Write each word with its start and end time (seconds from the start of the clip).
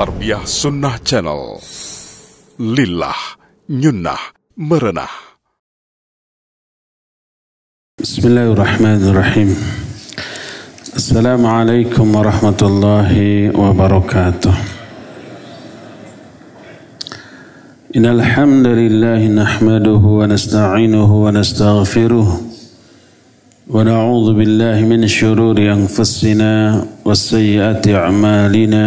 Tarbiyah 0.00 0.48
Sunnah 0.48 0.96
Channel. 1.04 1.60
Lillah, 2.56 3.36
nyunnah, 3.68 4.32
merenah. 4.56 5.12
Bismillahirrahmanirrahim. 8.00 9.52
Assalamualaikum 10.96 12.16
warahmatullahi 12.16 13.52
wabarakatuh. 13.52 14.56
إن 17.92 18.06
الحمد 18.08 18.66
لله 18.66 19.20
نحمده 19.36 20.00
ونستعينه 20.00 21.10
ونستغفره 21.24 22.28
ونعوذ 23.68 24.28
بالله 24.32 24.76
من 24.88 25.00
شرور 25.04 25.58
أنفسنا 25.60 26.52
وسيئات 27.04 27.84
أعمالنا 27.88 28.86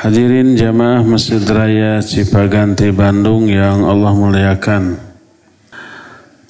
Hadirin 0.00 0.56
jamaah 0.56 1.04
Masjid 1.04 1.44
Raya 1.44 2.00
Cipaganti 2.00 2.88
Bandung 2.88 3.44
yang 3.52 3.84
Allah 3.84 4.16
muliakan. 4.16 4.96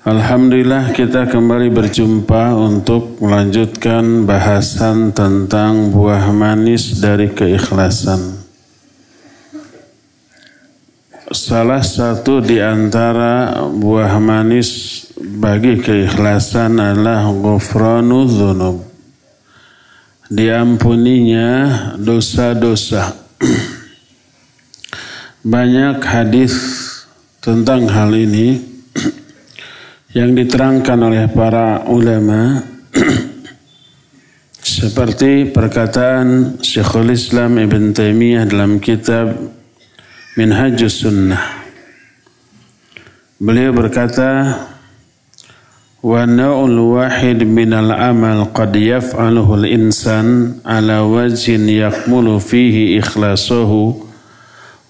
Alhamdulillah 0.07 0.95
kita 0.95 1.27
kembali 1.27 1.67
berjumpa 1.75 2.55
untuk 2.55 3.19
melanjutkan 3.19 4.23
bahasan 4.23 5.11
tentang 5.11 5.91
buah 5.91 6.31
manis 6.31 7.03
dari 7.03 7.27
keikhlasan. 7.35 8.39
Salah 11.35 11.83
satu 11.83 12.39
di 12.39 12.63
antara 12.63 13.67
buah 13.67 14.15
manis 14.23 15.11
bagi 15.19 15.83
keikhlasan 15.83 16.79
adalah 16.79 17.27
ghufranu. 17.35 18.31
Diampuninya 20.31 21.51
dosa-dosa. 21.99 23.20
Banyak 25.41 26.05
hadis 26.05 26.53
tentang 27.41 27.89
hal 27.89 28.13
ini 28.13 28.61
yang 30.13 30.37
diterangkan 30.37 31.01
oleh 31.01 31.25
para 31.33 31.89
ulama 31.89 32.61
seperti 34.61 35.49
perkataan 35.49 36.61
Syekhul 36.61 37.17
Islam 37.17 37.57
Ibn 37.57 37.97
Taimiyah 37.97 38.45
dalam 38.45 38.77
kitab 38.81 39.33
Minhajus 40.37 41.05
Sunnah. 41.05 41.65
Beliau 43.41 43.73
berkata, 43.73 44.53
ونوع 46.01 46.65
الواحد 46.65 47.45
من 47.45 47.73
العمل 47.73 48.45
قد 48.57 48.77
يفعله 48.77 49.55
الإنسان 49.55 50.55
على 50.67 50.99
وجه 50.99 51.61
يكمل 51.61 52.41
فيه 52.41 53.01
إخلاصه 53.01 53.73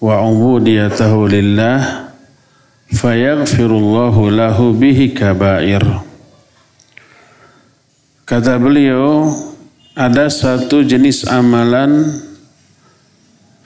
وعبوديته 0.01 1.13
لله 1.29 1.79
فيغفر 2.95 3.71
الله 3.77 4.15
له 4.31 4.57
به 4.71 4.99
كبائر 5.11 5.83
Kata 8.31 8.55
beliau, 8.55 9.27
ada 9.91 10.31
satu 10.31 10.87
jenis 10.87 11.27
amalan 11.27 12.07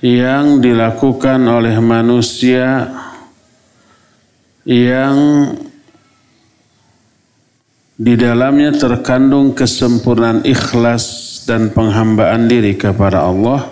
yang 0.02 0.58
dilakukan 0.58 1.38
oleh 1.46 1.78
manusia 1.78 2.90
yang 4.66 5.54
di 7.96 8.20
dalamnya 8.20 8.76
terkandung 8.76 9.56
kesempurnaan 9.56 10.44
ikhlas 10.44 11.04
dan 11.48 11.72
penghambaan 11.72 12.52
diri 12.52 12.76
kepada 12.76 13.24
Allah. 13.24 13.72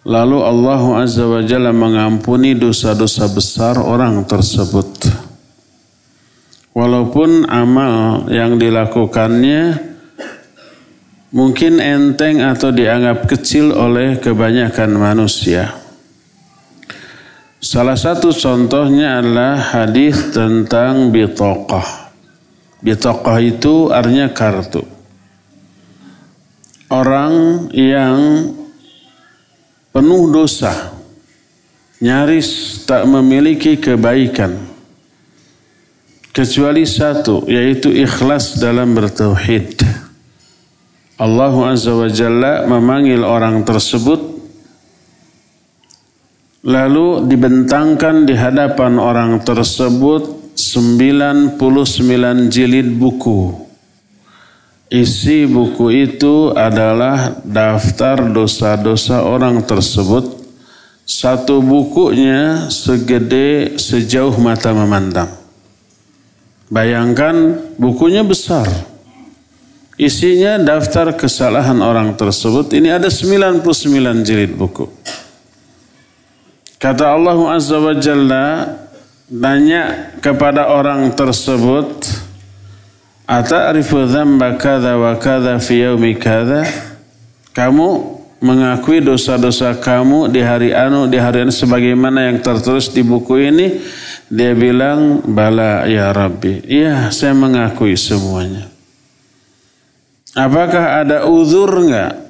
Lalu 0.00 0.38
Allah 0.40 1.04
Azza 1.04 1.28
wa 1.28 1.44
Jalla 1.44 1.76
mengampuni 1.76 2.56
dosa-dosa 2.56 3.28
besar 3.28 3.76
orang 3.76 4.24
tersebut. 4.24 5.12
Walaupun 6.72 7.44
amal 7.52 8.24
yang 8.32 8.56
dilakukannya 8.56 9.76
mungkin 11.36 11.84
enteng 11.84 12.40
atau 12.40 12.72
dianggap 12.72 13.28
kecil 13.28 13.76
oleh 13.76 14.16
kebanyakan 14.16 14.96
manusia. 14.96 15.76
Salah 17.60 18.00
satu 18.00 18.32
contohnya 18.32 19.20
adalah 19.20 19.60
hadis 19.60 20.32
tentang 20.32 21.12
bitaqah. 21.12 21.99
Bitaqah 22.80 23.38
itu 23.44 23.92
artinya 23.92 24.32
kartu. 24.32 24.80
Orang 26.90 27.68
yang 27.76 28.50
penuh 29.92 30.32
dosa, 30.32 30.96
nyaris 32.00 32.82
tak 32.88 33.04
memiliki 33.04 33.76
kebaikan. 33.76 34.56
Kecuali 36.32 36.88
satu, 36.88 37.44
yaitu 37.46 37.92
ikhlas 37.92 38.56
dalam 38.56 38.96
bertauhid. 38.96 39.82
Allah 41.20 41.52
Azza 41.68 41.92
wa 41.92 42.08
Jalla 42.08 42.64
memanggil 42.64 43.20
orang 43.20 43.60
tersebut 43.60 44.40
lalu 46.64 47.28
dibentangkan 47.28 48.24
di 48.24 48.32
hadapan 48.36 48.96
orang 48.96 49.40
tersebut 49.44 50.39
99 50.60 51.56
jilid 52.52 52.88
buku. 53.00 53.56
Isi 54.92 55.48
buku 55.48 55.88
itu 55.94 56.52
adalah 56.52 57.40
daftar 57.46 58.28
dosa-dosa 58.28 59.24
orang 59.24 59.64
tersebut. 59.64 60.36
Satu 61.08 61.64
bukunya 61.64 62.68
segede 62.68 63.80
sejauh 63.80 64.36
mata 64.36 64.76
memandang. 64.76 65.32
Bayangkan 66.70 67.58
bukunya 67.80 68.22
besar. 68.22 68.68
Isinya 69.98 70.56
daftar 70.60 71.12
kesalahan 71.18 71.82
orang 71.82 72.14
tersebut. 72.14 72.72
Ini 72.72 73.00
ada 73.00 73.10
99 73.10 74.22
jilid 74.22 74.54
buku. 74.54 74.86
Kata 76.80 77.12
Allah 77.12 77.36
Azza 77.52 77.76
wa 77.76 77.92
Jalla, 77.92 78.79
nanya 79.30 80.10
kepada 80.18 80.66
orang 80.66 81.14
tersebut 81.14 82.02
kamu 87.54 87.88
mengakui 88.42 88.98
dosa-dosa 88.98 89.78
kamu 89.78 90.32
di 90.34 90.42
hari 90.42 90.74
anu 90.74 91.06
di 91.06 91.14
hari 91.14 91.46
anu 91.46 91.54
sebagaimana 91.54 92.26
yang 92.26 92.42
tertulis 92.42 92.90
di 92.90 93.06
buku 93.06 93.38
ini. 93.38 93.78
Dia 94.30 94.54
bilang 94.54 95.22
bala 95.26 95.86
ya 95.90 96.10
Rabbi. 96.14 96.66
Iya 96.66 97.10
saya 97.14 97.34
mengakui 97.34 97.94
semuanya. 97.94 98.66
Apakah 100.34 101.02
ada 101.06 101.26
uzur 101.26 101.70
enggak 101.70 102.29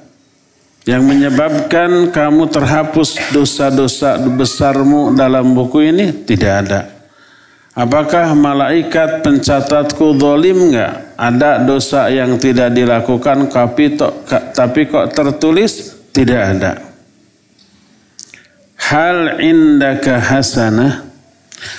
yang 0.85 1.05
menyebabkan 1.05 2.09
kamu 2.09 2.49
terhapus 2.49 3.17
dosa-dosa 3.29 4.17
besarmu 4.33 5.13
dalam 5.13 5.53
buku 5.53 5.93
ini 5.93 6.25
tidak 6.25 6.53
ada 6.65 7.01
Apakah 7.71 8.35
malaikat 8.35 9.23
pencatatku 9.23 10.19
dolim 10.19 10.71
enggak? 10.71 11.15
Ada 11.15 11.63
dosa 11.63 12.11
yang 12.11 12.35
tidak 12.35 12.75
dilakukan 12.75 13.47
tapi, 13.47 13.95
tapi 14.51 14.91
kok 14.91 15.15
tertulis? 15.15 15.95
Tidak 16.11 16.41
ada. 16.43 16.75
Hal 18.91 19.39
indaka 19.39 20.19
hasanah. 20.19 21.07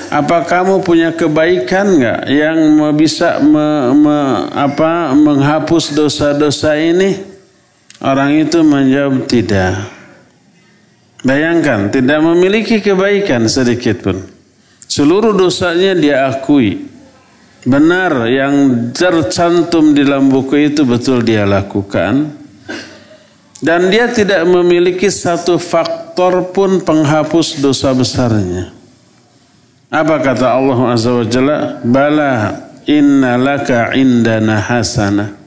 Apa 0.08 0.48
kamu 0.48 0.80
punya 0.80 1.12
kebaikan 1.12 2.00
enggak 2.00 2.20
yang 2.24 2.80
bisa 2.96 3.36
me, 3.44 3.92
me, 3.92 4.18
apa, 4.48 5.12
menghapus 5.12 5.92
dosa-dosa 5.92 6.72
ini? 6.80 7.31
Orang 8.02 8.34
itu 8.34 8.66
menjawab 8.66 9.30
tidak. 9.30 9.78
Bayangkan, 11.22 11.86
tidak 11.86 12.18
memiliki 12.18 12.82
kebaikan 12.82 13.46
sedikit 13.46 14.02
pun. 14.02 14.26
Seluruh 14.90 15.30
dosanya 15.30 15.94
dia 15.94 16.26
akui. 16.26 16.82
Benar 17.62 18.26
yang 18.26 18.90
tercantum 18.90 19.94
di 19.94 20.02
dalam 20.02 20.26
buku 20.26 20.74
itu 20.74 20.82
betul 20.82 21.22
dia 21.22 21.46
lakukan. 21.46 22.34
Dan 23.62 23.86
dia 23.94 24.10
tidak 24.10 24.42
memiliki 24.50 25.06
satu 25.06 25.62
faktor 25.62 26.50
pun 26.50 26.82
penghapus 26.82 27.62
dosa 27.62 27.94
besarnya. 27.94 28.74
Apa 29.86 30.18
kata 30.18 30.58
Allah 30.58 30.78
Azza 30.90 31.14
wa 31.14 31.22
Jalla? 31.22 31.58
Bala 31.86 32.32
inna 32.82 33.38
laka 33.38 33.94
indana 33.94 34.58
hasanah. 34.58 35.41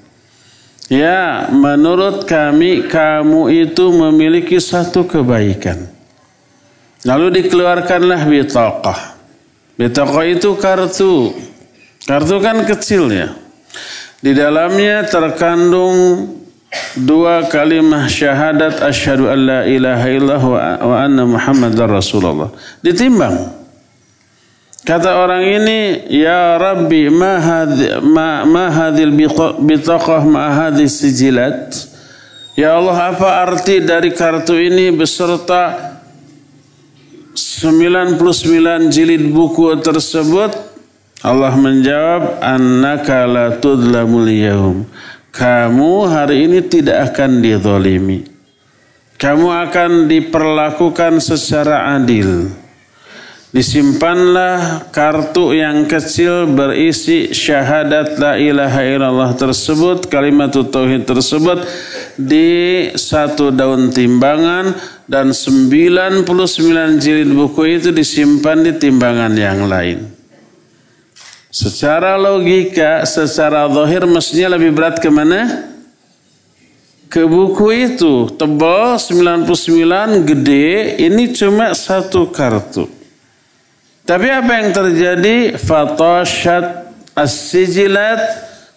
Ya, 0.86 1.50
menurut 1.50 2.30
kami 2.30 2.86
kamu 2.86 3.50
itu 3.50 3.90
memiliki 3.90 4.62
satu 4.62 5.02
kebaikan. 5.10 5.90
Lalu 7.06 7.42
dikeluarkanlah 7.42 8.22
bitaqah. 8.26 9.18
Bitaqah 9.82 10.26
itu 10.30 10.54
kartu. 10.62 11.34
Kartu 12.06 12.36
kan 12.38 12.62
kecil 12.70 13.10
ya. 13.10 13.34
Di 14.22 14.38
dalamnya 14.38 15.06
terkandung 15.10 16.30
dua 16.98 17.50
kalimat 17.50 18.06
syahadat 18.06 18.82
asyhadu 18.86 19.30
an 19.30 19.40
la 19.42 19.62
ilaha 19.66 20.08
illallah 20.10 20.80
wa 20.86 20.96
anna 21.02 21.24
muhammadar 21.26 21.90
rasulullah. 21.90 22.54
Ditimbang. 22.86 23.65
Kata 24.86 25.18
orang 25.18 25.42
ini, 25.42 26.06
Ya 26.14 26.62
Rabbi, 26.62 27.10
ma, 27.10 27.42
hadhi, 27.42 28.06
ma, 28.06 28.46
ma 28.46 28.70
hadhil 28.70 29.18
bitaqah 29.58 30.22
ma 30.22 30.54
hadhi 30.54 30.86
sijilat. 30.86 31.74
Ya 32.54 32.78
Allah, 32.78 33.10
apa 33.10 33.50
arti 33.50 33.82
dari 33.82 34.14
kartu 34.14 34.54
ini 34.54 34.94
beserta 34.94 35.98
99 37.34 38.94
jilid 38.94 39.26
buku 39.34 39.74
tersebut? 39.82 40.54
Allah 41.26 41.58
menjawab, 41.58 42.46
Annaka 42.46 43.26
la 43.26 43.58
tudlamul 43.58 44.30
yaum. 44.30 44.86
Kamu 45.34 46.06
hari 46.06 46.46
ini 46.46 46.62
tidak 46.62 47.10
akan 47.10 47.42
dizalimi. 47.42 48.22
Kamu 49.18 49.50
akan 49.50 50.06
diperlakukan 50.06 51.18
secara 51.26 51.98
adil 51.98 52.54
disimpanlah 53.56 54.92
kartu 54.92 55.56
yang 55.56 55.88
kecil 55.88 56.44
berisi 56.52 57.32
syahadat 57.32 58.20
la 58.20 58.36
ilaha 58.36 58.84
illallah 58.84 59.32
tersebut, 59.32 60.12
kalimat 60.12 60.52
tauhid 60.52 61.08
tersebut 61.08 61.64
di 62.20 62.92
satu 63.00 63.56
daun 63.56 63.96
timbangan 63.96 64.76
dan 65.08 65.32
99 65.32 66.28
jilid 67.00 67.32
buku 67.32 67.80
itu 67.80 67.96
disimpan 67.96 68.60
di 68.60 68.76
timbangan 68.76 69.32
yang 69.32 69.64
lain. 69.72 70.04
Secara 71.48 72.20
logika, 72.20 73.08
secara 73.08 73.72
zahir 73.72 74.04
mestinya 74.04 74.60
lebih 74.60 74.76
berat 74.76 75.00
ke 75.00 75.08
mana? 75.08 75.72
Ke 77.08 77.24
buku 77.24 77.72
itu 77.72 78.28
tebal 78.36 79.00
99 79.00 80.28
gede, 80.28 81.00
ini 81.00 81.32
cuma 81.32 81.72
satu 81.72 82.28
kartu. 82.28 83.05
Tapi 84.06 84.28
apa 84.30 84.52
yang 84.62 84.70
terjadi? 84.70 85.58
Fatashat 85.58 86.94
as-sijilat 87.18 88.22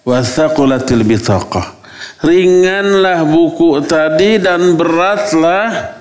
wa 0.09 0.25
thaqulatil 0.25 1.05
bitaqah. 1.05 1.77
Ringanlah 2.25 3.29
buku 3.29 3.85
tadi 3.85 4.41
dan 4.41 4.75
beratlah 4.75 6.01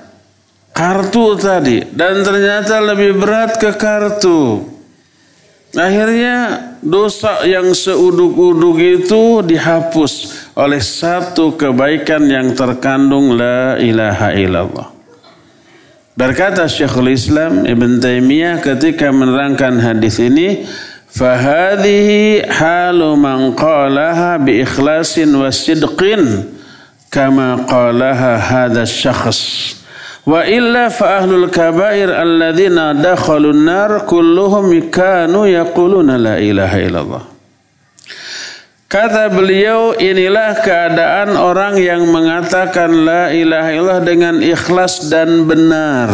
kartu 0.72 1.36
tadi. 1.36 1.84
Dan 1.92 2.24
ternyata 2.24 2.80
lebih 2.80 3.20
berat 3.20 3.60
ke 3.60 3.76
kartu. 3.76 4.64
Akhirnya 5.76 6.64
dosa 6.80 7.44
yang 7.44 7.76
seuduk-uduk 7.76 8.80
itu 8.80 9.44
dihapus 9.44 10.14
oleh 10.56 10.80
satu 10.80 11.54
kebaikan 11.60 12.24
yang 12.26 12.56
terkandung 12.56 13.36
la 13.36 13.76
ilaha 13.78 14.32
illallah. 14.34 14.97
Berkata 16.18 16.66
Syekhul 16.66 17.14
Islam 17.14 17.62
Ibn 17.62 18.02
Taimiyah 18.02 18.58
ketika 18.58 19.14
menerangkan 19.14 19.78
hadis 19.78 20.18
ini, 20.18 20.66
"Fahadhihi 21.14 22.42
halu 22.50 23.14
man 23.14 23.54
qalaha 23.54 24.42
bi 24.42 24.66
ikhlasin 24.66 25.30
wa 25.38 25.54
sidqin 25.54 26.42
kama 27.14 27.70
qalaha 27.70 28.34
hadha 28.42 28.82
syakhs." 28.90 29.78
Wa 30.26 30.42
illa 30.42 30.90
fa 30.90 31.22
ahlul 31.22 31.54
kabair 31.54 32.10
alladzina 32.10 32.98
dakhalun 32.98 33.62
nar 33.62 34.10
kulluhum 34.10 34.74
kanu 34.90 35.46
yaquluna 35.46 36.18
la 36.18 36.42
ilaha 36.42 36.78
illallah. 36.82 37.37
Kata 38.88 39.28
beliau, 39.28 40.00
inilah 40.00 40.64
keadaan 40.64 41.36
orang 41.36 41.76
yang 41.76 42.08
mengatakan 42.08 42.88
la 43.04 43.36
ilaha 43.36 43.70
illallah 43.76 44.00
dengan 44.00 44.40
ikhlas 44.40 45.12
dan 45.12 45.44
benar. 45.44 46.08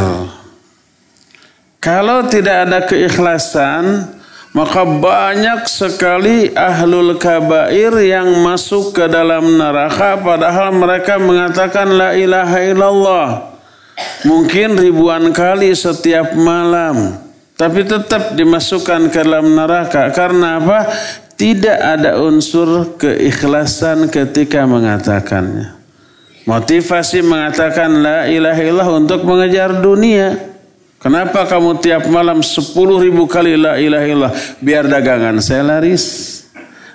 Kalau 1.77 2.25
tidak 2.25 2.65
ada 2.65 2.81
keikhlasan, 2.81 4.09
maka 4.57 4.89
banyak 4.89 5.69
sekali 5.69 6.49
ahlul 6.57 7.13
kabair 7.21 7.93
yang 8.01 8.41
masuk 8.41 8.97
ke 8.97 9.05
dalam 9.05 9.53
neraka 9.53 10.17
padahal 10.17 10.73
mereka 10.73 11.21
mengatakan 11.21 11.93
la 11.93 12.17
ilaha 12.17 12.57
illallah. 12.57 13.27
Mungkin 14.25 14.81
ribuan 14.81 15.29
kali 15.29 15.77
setiap 15.77 16.33
malam. 16.33 17.21
Tapi 17.53 17.85
tetap 17.85 18.33
dimasukkan 18.33 19.13
ke 19.13 19.21
dalam 19.21 19.53
neraka. 19.53 20.09
Karena 20.09 20.57
apa? 20.57 20.89
Tidak 21.33 21.77
ada 21.81 22.21
unsur 22.21 22.93
keikhlasan 22.95 24.07
ketika 24.07 24.69
mengatakannya. 24.69 25.75
Motivasi 26.43 27.23
mengatakan 27.23 28.03
la 28.03 28.27
ilaha 28.27 28.59
illallah 28.59 28.91
untuk 28.99 29.23
mengejar 29.23 29.79
dunia. 29.79 30.51
Kenapa 30.99 31.47
kamu 31.47 31.79
tiap 31.83 32.03
malam 32.07 32.43
sepuluh 32.43 32.99
ribu 32.99 33.27
kali 33.27 33.55
la 33.55 33.79
ilaha 33.79 34.05
illallah? 34.07 34.35
Biar 34.59 34.87
dagangan 34.87 35.39
saya 35.39 35.63
laris. 35.63 36.03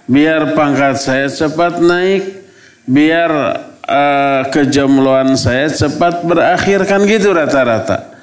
Biar 0.09 0.53
pangkat 0.53 1.01
saya 1.01 1.27
cepat 1.33 1.81
naik. 1.81 2.45
Biar 2.89 3.31
uh, 3.85 4.43
kejombloan 4.53 5.37
saya 5.37 5.73
cepat 5.73 6.25
berakhir. 6.25 6.85
Kan 6.85 7.09
gitu 7.09 7.33
rata-rata. 7.33 8.17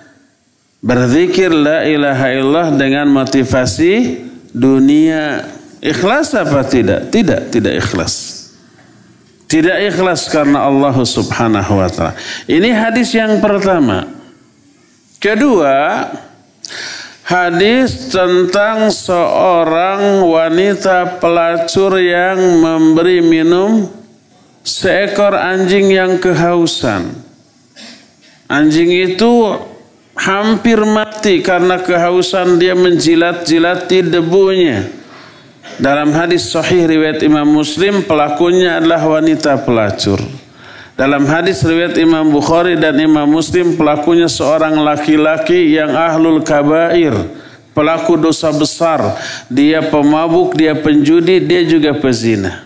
Berzikir 0.85 1.49
la 1.49 1.89
ilaha 1.89 2.29
illallah 2.33 2.69
dengan 2.77 3.09
motivasi 3.09 4.21
dunia 4.53 5.41
Ikhlas 5.83 6.35
apa 6.35 6.63
tidak? 6.65 7.11
Tidak, 7.11 7.51
tidak 7.51 7.73
ikhlas. 7.83 8.45
Tidak 9.45 9.77
ikhlas 9.93 10.25
karena 10.27 10.65
Allah 10.65 10.95
subhanahu 10.97 11.77
wa 11.77 11.89
ta'ala. 11.89 12.17
Ini 12.49 12.69
hadis 12.73 13.13
yang 13.13 13.37
pertama. 13.37 14.09
Kedua, 15.21 16.09
hadis 17.25 18.09
tentang 18.09 18.89
seorang 18.89 20.25
wanita 20.25 21.21
pelacur 21.21 22.01
yang 22.01 22.37
memberi 22.61 23.21
minum 23.21 23.85
seekor 24.65 25.37
anjing 25.37 25.93
yang 25.93 26.17
kehausan. 26.17 27.13
Anjing 28.49 28.89
itu 28.89 29.53
hampir 30.17 30.81
mati 30.89 31.45
karena 31.45 31.77
kehausan 31.77 32.57
dia 32.57 32.73
menjilat-jilati 32.73 34.09
debunya. 34.09 35.04
Dalam 35.75 36.15
hadis 36.15 36.47
sahih 36.51 36.87
riwayat 36.87 37.19
Imam 37.19 37.43
Muslim 37.43 38.03
pelakunya 38.07 38.79
adalah 38.79 39.19
wanita 39.19 39.59
pelacur. 39.63 40.17
Dalam 40.95 41.27
hadis 41.27 41.59
riwayat 41.59 41.99
Imam 41.99 42.31
Bukhari 42.31 42.79
dan 42.79 42.95
Imam 42.95 43.27
Muslim 43.27 43.75
pelakunya 43.75 44.31
seorang 44.31 44.79
laki-laki 44.79 45.75
yang 45.75 45.91
ahlul 45.91 46.39
kabair. 46.39 47.11
Pelaku 47.75 48.15
dosa 48.15 48.55
besar. 48.55 49.19
Dia 49.51 49.83
pemabuk, 49.83 50.55
dia 50.55 50.71
penjudi, 50.79 51.43
dia 51.43 51.67
juga 51.67 51.91
pezina. 51.91 52.64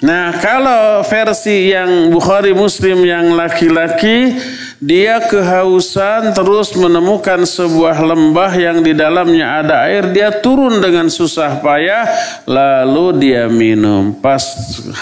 Nah 0.00 0.32
kalau 0.40 1.04
versi 1.04 1.76
yang 1.76 2.08
Bukhari 2.08 2.56
Muslim 2.56 3.04
yang 3.04 3.36
laki-laki 3.36 4.32
dia 4.80 5.20
kehausan 5.20 6.32
terus 6.32 6.72
menemukan 6.72 7.44
sebuah 7.44 8.00
lembah 8.00 8.48
yang 8.56 8.80
di 8.80 8.96
dalamnya 8.96 9.60
ada 9.60 9.84
air. 9.84 10.08
Dia 10.08 10.40
turun 10.40 10.80
dengan 10.80 11.12
susah 11.12 11.60
payah 11.60 12.08
lalu 12.48 13.20
dia 13.20 13.44
minum. 13.52 14.16
Pas 14.16 14.40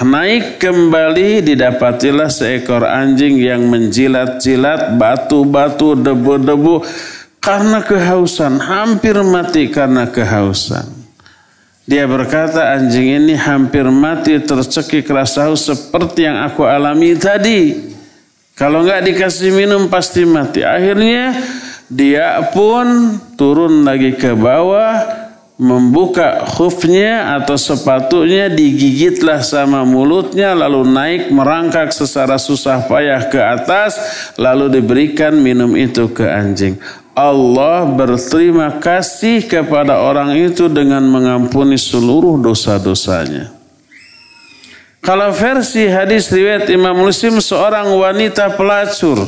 naik 0.02 0.58
kembali 0.58 1.46
didapatilah 1.46 2.26
seekor 2.26 2.82
anjing 2.82 3.38
yang 3.38 3.70
menjilat-jilat 3.70 4.98
batu-batu 4.98 5.94
debu-debu 5.94 6.82
karena 7.38 7.78
kehausan. 7.86 8.58
Hampir 8.58 9.14
mati 9.22 9.70
karena 9.70 10.10
kehausan. 10.10 10.97
Dia 11.88 12.04
berkata 12.04 12.76
anjing 12.76 13.16
ini 13.16 13.32
hampir 13.32 13.88
mati 13.88 14.36
tercekik 14.36 15.08
rasa 15.08 15.48
haus 15.48 15.72
seperti 15.72 16.28
yang 16.28 16.44
aku 16.44 16.68
alami 16.68 17.16
tadi. 17.16 17.72
Kalau 18.52 18.84
nggak 18.84 19.08
dikasih 19.08 19.56
minum 19.56 19.88
pasti 19.88 20.28
mati. 20.28 20.60
Akhirnya 20.60 21.32
dia 21.88 22.44
pun 22.52 23.16
turun 23.40 23.88
lagi 23.88 24.12
ke 24.20 24.36
bawah 24.36 25.00
membuka 25.56 26.44
khufnya 26.44 27.40
atau 27.40 27.56
sepatunya 27.56 28.52
digigitlah 28.52 29.40
sama 29.40 29.82
mulutnya 29.88 30.52
lalu 30.52 30.84
naik 30.86 31.32
merangkak 31.32 31.90
secara 31.90 32.36
susah 32.36 32.84
payah 32.84 33.26
ke 33.32 33.40
atas 33.40 33.96
lalu 34.36 34.68
diberikan 34.76 35.32
minum 35.40 35.72
itu 35.72 36.04
ke 36.12 36.28
anjing. 36.28 36.76
Allah 37.18 37.82
berterima 37.82 38.78
kasih 38.78 39.42
kepada 39.50 39.98
orang 39.98 40.38
itu 40.38 40.70
dengan 40.70 41.02
mengampuni 41.02 41.74
seluruh 41.74 42.38
dosa-dosanya. 42.38 43.50
Kalau 45.02 45.34
versi 45.34 45.90
hadis 45.90 46.30
riwayat 46.30 46.70
Imam 46.70 46.94
Muslim 46.94 47.42
seorang 47.42 47.90
wanita 47.90 48.54
pelacur 48.54 49.18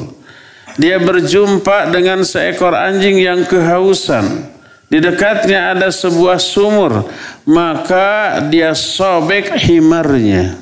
dia 0.78 1.02
berjumpa 1.02 1.90
dengan 1.90 2.22
seekor 2.22 2.78
anjing 2.78 3.18
yang 3.18 3.42
kehausan 3.42 4.46
di 4.90 4.98
dekatnya 4.98 5.70
ada 5.70 5.94
sebuah 5.94 6.42
sumur, 6.42 7.06
maka 7.46 8.42
dia 8.50 8.74
sobek 8.74 9.54
himarnya. 9.54 10.58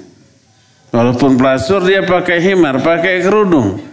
Walaupun 0.92 1.40
pelacur 1.40 1.80
dia 1.84 2.04
pakai 2.04 2.36
himar, 2.44 2.84
pakai 2.84 3.24
kerudung. 3.24 3.87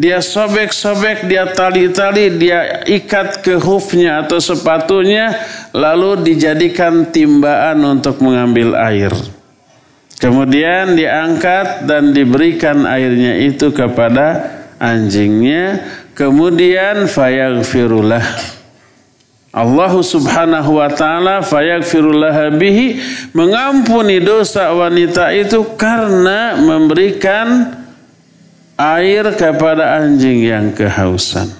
Dia 0.00 0.24
sobek-sobek, 0.24 1.28
dia 1.28 1.44
tali-tali, 1.52 2.32
dia 2.40 2.80
ikat 2.88 3.44
ke 3.44 3.60
hufnya 3.60 4.24
atau 4.24 4.40
sepatunya, 4.40 5.36
lalu 5.76 6.32
dijadikan 6.32 7.12
timbaan 7.12 7.80
untuk 7.84 8.18
mengambil 8.24 8.72
air. 8.76 9.12
Kemudian 10.16 10.94
diangkat 10.94 11.84
dan 11.84 12.14
diberikan 12.14 12.86
airnya 12.86 13.36
itu 13.42 13.74
kepada 13.74 14.54
anjingnya. 14.78 15.82
Kemudian 16.14 17.10
fayagfirullah 17.10 18.22
Allah 19.52 19.92
subhanahu 19.92 20.80
wa 20.80 20.88
ta'ala 20.88 21.44
fayagfirullah 21.44 22.56
bihi 22.56 22.96
mengampuni 23.36 24.16
dosa 24.24 24.72
wanita 24.72 25.28
itu 25.36 25.76
karena 25.76 26.56
memberikan 26.56 27.68
air 28.76 29.32
kepada 29.34 30.00
anjing 30.00 30.46
yang 30.46 30.70
kehausan. 30.72 31.50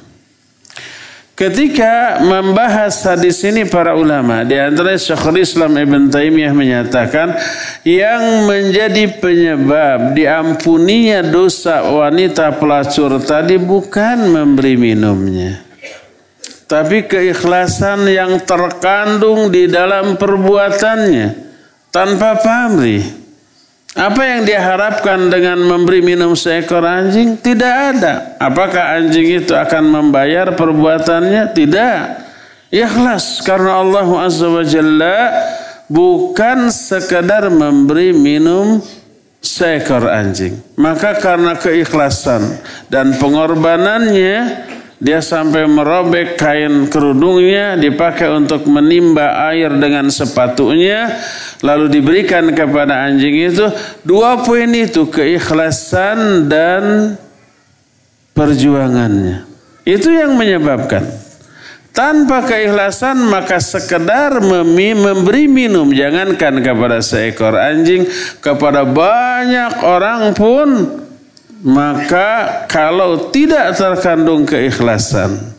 Ketika 1.33 2.23
membahas 2.23 2.92
hadis 3.02 3.40
ini 3.42 3.64
para 3.66 3.97
ulama 3.97 4.45
di 4.45 4.54
antara 4.54 4.95
Syekhul 4.95 5.42
Islam 5.42 5.75
Ibn 5.75 6.12
Taimiyah 6.12 6.54
menyatakan 6.54 7.35
yang 7.83 8.47
menjadi 8.47 9.11
penyebab 9.19 10.12
diampuninya 10.12 11.25
dosa 11.25 11.88
wanita 11.88 12.61
pelacur 12.61 13.16
tadi 13.25 13.59
bukan 13.59 14.28
memberi 14.28 14.76
minumnya 14.76 15.73
tapi 16.73 17.04
keikhlasan 17.04 18.09
yang 18.09 18.40
terkandung 18.49 19.52
di 19.52 19.69
dalam 19.69 20.16
perbuatannya 20.16 21.37
tanpa 21.92 22.40
pamrih. 22.40 23.21
Apa 23.92 24.25
yang 24.25 24.49
diharapkan 24.49 25.28
dengan 25.28 25.61
memberi 25.61 26.00
minum 26.00 26.32
seekor 26.32 26.80
anjing? 26.80 27.37
Tidak 27.37 27.75
ada. 27.92 28.40
Apakah 28.40 28.96
anjing 28.96 29.44
itu 29.44 29.52
akan 29.52 29.84
membayar 29.84 30.49
perbuatannya? 30.56 31.52
Tidak. 31.52 32.00
Ikhlas 32.72 33.44
karena 33.44 33.84
Allah 33.84 34.08
Azza 34.25 34.49
bukan 35.92 36.72
sekadar 36.72 37.52
memberi 37.52 38.16
minum 38.16 38.80
seekor 39.44 40.08
anjing. 40.08 40.56
Maka 40.80 41.20
karena 41.20 41.52
keikhlasan 41.61 42.64
dan 42.88 43.12
pengorbanannya 43.20 44.72
dia 45.02 45.18
sampai 45.18 45.66
merobek 45.66 46.38
kain 46.38 46.87
kerudungnya 46.87 47.75
dipakai 47.75 48.30
untuk 48.30 48.71
menimba 48.71 49.50
air 49.50 49.75
dengan 49.75 50.06
sepatunya 50.14 51.18
lalu 51.59 51.90
diberikan 51.90 52.54
kepada 52.54 53.11
anjing 53.11 53.50
itu. 53.50 53.66
Dua 54.06 54.47
poin 54.47 54.71
itu 54.71 55.11
keikhlasan 55.11 56.47
dan 56.47 57.18
perjuangannya. 58.30 59.42
Itu 59.82 60.06
yang 60.06 60.38
menyebabkan. 60.38 61.02
Tanpa 61.90 62.47
keikhlasan 62.47 63.26
maka 63.26 63.59
sekedar 63.59 64.38
memberi 64.38 65.50
minum. 65.50 65.90
Jangankan 65.90 66.62
kepada 66.62 67.02
seekor 67.02 67.59
anjing 67.59 68.06
kepada 68.38 68.87
banyak 68.87 69.82
orang 69.82 70.30
pun 70.30 71.01
maka 71.62 72.62
kalau 72.66 73.31
tidak 73.31 73.78
terkandung 73.78 74.42
keikhlasan 74.42 75.54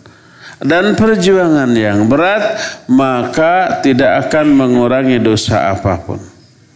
dan 0.60 1.00
perjuangan 1.00 1.72
yang 1.72 2.12
berat, 2.12 2.60
maka 2.92 3.80
tidak 3.80 4.28
akan 4.28 4.52
mengurangi 4.52 5.20
dosa 5.20 5.72
apa 5.72 5.96
pun. 6.00 6.20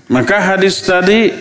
Maka 0.07 0.39
hadis 0.39 0.79
tadi 0.79 1.35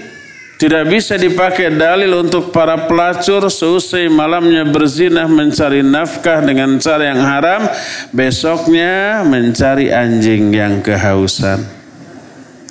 tidak 0.58 0.90
bisa 0.90 1.14
dipakai 1.14 1.70
dalil 1.70 2.26
untuk 2.26 2.50
para 2.50 2.90
pelacur 2.90 3.46
seusai 3.46 4.10
malamnya 4.10 4.66
berzinah 4.66 5.30
mencari 5.30 5.86
nafkah 5.86 6.42
dengan 6.42 6.82
cara 6.82 7.14
yang 7.14 7.22
haram, 7.22 7.62
besoknya 8.10 9.22
mencari 9.22 9.94
anjing 9.94 10.50
yang 10.50 10.82
kehausan. 10.82 11.62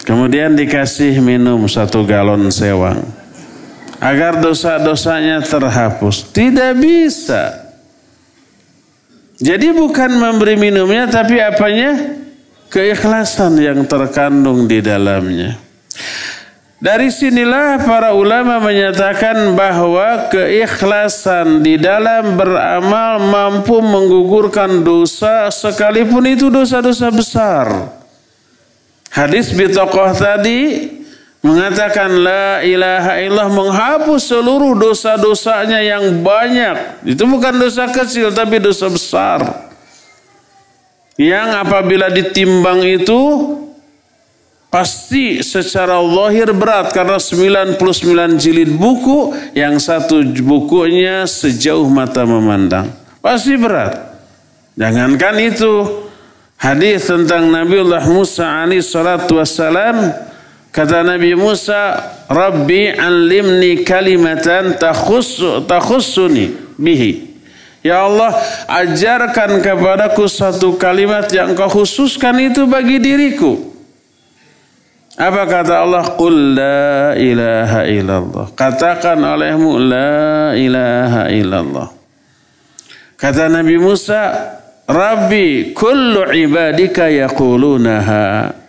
Kemudian 0.03 0.59
dikasih 0.59 1.23
minum 1.23 1.65
satu 1.71 2.03
galon 2.03 2.51
sewang 2.51 3.24
agar 3.99 4.39
dosa-dosanya 4.39 5.43
terhapus. 5.43 6.31
Tidak 6.31 6.73
bisa. 6.79 7.65
Jadi 9.35 9.75
bukan 9.75 10.15
memberi 10.15 10.55
minumnya 10.55 11.11
tapi 11.11 11.39
apanya? 11.43 12.23
Keikhlasan 12.71 13.59
yang 13.61 13.87
terkandung 13.87 14.67
di 14.67 14.83
dalamnya. 14.83 15.59
Dari 16.75 17.07
sinilah 17.07 17.81
para 17.87 18.11
ulama 18.11 18.59
menyatakan 18.59 19.55
bahwa 19.55 20.27
keikhlasan 20.27 21.63
di 21.63 21.79
dalam 21.79 22.35
beramal 22.35 23.25
mampu 23.25 23.79
menggugurkan 23.79 24.83
dosa 24.83 25.47
sekalipun 25.49 26.27
itu 26.29 26.51
dosa-dosa 26.51 27.07
besar. 27.15 27.67
Hadis 29.07 29.55
bitokoh 29.55 30.11
tadi 30.19 30.91
mengatakan 31.45 32.09
la 32.09 32.65
ilaha 32.65 33.21
illallah 33.21 33.49
menghapus 33.53 34.33
seluruh 34.33 34.73
dosa-dosanya 34.73 35.77
yang 35.77 36.25
banyak. 36.25 37.05
Itu 37.05 37.29
bukan 37.29 37.61
dosa 37.61 37.85
kecil 37.85 38.33
tapi 38.33 38.57
dosa 38.57 38.89
besar. 38.89 39.69
Yang 41.15 41.49
apabila 41.61 42.09
ditimbang 42.09 42.81
itu 42.81 43.21
pasti 44.73 45.39
secara 45.45 46.01
lahir 46.01 46.49
berat 46.51 46.91
karena 46.91 47.21
99 47.21 48.41
jilid 48.41 48.73
buku 48.75 49.31
yang 49.53 49.77
satu 49.77 50.25
bukunya 50.41 51.29
sejauh 51.29 51.85
mata 51.87 52.25
memandang. 52.25 52.89
Pasti 53.21 53.53
berat. 53.55 54.17
Jangankan 54.75 55.39
itu 55.39 56.03
hadis 56.57 57.07
tentang 57.07 57.47
Nabiullah 57.47 58.03
Musa 58.11 58.65
alaihi 58.65 58.83
salatu 58.83 59.39
wassalam 59.39 60.11
Kata 60.75 61.07
Nabi 61.07 61.31
Musa, 61.39 61.95
Rabbi 62.27 62.91
alimni 62.91 63.87
kalimatan 63.87 64.75
takhussu, 64.75 65.63
takhussuni 65.63 66.75
bihi. 66.75 67.31
Ya 67.79 68.03
Allah, 68.03 68.35
ajarkan 68.67 69.63
kepadaku 69.63 70.27
satu 70.27 70.75
kalimat 70.75 71.31
yang 71.31 71.55
kau 71.55 71.71
khususkan 71.71 72.35
itu 72.43 72.67
bagi 72.67 72.99
diriku. 72.99 73.55
Apa 75.15 75.47
kata 75.47 75.87
Allah? 75.87 76.11
Qul 76.19 76.59
la 76.59 77.15
ilaha 77.15 77.87
illallah. 77.87 78.45
Katakan 78.51 79.15
olehmu 79.15 79.79
la 79.79 80.51
ilaha 80.59 81.31
illallah. 81.31 81.87
Kata 83.15 83.47
Nabi 83.47 83.79
Musa, 83.79 84.27
Rabbi 84.91 85.71
kullu 85.71 86.35
ibadika 86.35 87.07
yaqulunaha. 87.07 88.64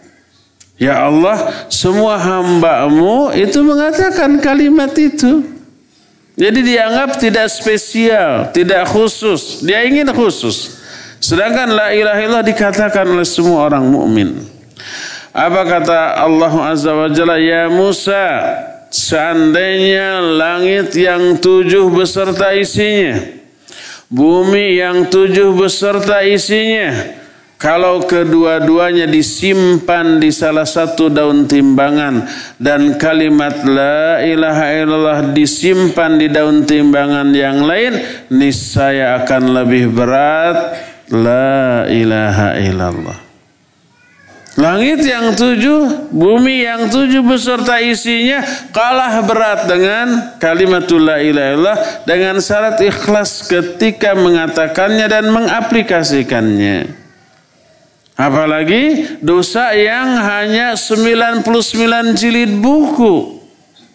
Ya 0.77 1.09
Allah, 1.09 1.67
semua 1.73 2.21
hambamu 2.21 3.33
itu 3.33 3.65
mengatakan 3.65 4.37
kalimat 4.45 4.93
itu. 4.93 5.57
Jadi 6.37 6.61
dianggap 6.61 7.17
tidak 7.17 7.49
spesial, 7.49 8.53
tidak 8.53 8.85
khusus. 8.93 9.65
Dia 9.65 9.89
ingin 9.89 10.13
khusus. 10.13 10.77
Sedangkan 11.17 11.73
la 11.73 11.97
ilaha 11.97 12.21
illallah 12.21 12.45
dikatakan 12.45 13.09
oleh 13.09 13.25
semua 13.25 13.65
orang 13.73 13.89
mukmin. 13.89 14.45
Apa 15.33 15.65
kata 15.65 16.21
Allah 16.21 16.53
Azza 16.69 16.93
wa 16.93 17.09
Jalla? 17.09 17.41
Ya 17.41 17.73
Musa, 17.73 18.45
seandainya 18.93 20.21
langit 20.21 20.93
yang 20.93 21.41
tujuh 21.41 21.89
beserta 21.89 22.53
isinya, 22.53 23.17
bumi 24.13 24.77
yang 24.77 25.09
tujuh 25.09 25.57
beserta 25.57 26.21
isinya, 26.21 27.17
kalau 27.57 28.05
kedua-duanya 28.05 29.09
disimpan 29.09 30.21
di 30.21 30.29
salah 30.29 30.69
satu 30.69 31.09
daun 31.09 31.49
timbangan 31.49 32.29
dan 32.61 33.01
kalimat 33.01 33.65
la 33.65 34.21
ilaha 34.21 34.77
illallah 34.77 35.21
disimpan 35.33 36.21
di 36.21 36.29
daun 36.29 36.69
timbangan 36.69 37.33
yang 37.33 37.65
lain, 37.65 37.97
niscaya 38.29 39.25
akan 39.25 39.57
lebih 39.57 39.89
berat 39.89 40.57
la 41.09 41.89
ilaha 41.89 42.61
illallah. 42.61 43.19
Langit 44.61 45.01
yang 45.05 45.33
tujuh, 45.33 46.13
bumi 46.13 46.65
yang 46.65 46.93
tujuh 46.93 47.25
beserta 47.25 47.81
isinya 47.81 48.45
kalah 48.69 49.25
berat 49.25 49.65
dengan 49.65 50.37
kalimatul 50.37 51.09
la 51.09 51.25
ilaha 51.25 52.05
dengan 52.05 52.37
syarat 52.41 52.85
ikhlas 52.85 53.49
ketika 53.49 54.13
mengatakannya 54.13 55.09
dan 55.09 55.29
mengaplikasikannya. 55.33 57.06
Apalagi 58.17 59.05
dosa 59.21 59.77
yang 59.77 60.17
hanya 60.25 60.73
99 60.73 61.45
jilid 62.17 62.49
buku. 62.65 63.45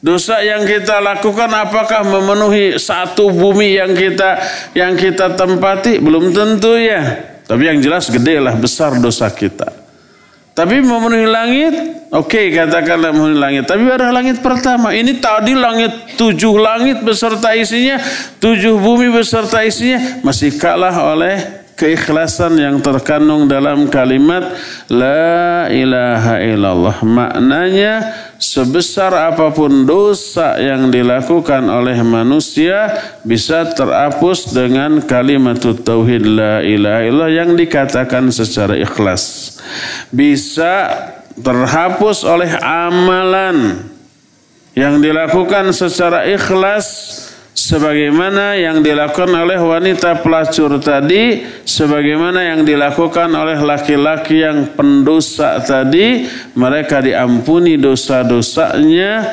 Dosa 0.01 0.41
yang 0.41 0.65
kita 0.65 1.01
lakukan 1.01 1.49
apakah 1.49 2.05
memenuhi 2.05 2.77
satu 2.77 3.33
bumi 3.33 3.77
yang 3.81 3.93
kita 3.93 4.37
yang 4.77 4.93
kita 4.93 5.33
tempati? 5.33 5.97
Belum 5.97 6.29
tentu 6.33 6.77
ya. 6.77 7.01
Tapi 7.45 7.65
yang 7.65 7.81
jelas 7.81 8.09
gede 8.13 8.37
lah 8.37 8.53
besar 8.57 8.97
dosa 9.01 9.29
kita. 9.29 9.73
Tapi 10.57 10.81
memenuhi 10.81 11.25
langit, 11.29 11.73
oke 12.13 12.29
okay, 12.29 12.53
katakanlah 12.53 13.13
memenuhi 13.13 13.41
langit. 13.41 13.63
Tapi 13.69 13.81
ada 13.89 14.09
langit 14.13 14.41
pertama. 14.41 14.93
Ini 14.93 15.17
tadi 15.17 15.53
langit 15.53 16.17
tujuh 16.17 16.61
langit 16.61 17.01
beserta 17.01 17.53
isinya, 17.53 17.97
tujuh 18.37 18.77
bumi 18.77 19.09
beserta 19.09 19.61
isinya 19.65 20.21
masih 20.25 20.57
kalah 20.57 21.13
oleh 21.13 21.60
keikhlasan 21.81 22.61
yang 22.61 22.77
terkandung 22.77 23.49
dalam 23.49 23.89
kalimat 23.89 24.53
La 24.85 25.65
ilaha 25.73 26.37
illallah. 26.37 27.01
Maknanya 27.01 27.93
sebesar 28.37 29.09
apa 29.33 29.49
pun 29.49 29.89
dosa 29.89 30.61
yang 30.61 30.93
dilakukan 30.93 31.65
oleh 31.65 31.97
manusia 32.05 32.93
bisa 33.25 33.65
terhapus 33.73 34.53
dengan 34.53 35.01
kalimat 35.01 35.57
tauhid 35.57 36.21
la 36.21 36.61
ilaha 36.61 37.01
illallah 37.01 37.31
yang 37.33 37.57
dikatakan 37.57 38.29
secara 38.29 38.77
ikhlas. 38.77 39.57
Bisa 40.13 40.85
terhapus 41.41 42.21
oleh 42.21 42.53
amalan 42.61 43.89
yang 44.77 45.01
dilakukan 45.01 45.73
secara 45.73 46.29
ikhlas 46.29 46.87
sebagaimana 47.71 48.59
yang 48.59 48.83
dilakukan 48.83 49.31
oleh 49.31 49.55
wanita 49.55 50.19
pelacur 50.19 50.75
tadi, 50.83 51.39
sebagaimana 51.63 52.43
yang 52.43 52.67
dilakukan 52.67 53.31
oleh 53.31 53.55
laki-laki 53.63 54.43
yang 54.43 54.75
pendosa 54.75 55.63
tadi, 55.63 56.27
mereka 56.51 56.99
diampuni 56.99 57.79
dosa-dosanya 57.79 59.23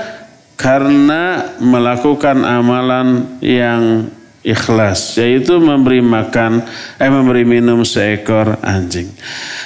karena 0.55 1.55
melakukan 1.59 2.47
amalan 2.47 3.27
yang 3.43 4.07
ikhlas 4.47 5.19
yaitu 5.19 5.59
memberi 5.59 5.99
makan 5.99 6.63
eh 6.95 7.11
memberi 7.11 7.43
minum 7.43 7.83
seekor 7.83 8.55
anjing. 8.63 9.11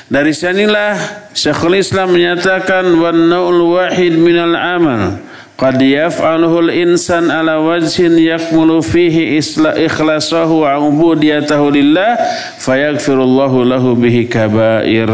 Dari 0.09 0.33
sinilah 0.33 0.97
Syekhul 1.37 1.76
Islam 1.76 2.17
menyatakan 2.17 2.88
wan 2.97 3.29
naul 3.29 3.76
wahid 3.76 4.17
minal 4.17 4.57
amal 4.57 5.32
qad 5.62 5.78
yaf'aluhu 5.78 6.66
al-insan 6.66 7.31
ala 7.31 7.62
wajhin 7.62 8.19
yakmulu 8.19 8.83
fihi 8.83 9.38
ikhlasahu 9.38 10.66
wa 10.66 10.75
ubudiyatahu 10.83 11.71
lillah 11.71 12.19
fayaghfirullahu 12.59 13.62
lahu 13.62 13.95
bihi 13.95 14.26
kabair. 14.26 15.07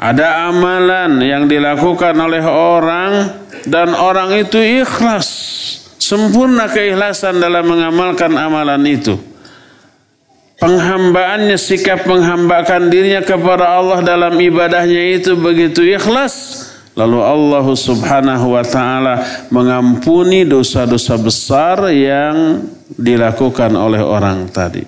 Ada 0.00 0.48
amalan 0.48 1.20
yang 1.20 1.44
dilakukan 1.44 2.16
oleh 2.16 2.40
orang 2.48 3.44
dan 3.68 3.92
orang 3.92 4.32
itu 4.40 4.56
ikhlas 4.56 5.28
sempurna 6.00 6.72
keikhlasan 6.72 7.36
dalam 7.36 7.68
mengamalkan 7.68 8.32
amalan 8.32 8.80
itu. 8.88 9.20
Penghambaannya 10.56 11.60
sikap 11.60 12.08
menghambakan 12.08 12.88
dirinya 12.88 13.20
kepada 13.20 13.76
Allah 13.80 14.00
dalam 14.00 14.40
ibadahnya 14.40 15.20
itu 15.20 15.36
begitu 15.36 15.84
ikhlas 15.84 16.68
Lalu 16.98 17.18
Allah 17.22 17.66
subhanahu 17.70 18.58
wa 18.58 18.64
ta'ala 18.66 19.46
mengampuni 19.54 20.42
dosa-dosa 20.42 21.14
besar 21.16 21.86
yang 21.94 22.66
dilakukan 22.98 23.70
oleh 23.78 24.02
orang 24.02 24.50
tadi. 24.50 24.82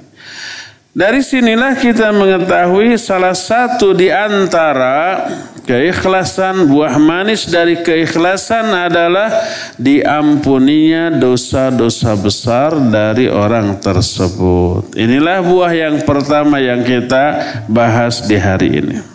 Dari 0.93 1.25
sinilah 1.25 1.73
kita 1.81 2.13
mengetahui 2.13 3.01
salah 3.01 3.33
satu 3.33 3.97
di 3.97 4.13
antara 4.13 5.25
keikhlasan 5.65 6.69
buah 6.69 7.01
manis 7.01 7.49
dari 7.49 7.81
keikhlasan 7.81 8.69
adalah 8.69 9.33
diampuninya 9.81 11.17
dosa-dosa 11.17 12.13
besar 12.21 12.77
dari 12.93 13.25
orang 13.25 13.81
tersebut. 13.81 14.93
Inilah 14.93 15.41
buah 15.41 15.73
yang 15.73 15.97
pertama 16.05 16.61
yang 16.61 16.85
kita 16.85 17.41
bahas 17.73 18.29
di 18.29 18.37
hari 18.37 18.85
ini. 18.85 19.12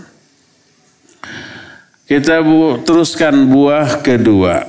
Kita 2.07 2.39
bu 2.39 2.79
teruskan 2.87 3.35
buah 3.51 3.99
kedua. 3.99 4.63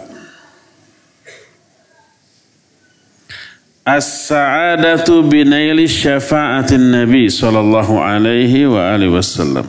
As-sa'adatu 3.87 5.23
binaili 5.25 5.87
syafa'atin 5.87 6.93
Nabi 6.93 7.31
sallallahu 7.31 8.03
alaihi 8.03 8.67
wa 8.67 8.91
alihi 8.91 9.15
wasallam. 9.15 9.65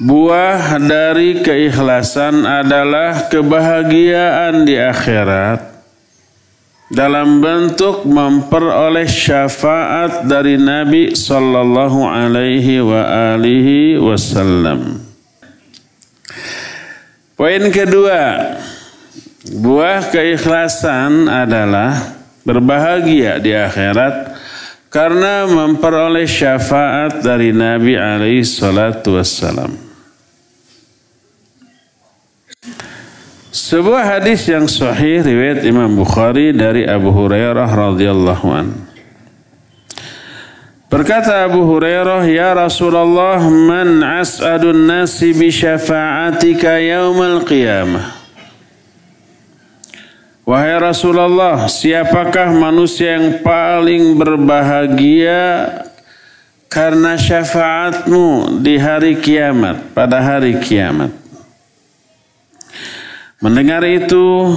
Buah 0.00 0.80
dari 0.80 1.44
keikhlasan 1.44 2.48
adalah 2.48 3.28
kebahagiaan 3.28 4.64
di 4.64 4.80
akhirat 4.80 5.60
dalam 6.88 7.38
bentuk 7.44 8.08
memperoleh 8.08 9.06
syafaat 9.06 10.24
dari 10.24 10.56
Nabi 10.56 11.12
sallallahu 11.12 12.00
alaihi 12.10 12.80
wa 12.80 13.36
alihi 13.36 14.00
wasallam. 14.02 15.05
Poin 17.36 17.68
kedua, 17.68 18.56
buah 19.60 20.08
keikhlasan 20.08 21.28
adalah 21.28 22.16
berbahagia 22.48 23.36
di 23.36 23.52
akhirat 23.52 24.40
karena 24.88 25.44
memperoleh 25.44 26.24
syafaat 26.24 27.20
dari 27.20 27.52
Nabi 27.52 27.92
alaihi 27.92 28.40
salatu 28.40 29.20
wassalam. 29.20 29.68
Sebuah 33.52 34.16
hadis 34.16 34.48
yang 34.48 34.64
sahih 34.64 35.20
riwayat 35.20 35.60
Imam 35.68 35.92
Bukhari 35.92 36.56
dari 36.56 36.88
Abu 36.88 37.12
Hurairah 37.12 37.68
radhiyallahu 37.68 38.46
anhu. 38.48 38.85
Berkata 40.86 41.42
Abu 41.42 41.66
Hurairah, 41.66 42.22
Ya 42.30 42.54
Rasulullah, 42.54 43.42
man 43.42 44.06
as'adun 44.06 44.86
nasi 44.86 45.34
bi 45.34 45.50
syafa'atika 45.50 46.78
yaumal 46.78 47.42
qiyamah. 47.42 48.14
Wahai 50.46 50.78
Rasulullah, 50.78 51.66
siapakah 51.66 52.54
manusia 52.54 53.18
yang 53.18 53.42
paling 53.42 54.14
berbahagia 54.14 55.74
karena 56.70 57.18
syafaatmu 57.18 58.62
di 58.62 58.78
hari 58.78 59.18
kiamat, 59.18 59.90
pada 59.90 60.22
hari 60.22 60.54
kiamat. 60.62 61.10
Mendengar 63.42 63.82
itu, 63.82 64.54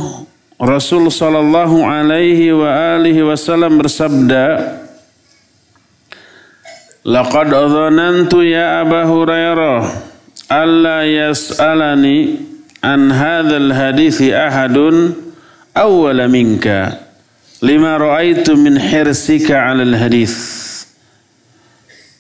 Rasul 0.61 1.09
sallallahu 1.09 1.81
alaihi 1.81 2.53
wa 2.53 2.69
alihi 2.69 3.25
wasallam 3.25 3.81
bersabda, 3.81 4.77
Laqad 7.09 7.49
dhanantu 7.49 8.45
ya 8.45 8.85
Aba 8.85 9.09
Hurairah 9.09 9.81
alla 10.45 11.01
yas'alani 11.09 12.37
an 12.85 13.09
hadzal 13.09 13.73
hadithi 13.73 14.29
ahadun 14.29 15.17
awwala 15.73 16.29
minka 16.29 17.01
lima 17.65 17.97
ra'aitu 17.97 18.53
min 18.53 18.77
hirsika 18.77 19.57
'ala 19.57 19.89
al 19.89 19.97
hadith 19.97 20.37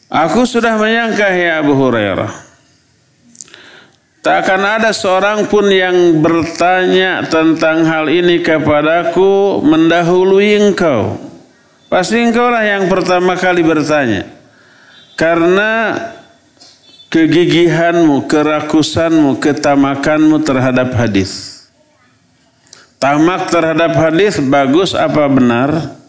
Aku 0.09 0.41
sudah 0.49 0.73
menyangka 0.81 1.37
ya 1.37 1.61
Abu 1.61 1.77
Hurairah 1.77 2.33
Tak 4.25 4.35
akan 4.41 4.61
ada 4.81 4.89
seorang 4.89 5.45
pun 5.45 5.69
yang 5.69 6.17
bertanya 6.17 7.29
tentang 7.29 7.85
hal 7.85 8.09
ini 8.09 8.41
kepadaku 8.43 9.63
mendahului 9.63 10.59
engkau. 10.59 11.15
Pasti 11.87 12.19
engkau 12.19 12.51
lah 12.51 12.67
yang 12.67 12.91
pertama 12.91 13.39
kali 13.39 13.63
bertanya. 13.63 14.38
Karena 15.19 15.99
kegigihanmu, 17.11 18.23
kerakusanmu, 18.31 19.35
ketamakanmu 19.43 20.39
terhadap 20.47 20.95
hadis. 20.95 21.59
Tamak 23.03 23.51
terhadap 23.51 23.99
hadis 23.99 24.39
bagus 24.39 24.95
apa 24.95 25.27
benar? 25.27 25.99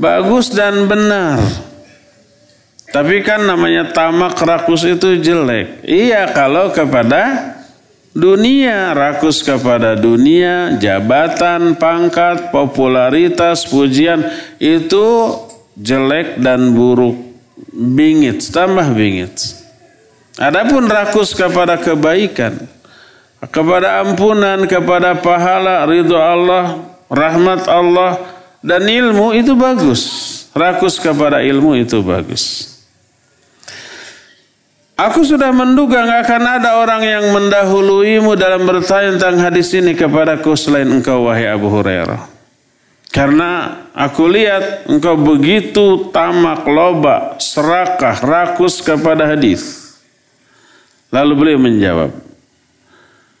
Bagus 0.00 0.48
dan 0.48 0.88
benar. 0.88 1.44
Tapi 2.88 3.20
kan 3.20 3.44
namanya 3.44 3.92
tamak 3.92 4.40
rakus 4.40 4.88
itu 4.88 5.20
jelek. 5.20 5.84
Iya 5.84 6.32
kalau 6.32 6.72
kepada 6.72 7.52
dunia, 8.16 8.96
rakus 8.96 9.44
kepada 9.44 9.92
dunia, 9.92 10.80
jabatan, 10.80 11.76
pangkat, 11.76 12.48
popularitas, 12.48 13.68
pujian 13.68 14.24
itu 14.56 15.36
jelek 15.76 16.40
dan 16.40 16.72
buruk 16.72 17.21
bingit, 17.72 18.44
tambah 18.52 18.92
bingit. 18.92 19.56
Adapun 20.36 20.88
rakus 20.88 21.36
kepada 21.36 21.76
kebaikan, 21.76 22.68
kepada 23.52 24.00
ampunan, 24.00 24.64
kepada 24.64 25.16
pahala, 25.18 25.84
ridho 25.84 26.16
Allah, 26.16 26.80
rahmat 27.12 27.68
Allah, 27.68 28.16
dan 28.64 28.84
ilmu 28.86 29.36
itu 29.36 29.52
bagus. 29.52 30.30
Rakus 30.52 31.00
kepada 31.00 31.40
ilmu 31.40 31.76
itu 31.80 32.00
bagus. 32.04 32.72
Aku 34.96 35.24
sudah 35.24 35.50
menduga 35.50 36.04
nggak 36.04 36.20
akan 36.28 36.42
ada 36.60 36.70
orang 36.78 37.02
yang 37.02 37.24
mendahuluimu 37.32 38.38
dalam 38.38 38.62
bertanya 38.68 39.18
tentang 39.18 39.40
hadis 39.40 39.72
ini 39.74 39.96
kepadaku 39.98 40.54
selain 40.54 40.86
engkau 40.86 41.26
wahai 41.26 41.48
Abu 41.48 41.72
Hurairah. 41.72 42.31
Karena 43.12 43.84
aku 43.92 44.24
lihat 44.24 44.88
engkau 44.88 45.20
begitu 45.20 46.08
tamak, 46.16 46.64
loba, 46.64 47.36
serakah, 47.36 48.16
rakus 48.24 48.80
kepada 48.80 49.28
hadis. 49.28 49.92
Lalu 51.12 51.32
beliau 51.36 51.60
menjawab, 51.60 52.08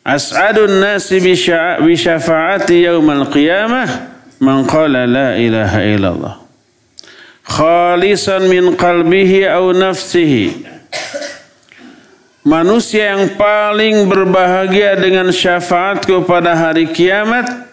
As'adun 0.04 0.76
nasi 0.76 1.24
bisyafaati 1.24 2.84
yaumal 2.84 3.32
qiyamah 3.32 4.12
man 4.44 4.68
qala 4.68 5.08
la 5.08 5.40
ilaha 5.40 5.80
illallah. 5.80 6.34
Khalisan 7.48 8.52
min 8.52 8.76
qalbihi 8.76 9.48
au 9.48 9.72
nafsihi. 9.72 10.68
Manusia 12.44 13.14
yang 13.14 13.38
paling 13.38 14.10
berbahagia 14.10 14.98
dengan 14.98 15.30
syafaatku 15.30 16.26
pada 16.26 16.58
hari 16.58 16.90
kiamat 16.90 17.71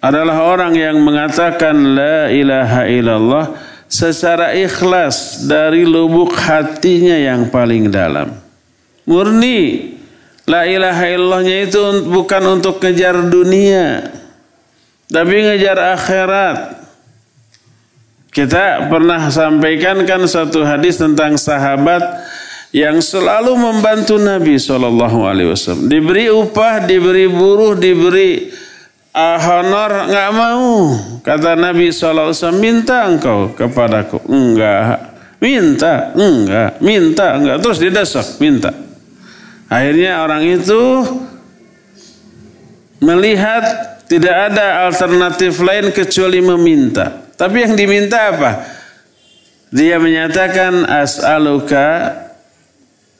adalah 0.00 0.48
orang 0.48 0.72
yang 0.72 0.96
mengatakan 1.04 1.76
la 1.92 2.32
ilaha 2.32 2.88
illallah 2.88 3.46
secara 3.84 4.56
ikhlas 4.56 5.44
dari 5.44 5.84
lubuk 5.84 6.32
hatinya 6.40 7.16
yang 7.20 7.52
paling 7.52 7.92
dalam. 7.92 8.32
Murni 9.04 9.92
la 10.48 10.64
ilaha 10.64 11.04
illallahnya 11.04 11.68
itu 11.68 11.80
bukan 12.08 12.60
untuk 12.60 12.80
ngejar 12.80 13.28
dunia 13.28 14.20
tapi 15.10 15.42
ngejar 15.42 15.78
akhirat. 15.98 16.58
Kita 18.30 18.86
pernah 18.86 19.26
sampaikan 19.26 20.06
kan 20.06 20.22
satu 20.22 20.62
hadis 20.62 21.02
tentang 21.02 21.34
sahabat 21.34 21.98
yang 22.70 23.02
selalu 23.02 23.58
membantu 23.58 24.22
Nabi 24.22 24.54
Wasallam. 24.54 25.90
Diberi 25.90 26.30
upah, 26.30 26.86
diberi 26.86 27.26
buruh, 27.26 27.74
diberi 27.74 28.54
uh, 29.14 29.38
honor 29.38 30.10
nggak 30.10 30.30
mau. 30.34 30.68
Kata 31.20 31.58
Nabi 31.58 31.90
SAW 31.90 32.34
minta 32.56 33.06
engkau 33.06 33.52
kepadaku. 33.54 34.22
Enggak. 34.30 35.12
Minta. 35.40 36.14
Enggak. 36.14 36.70
Minta. 36.82 37.26
Enggak. 37.36 37.56
Terus 37.62 37.78
didesak 37.78 38.26
minta. 38.38 38.70
Akhirnya 39.70 40.26
orang 40.26 40.42
itu 40.46 40.82
melihat 42.98 43.62
tidak 44.10 44.50
ada 44.50 44.90
alternatif 44.90 45.62
lain 45.62 45.94
kecuali 45.94 46.42
meminta. 46.42 47.30
Tapi 47.38 47.56
yang 47.62 47.74
diminta 47.78 48.34
apa? 48.34 48.50
Dia 49.70 50.02
menyatakan 50.02 50.82
as'aluka 50.82 52.18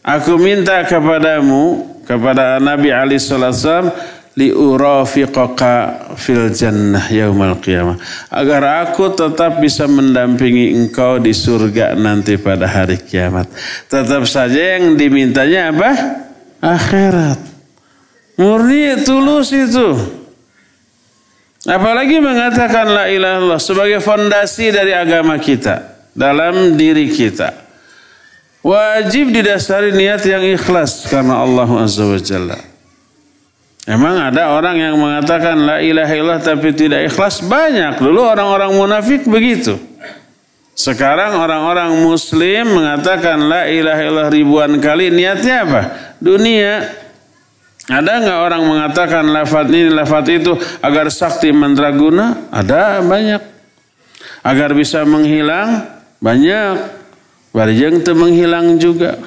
aku 0.03 0.35
minta 0.35 0.83
kepadamu 0.83 1.87
kepada 2.03 2.59
Nabi 2.59 2.91
Ali 2.91 3.23
sallallahu 3.23 3.55
alaihi 3.55 3.63
wasallam 3.63 3.91
liurafiqaka 4.39 6.15
fil 6.15 6.55
jannah 6.55 7.03
yaumal 7.11 7.59
qiyamah. 7.59 7.99
Agar 8.31 8.87
aku 8.87 9.11
tetap 9.15 9.59
bisa 9.59 9.91
mendampingi 9.91 10.77
engkau 10.79 11.19
di 11.19 11.35
surga 11.35 11.99
nanti 11.99 12.39
pada 12.39 12.71
hari 12.71 13.01
kiamat. 13.01 13.51
Tetap 13.91 14.23
saja 14.31 14.79
yang 14.79 14.95
dimintanya 14.95 15.75
apa? 15.75 15.91
Akhirat. 16.63 17.41
Murni 18.39 19.03
tulus 19.03 19.51
itu. 19.51 20.19
Apalagi 21.69 22.25
mengatakan 22.25 22.89
la 22.89 23.05
ilaha 23.13 23.37
illallah 23.37 23.61
sebagai 23.61 24.01
fondasi 24.01 24.73
dari 24.73 24.97
agama 24.97 25.37
kita 25.37 26.09
dalam 26.17 26.79
diri 26.79 27.13
kita. 27.13 27.53
Wajib 28.65 29.33
didasari 29.33 29.93
niat 29.93 30.25
yang 30.25 30.45
ikhlas 30.45 31.09
karena 31.09 31.41
Allah 31.45 31.69
azza 31.81 32.05
wa 32.05 32.21
jalla 32.21 32.70
Emang 33.91 34.23
ada 34.23 34.55
orang 34.55 34.79
yang 34.79 34.95
mengatakan 34.95 35.59
la 35.67 35.83
ilaha 35.83 36.15
illallah 36.15 36.39
tapi 36.39 36.71
tidak 36.71 37.11
ikhlas? 37.11 37.43
Banyak. 37.43 37.99
Dulu 37.99 38.23
orang-orang 38.23 38.71
munafik 38.71 39.27
begitu. 39.27 39.83
Sekarang 40.79 41.35
orang-orang 41.35 41.99
muslim 41.99 42.71
mengatakan 42.71 43.51
la 43.51 43.67
ilaha 43.67 43.99
illallah 44.07 44.31
ribuan 44.31 44.79
kali. 44.79 45.11
Niatnya 45.11 45.67
apa? 45.67 45.83
Dunia. 46.23 46.87
Ada 47.91 48.23
nggak 48.23 48.41
orang 48.47 48.63
mengatakan 48.63 49.27
lafaz 49.27 49.67
ini, 49.67 49.91
lafaz 49.91 50.27
itu 50.31 50.55
agar 50.79 51.11
sakti 51.11 51.51
mandraguna? 51.51 52.47
Ada 52.55 53.03
banyak. 53.03 53.43
Agar 54.47 54.71
bisa 54.71 55.03
menghilang? 55.03 55.99
Banyak. 56.23 57.03
Barjeng 57.51 58.07
itu 58.07 58.15
menghilang 58.15 58.79
juga 58.79 59.19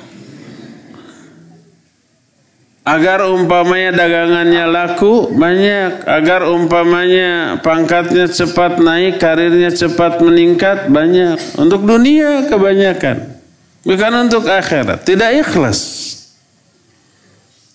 agar 2.83 3.23
umpamanya 3.31 3.95
dagangannya 3.95 4.63
laku 4.67 5.31
banyak. 5.31 6.03
Agar 6.03 6.47
umpamanya 6.51 7.59
pangkatnya 7.63 8.27
cepat 8.27 8.79
naik 8.83 9.17
karirnya 9.17 9.71
cepat 9.71 10.19
meningkat 10.19 10.91
banyak. 10.91 11.39
Untuk 11.55 11.87
dunia 11.87 12.47
kebanyakan. 12.51 13.39
Bukan 13.83 14.11
untuk 14.27 14.47
akhirat. 14.47 15.03
Tidak 15.03 15.31
ikhlas. 15.43 15.79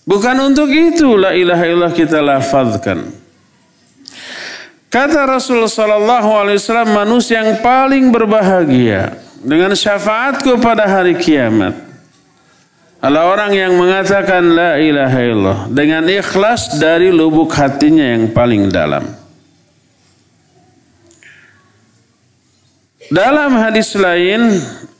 Bukan 0.05 0.37
untuk 0.45 0.69
itu. 0.69 1.17
La 1.17 1.33
ilaha 1.33 1.63
illallah 1.65 1.93
kita 1.93 2.21
lafazkan. 2.21 3.17
Kata 4.89 5.29
Rasulullah 5.29 5.69
sallallahu 5.69 6.29
alaihi 6.33 6.57
wasallam 6.57 6.89
manusia 6.97 7.45
yang 7.45 7.61
paling 7.61 8.09
berbahagia 8.09 9.13
dengan 9.45 9.77
syafaatku 9.77 10.57
pada 10.57 10.89
hari 10.89 11.13
kiamat 11.13 11.88
adalah 12.99 13.31
orang 13.31 13.51
yang 13.55 13.73
mengatakan 13.79 14.43
la 14.51 14.75
ilaha 14.75 15.19
illallah 15.23 15.59
dengan 15.71 16.03
ikhlas 16.11 16.75
dari 16.75 17.15
lubuk 17.15 17.55
hatinya 17.55 18.03
yang 18.03 18.35
paling 18.35 18.67
dalam. 18.67 19.07
Dalam 23.09 23.57
hadis 23.57 23.97
lain 23.97 24.53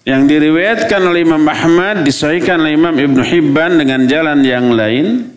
yang 0.07 0.25
diriwayatkan 0.25 0.97
oleh 1.05 1.21
Imam 1.27 1.45
Ahmad 1.45 2.01
disahihkan 2.01 2.57
oleh 2.57 2.73
Imam 2.73 2.95
Ibn 2.95 3.19
Hibban 3.21 3.77
dengan 3.77 4.01
jalan 4.09 4.41
yang 4.41 4.73
lain 4.73 5.29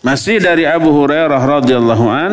masih 0.00 0.40
dari 0.40 0.64
Abu 0.64 0.94
Hurairah 0.96 1.42
radhiyallahu 1.60 2.06
an 2.08 2.32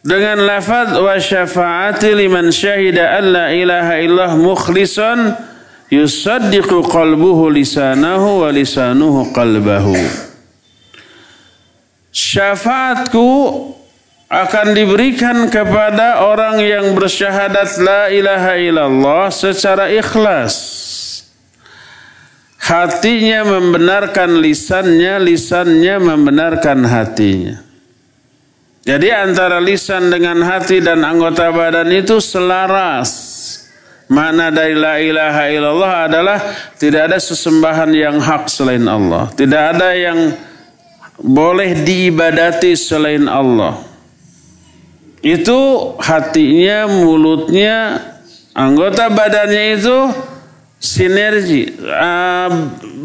dengan 0.00 0.40
lafaz 0.40 0.96
wa 0.96 1.20
syafaati 1.20 2.16
liman 2.16 2.48
syahida 2.48 3.20
an 3.20 3.24
la 3.28 3.46
ilaha 3.52 3.94
illallah 4.00 4.32
mukhlisan 4.40 5.36
yusaddiqu 5.90 6.84
qalbuhu 6.86 7.52
lisanahu 7.52 8.44
wa 8.44 8.48
lisanuhu 8.52 9.32
qalbahu. 9.34 9.96
Syafaatku 12.14 13.26
akan 14.30 14.66
diberikan 14.74 15.50
kepada 15.50 16.24
orang 16.24 16.62
yang 16.62 16.94
bersyahadat 16.94 17.78
la 17.82 18.02
ilaha 18.10 18.52
illallah 18.58 19.24
secara 19.30 19.90
ikhlas. 19.90 20.56
Hatinya 22.64 23.44
membenarkan 23.44 24.40
lisannya, 24.40 25.20
lisannya 25.20 26.00
membenarkan 26.00 26.88
hatinya. 26.88 27.60
Jadi 28.84 29.08
antara 29.12 29.60
lisan 29.64 30.12
dengan 30.12 30.44
hati 30.44 30.80
dan 30.80 31.04
anggota 31.04 31.48
badan 31.52 31.88
itu 31.92 32.20
selaras. 32.20 33.33
Makna 34.04 34.52
dari 34.52 34.76
la 34.76 35.00
ilaha 35.00 35.44
illallah 35.48 35.92
adalah 36.04 36.38
tidak 36.76 37.08
ada 37.08 37.18
sesembahan 37.18 37.88
yang 37.96 38.16
hak 38.20 38.52
selain 38.52 38.84
Allah. 38.84 39.32
Tidak 39.32 39.62
ada 39.76 39.96
yang 39.96 40.28
boleh 41.16 41.72
diibadati 41.80 42.76
selain 42.76 43.24
Allah. 43.24 43.80
Itu 45.24 45.94
hatinya, 46.04 46.84
mulutnya, 46.84 47.96
anggota 48.52 49.08
badannya 49.08 49.80
itu 49.80 49.98
sinergi, 50.76 51.72
uh, 51.80 52.52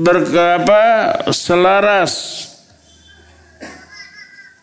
berapa 0.04 0.84
selaras. 1.32 2.44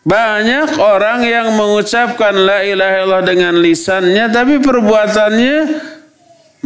Banyak 0.04 0.76
orang 0.78 1.24
yang 1.24 1.48
mengucapkan 1.56 2.36
la 2.36 2.62
ilaha 2.62 2.94
illallah 3.02 3.24
dengan 3.26 3.54
lisannya 3.58 4.30
tapi 4.30 4.62
perbuatannya 4.62 5.56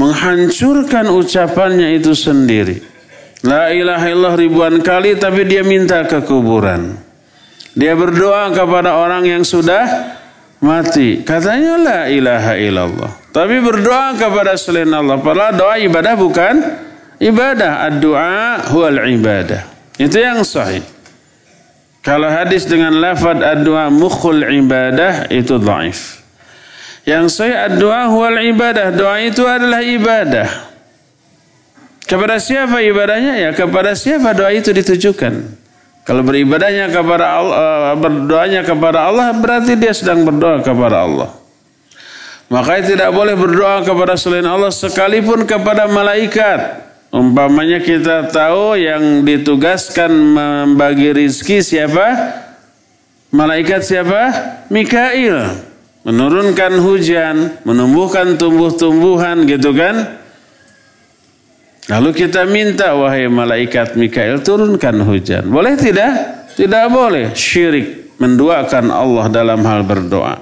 menghancurkan 0.01 1.13
ucapannya 1.13 2.01
itu 2.01 2.17
sendiri. 2.17 2.81
La 3.45 3.69
ilaha 3.73 4.09
illallah 4.09 4.37
ribuan 4.37 4.81
kali 4.81 5.21
tapi 5.21 5.45
dia 5.45 5.61
minta 5.61 6.01
ke 6.09 6.25
kuburan. 6.25 6.97
Dia 7.77 7.93
berdoa 7.93 8.49
kepada 8.53 8.97
orang 8.97 9.29
yang 9.29 9.45
sudah 9.45 10.17
mati. 10.65 11.21
Katanya 11.21 11.77
la 11.77 12.01
ilaha 12.09 12.53
illallah. 12.57 13.13
Tapi 13.31 13.61
berdoa 13.61 14.17
kepada 14.17 14.57
selain 14.57 14.91
Allah. 14.91 15.21
Padahal 15.21 15.53
doa 15.57 15.77
ibadah 15.81 16.15
bukan 16.19 16.55
ibadah. 17.21 17.89
Ad-du'a 17.89 18.73
huwal 18.73 19.01
ibadah. 19.09 19.69
Itu 19.97 20.17
yang 20.21 20.43
sahih. 20.43 20.83
Kalau 22.01 22.29
hadis 22.29 22.65
dengan 22.65 22.97
lafad 22.97 23.45
ad-du'a 23.45 23.93
mukhul 23.93 24.45
ibadah 24.45 25.29
itu 25.33 25.61
dhaif. 25.61 26.20
Yang 27.09 27.25
sahih 27.41 27.57
ad-du'a 27.57 28.13
huwal 28.13 28.39
ibadah. 28.45 28.93
Doa 28.93 29.21
itu 29.25 29.45
adalah 29.49 29.81
ibadah. 29.81 30.49
Kepada 32.05 32.43
siapa 32.43 32.83
ibadahnya? 32.83 33.39
Ya 33.39 33.51
kepada 33.55 33.95
siapa 33.95 34.35
doa 34.35 34.51
itu 34.51 34.75
ditujukan. 34.75 35.63
Kalau 36.03 36.27
beribadahnya 36.27 36.91
kepada 36.91 37.39
Allah, 37.39 37.55
eh, 37.55 37.93
berdoanya 38.03 38.61
kepada 38.67 39.07
Allah 39.07 39.31
berarti 39.39 39.79
dia 39.79 39.95
sedang 39.95 40.27
berdoa 40.27 40.59
kepada 40.59 41.07
Allah. 41.07 41.31
Makanya 42.51 42.83
tidak 42.99 43.11
boleh 43.15 43.39
berdoa 43.39 43.87
kepada 43.87 44.19
selain 44.19 44.43
Allah 44.43 44.75
sekalipun 44.75 45.47
kepada 45.47 45.87
malaikat. 45.87 46.83
Umpamanya 47.15 47.79
kita 47.79 48.27
tahu 48.27 48.75
yang 48.75 49.23
ditugaskan 49.23 50.11
membagi 50.11 51.15
rizki 51.15 51.63
siapa? 51.63 52.11
Malaikat 53.31 53.87
siapa? 53.87 54.35
Mikail. 54.67 55.70
Menurunkan 56.01 56.81
hujan, 56.81 57.61
menumbuhkan 57.69 58.41
tumbuh-tumbuhan 58.41 59.45
gitu 59.45 59.77
kan? 59.77 60.21
Lalu 61.93 62.11
kita 62.15 62.49
minta 62.49 62.97
wahai 62.97 63.29
malaikat 63.29 64.01
Mikail 64.01 64.41
turunkan 64.41 65.05
hujan. 65.05 65.45
Boleh 65.51 65.77
tidak? 65.77 66.13
Tidak 66.57 66.87
boleh. 66.89 67.37
Syirik 67.37 68.17
menduakan 68.17 68.89
Allah 68.89 69.27
dalam 69.29 69.61
hal 69.67 69.85
berdoa. 69.85 70.41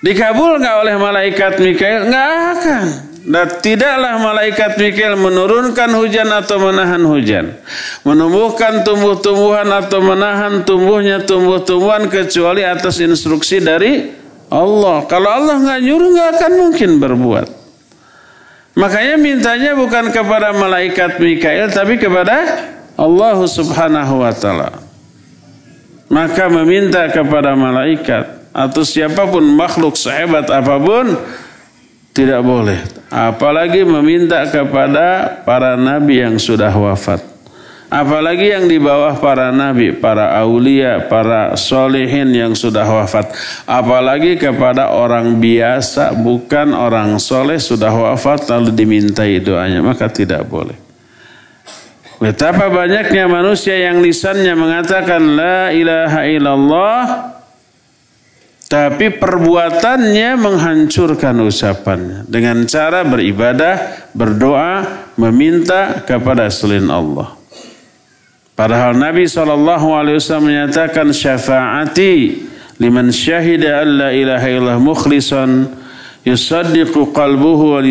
Dikabul 0.00 0.62
nggak 0.62 0.76
oleh 0.80 0.94
malaikat 0.96 1.52
Mikail? 1.60 2.08
Nggak 2.08 2.30
akan. 2.56 2.86
Dan 3.22 3.46
tidaklah 3.62 4.18
malaikat 4.18 4.74
Mikail 4.80 5.14
menurunkan 5.14 5.90
hujan 5.94 6.26
atau 6.32 6.58
menahan 6.58 7.02
hujan. 7.04 7.54
Menumbuhkan 8.02 8.82
tumbuh-tumbuhan 8.82 9.68
atau 9.70 10.00
menahan 10.02 10.64
tumbuhnya 10.66 11.22
tumbuh-tumbuhan 11.22 12.10
kecuali 12.10 12.66
atas 12.66 12.98
instruksi 12.98 13.62
dari 13.62 14.21
Allah. 14.52 15.08
Kalau 15.08 15.32
Allah 15.32 15.56
nggak 15.56 15.80
nyuruh 15.80 16.08
nggak 16.12 16.30
akan 16.36 16.52
mungkin 16.60 16.90
berbuat. 17.00 17.48
Makanya 18.76 19.16
mintanya 19.20 19.72
bukan 19.76 20.12
kepada 20.12 20.52
malaikat 20.52 21.20
Mikail 21.20 21.72
tapi 21.72 21.96
kepada 21.96 22.68
Allah 22.96 23.36
Subhanahu 23.44 24.20
wa 24.20 24.32
taala. 24.32 24.70
Maka 26.12 26.52
meminta 26.52 27.08
kepada 27.08 27.56
malaikat 27.56 28.52
atau 28.52 28.84
siapa 28.84 29.24
pun 29.24 29.40
makhluk 29.56 29.96
sehebat 29.96 30.44
apa 30.52 30.76
pun 30.76 31.16
tidak 32.12 32.44
boleh. 32.44 32.76
Apalagi 33.08 33.84
meminta 33.88 34.44
kepada 34.52 35.40
para 35.48 35.76
nabi 35.80 36.20
yang 36.20 36.36
sudah 36.36 36.68
wafat. 36.68 37.31
Apalagi 37.92 38.56
yang 38.56 38.64
di 38.64 38.80
bawah 38.80 39.20
para 39.20 39.52
nabi, 39.52 39.92
para 39.92 40.32
aulia, 40.40 41.12
para 41.12 41.52
solehin 41.60 42.32
yang 42.32 42.56
sudah 42.56 42.88
wafat. 42.88 43.28
Apalagi 43.68 44.40
kepada 44.40 44.96
orang 44.96 45.36
biasa, 45.36 46.16
bukan 46.16 46.72
orang 46.72 47.20
soleh 47.20 47.60
sudah 47.60 47.92
wafat 47.92 48.48
lalu 48.48 48.72
dimintai 48.72 49.44
doanya. 49.44 49.84
Maka 49.84 50.08
tidak 50.08 50.48
boleh. 50.48 50.72
Betapa 52.16 52.72
banyaknya 52.72 53.28
manusia 53.28 53.76
yang 53.76 54.00
lisannya 54.00 54.56
mengatakan 54.56 55.20
La 55.36 55.68
ilaha 55.74 56.22
illallah 56.24 57.02
tapi 58.72 59.12
perbuatannya 59.20 60.40
menghancurkan 60.40 61.36
ucapannya 61.44 62.24
dengan 62.24 62.64
cara 62.64 63.04
beribadah, 63.04 64.08
berdoa, 64.16 64.80
meminta 65.20 66.00
kepada 66.08 66.48
selain 66.48 66.88
Allah. 66.88 67.41
Padahal 68.62 68.94
Nabi 68.94 69.26
SAW 69.26 70.38
menyatakan 70.38 71.10
syafaati 71.10 72.46
liman 72.78 73.10
syahida 73.10 73.82
an 73.82 73.98
la 73.98 74.14
ilaha 74.14 74.46
illallah 74.46 74.78
mukhlisan 74.78 75.66
yusaddiqu 76.22 77.10
qalbuhu 77.10 77.74
wa 77.74 77.82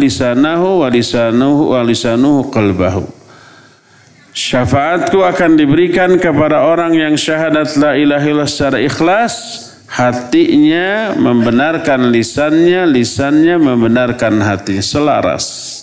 lisanahu 0.00 0.80
wa 0.80 0.88
lisanuhu 0.88 1.76
wa 1.76 1.84
lisanuhu 1.84 2.48
qalbahu. 2.48 3.04
Syafaatku 4.32 5.20
akan 5.20 5.60
diberikan 5.60 6.16
kepada 6.16 6.64
orang 6.64 6.96
yang 6.96 7.20
syahadat 7.20 7.76
la 7.76 7.92
ilaha 7.92 8.24
illallah 8.24 8.48
secara 8.48 8.80
ikhlas, 8.80 9.36
hatinya 9.84 11.12
membenarkan 11.12 12.08
lisannya, 12.08 12.88
lisannya 12.88 13.60
membenarkan 13.60 14.40
hatinya 14.40 14.80
selaras. 14.80 15.79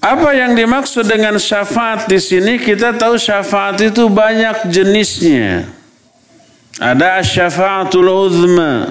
Apa 0.00 0.32
yang 0.32 0.56
dimaksud 0.56 1.04
dengan 1.04 1.36
syafaat 1.36 2.08
di 2.08 2.16
sini? 2.16 2.56
Kita 2.56 2.96
tahu 2.96 3.20
syafaat 3.20 3.76
itu 3.84 4.08
banyak 4.08 4.72
jenisnya. 4.72 5.68
Ada 6.80 7.20
syafaatul 7.20 8.08
uzma. 8.08 8.88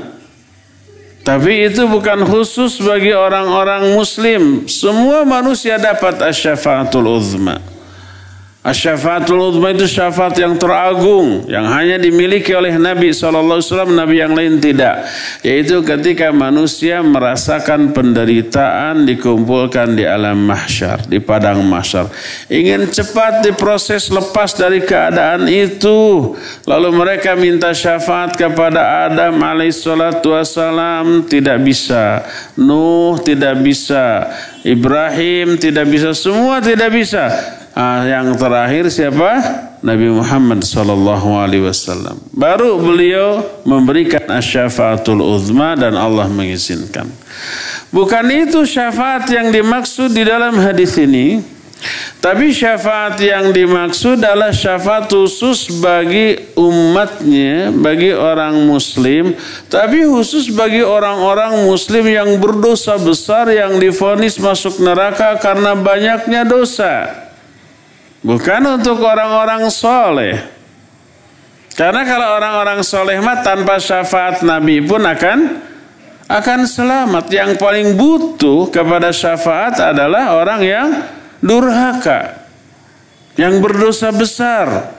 Tapi 1.26 1.66
itu 1.66 1.90
bukan 1.90 2.26
khusus 2.30 2.78
bagi 2.78 3.10
orang-orang 3.14 3.98
muslim. 3.98 4.70
Semua 4.70 5.26
manusia 5.26 5.82
dapat 5.82 6.22
asyafaatul 6.22 7.10
uzma. 7.10 7.58
Asyafaatul 8.60 9.56
uzma 9.56 9.72
itu 9.72 9.88
syafaat 9.88 10.36
yang 10.36 10.60
teragung 10.60 11.48
yang 11.48 11.64
hanya 11.72 11.96
dimiliki 11.96 12.52
oleh 12.52 12.76
Nabi 12.76 13.16
SAW, 13.16 13.88
Nabi 13.88 14.20
yang 14.20 14.36
lain 14.36 14.60
tidak. 14.60 15.08
Yaitu 15.48 15.80
ketika 15.80 16.36
manusia 16.36 17.00
merasakan 17.00 17.96
penderitaan 17.96 19.08
dikumpulkan 19.08 19.96
di 19.96 20.04
alam 20.04 20.44
mahsyar, 20.44 21.08
di 21.08 21.24
padang 21.24 21.64
mahsyar. 21.64 22.12
Ingin 22.52 22.92
cepat 22.92 23.48
diproses 23.48 24.12
lepas 24.12 24.52
dari 24.52 24.84
keadaan 24.84 25.48
itu. 25.48 26.36
Lalu 26.68 26.90
mereka 26.92 27.40
minta 27.40 27.72
syafaat 27.72 28.36
kepada 28.36 29.08
Adam 29.08 29.40
alaihissalatu 29.40 30.36
wassalam, 30.36 31.24
tidak 31.32 31.64
bisa. 31.64 32.28
Nuh 32.60 33.24
tidak 33.24 33.56
bisa. 33.64 34.28
Ibrahim 34.68 35.56
tidak 35.56 35.88
bisa. 35.88 36.12
Semua 36.12 36.60
tidak 36.60 36.92
bisa 36.92 37.56
Ah, 37.80 38.04
yang 38.04 38.36
terakhir 38.36 38.92
siapa? 38.92 39.40
Nabi 39.80 40.12
Muhammad 40.12 40.68
sallallahu 40.68 41.40
alaihi 41.40 41.64
wasallam. 41.64 42.20
Baru 42.36 42.76
beliau 42.76 43.40
memberikan 43.64 44.28
asyafaatul 44.28 45.24
uzma 45.24 45.80
dan 45.80 45.96
Allah 45.96 46.28
mengizinkan. 46.28 47.08
Bukan 47.88 48.28
itu 48.36 48.68
syafaat 48.68 49.32
yang 49.32 49.56
dimaksud 49.56 50.12
di 50.12 50.28
dalam 50.28 50.60
hadis 50.60 51.00
ini. 51.00 51.40
Tapi 52.20 52.52
syafaat 52.52 53.16
yang 53.24 53.56
dimaksud 53.56 54.20
adalah 54.20 54.52
syafaat 54.52 55.08
khusus 55.08 55.80
bagi 55.80 56.36
umatnya, 56.60 57.72
bagi 57.72 58.12
orang 58.12 58.60
muslim. 58.68 59.32
Tapi 59.72 60.04
khusus 60.04 60.52
bagi 60.52 60.84
orang-orang 60.84 61.64
muslim 61.64 62.04
yang 62.12 62.44
berdosa 62.44 63.00
besar 63.00 63.48
yang 63.48 63.80
difonis 63.80 64.36
masuk 64.36 64.84
neraka 64.84 65.40
karena 65.40 65.80
banyaknya 65.80 66.44
dosa. 66.44 67.29
Bukan 68.20 68.62
untuk 68.68 69.00
orang-orang 69.00 69.72
soleh. 69.72 70.36
Karena 71.80 72.04
kalau 72.04 72.36
orang-orang 72.36 72.84
soleh 72.84 73.16
mah 73.24 73.40
tanpa 73.40 73.80
syafaat 73.80 74.44
Nabi 74.44 74.84
pun 74.84 75.00
akan 75.00 75.64
akan 76.28 76.60
selamat. 76.68 77.32
Yang 77.32 77.56
paling 77.56 77.96
butuh 77.96 78.68
kepada 78.68 79.16
syafaat 79.16 79.80
adalah 79.80 80.36
orang 80.36 80.62
yang 80.62 80.88
durhaka, 81.40 82.44
yang 83.40 83.64
berdosa 83.64 84.12
besar. 84.12 84.92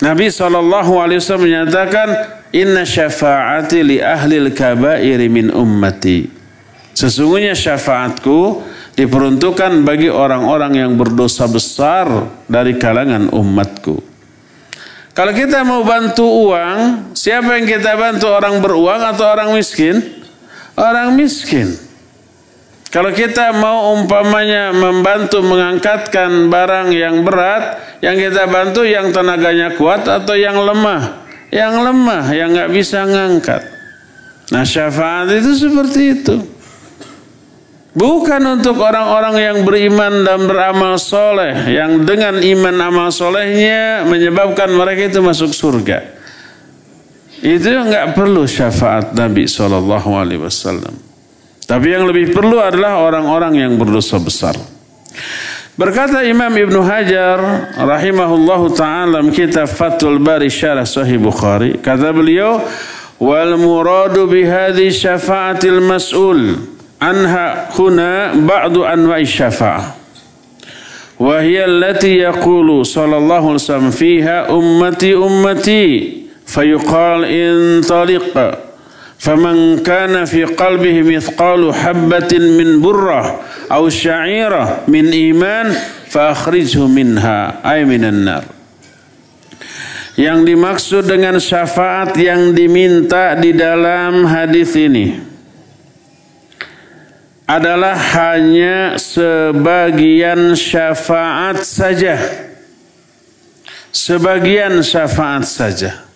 Nabi 0.00 0.32
saw 0.32 0.50
menyatakan, 1.38 2.08
Inna 2.52 2.82
syafaati 2.88 3.80
li 3.84 3.96
ahlil 4.00 4.50
kabairi 4.50 5.28
min 5.28 5.52
ummati. 5.52 6.26
Sesungguhnya 6.92 7.56
syafaatku 7.56 8.60
diperuntukkan 8.96 9.84
bagi 9.84 10.12
orang-orang 10.12 10.84
yang 10.84 10.92
berdosa 10.96 11.48
besar 11.48 12.08
dari 12.44 12.76
kalangan 12.76 13.32
umatku. 13.32 14.12
Kalau 15.12 15.32
kita 15.36 15.60
mau 15.60 15.84
bantu 15.84 16.24
uang, 16.24 17.12
siapa 17.12 17.60
yang 17.60 17.68
kita 17.68 18.00
bantu? 18.00 18.32
Orang 18.32 18.64
beruang 18.64 19.04
atau 19.04 19.28
orang 19.28 19.52
miskin? 19.52 20.00
Orang 20.72 21.12
miskin. 21.20 21.68
Kalau 22.92 23.12
kita 23.12 23.56
mau 23.56 23.96
umpamanya 23.96 24.72
membantu 24.72 25.40
mengangkatkan 25.40 26.48
barang 26.48 26.92
yang 26.92 27.24
berat, 27.24 27.80
yang 28.04 28.16
kita 28.16 28.48
bantu 28.48 28.84
yang 28.84 29.12
tenaganya 29.12 29.76
kuat 29.76 30.04
atau 30.04 30.36
yang 30.36 30.60
lemah? 30.60 31.24
Yang 31.52 31.74
lemah, 31.88 32.24
yang 32.32 32.48
nggak 32.52 32.72
bisa 32.72 33.04
ngangkat. 33.04 33.64
Nah 34.52 34.64
syafaat 34.64 35.28
itu 35.32 35.56
seperti 35.56 36.00
itu. 36.20 36.36
Bukan 37.92 38.40
untuk 38.56 38.80
orang-orang 38.80 39.36
yang 39.36 39.58
beriman 39.68 40.24
dan 40.24 40.48
beramal 40.48 40.96
soleh. 40.96 41.52
Yang 41.68 42.08
dengan 42.08 42.40
iman 42.40 42.76
amal 42.88 43.08
solehnya 43.12 44.08
menyebabkan 44.08 44.72
mereka 44.72 45.12
itu 45.12 45.20
masuk 45.20 45.52
surga. 45.52 46.00
Itu 47.44 47.68
nggak 47.68 48.16
perlu 48.16 48.48
syafaat 48.48 49.12
Nabi 49.12 49.44
SAW. 49.44 49.84
Tapi 51.68 51.86
yang 51.92 52.08
lebih 52.08 52.32
perlu 52.32 52.64
adalah 52.64 53.04
orang-orang 53.04 53.60
yang 53.60 53.76
berdosa 53.76 54.16
besar. 54.16 54.56
Berkata 55.76 56.24
Imam 56.24 56.52
Ibn 56.52 56.76
Hajar 56.84 57.38
rahimahullahu 57.76 58.72
taala 58.72 59.20
kitab 59.32 59.68
Fathul 59.68 60.20
Bari 60.20 60.48
Syarah 60.48 60.88
Sahih 60.88 61.16
Bukhari, 61.16 61.80
kata 61.80 62.12
beliau, 62.12 62.60
"Wal 63.16 63.56
muradu 63.56 64.28
bi 64.28 64.44
hadhi 64.44 64.92
syafa'atil 64.92 65.80
mas'ul 65.80 66.72
anha 67.02 67.66
huna 67.74 68.38
ba'du 68.38 68.86
anwa'i 68.86 69.26
syafa'ah 69.26 69.98
wa 71.18 71.42
hiya 71.42 71.66
allati 71.66 72.22
yaqulu 72.22 72.86
sallallahu 72.86 73.58
alaihi 73.58 73.62
wasallam 73.66 73.90
fiha 73.90 74.38
ummati 74.54 75.10
ummati 75.18 75.86
fayuqal 76.46 77.26
in 77.26 77.82
taliq 77.82 78.30
faman 79.18 79.82
kana 79.82 80.26
fi 80.26 80.46
qalbihi 80.46 81.02
mithqalu 81.02 81.74
habatin 81.74 82.54
min 82.58 82.78
burrah 82.78 83.38
aw 83.70 83.82
sya'irah 83.86 84.86
min 84.90 85.10
iman 85.10 85.70
fa 86.12 86.36
akhrijhu 86.36 86.84
minha. 86.92 87.64
Ay 87.64 87.88
minan 87.88 88.28
nar. 88.28 88.44
Yang 90.12 90.38
dimaksud 90.44 91.08
dengan 91.08 91.40
syafaat 91.40 92.12
yang 92.20 92.52
diminta 92.52 93.32
di 93.40 93.56
dalam 93.56 94.28
hadis 94.28 94.76
ini 94.76 95.31
adalah 97.52 97.96
hanya 98.16 98.96
sebagian 98.96 100.56
syafaat 100.56 101.60
saja. 101.60 102.16
Sebagian 103.92 104.80
syafaat 104.80 105.44
saja. 105.44 106.08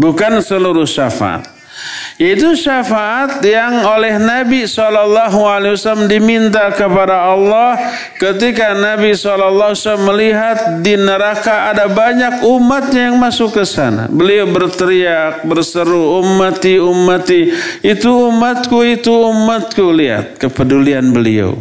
Bukan 0.00 0.40
seluruh 0.40 0.88
syafaat. 0.88 1.59
Itu 2.20 2.52
syafaat 2.52 3.40
yang 3.40 3.80
oleh 3.80 4.20
Nabi 4.20 4.68
SAW 4.68 6.04
diminta 6.04 6.68
kepada 6.68 7.32
Allah 7.32 7.96
ketika 8.20 8.76
Nabi 8.76 9.16
SAW 9.16 9.72
melihat 10.04 10.84
di 10.84 11.00
neraka 11.00 11.72
ada 11.72 11.88
banyak 11.88 12.44
umatnya 12.44 13.08
yang 13.08 13.16
masuk 13.16 13.56
ke 13.56 13.64
sana. 13.64 14.04
Beliau 14.12 14.44
berteriak, 14.52 15.48
berseru, 15.48 16.20
ummati, 16.20 16.76
ummati. 16.76 17.56
Itu 17.80 18.28
umatku, 18.28 18.84
itu 18.84 19.08
umatku. 19.08 19.88
Lihat 19.88 20.36
kepedulian 20.36 21.16
beliau. 21.16 21.56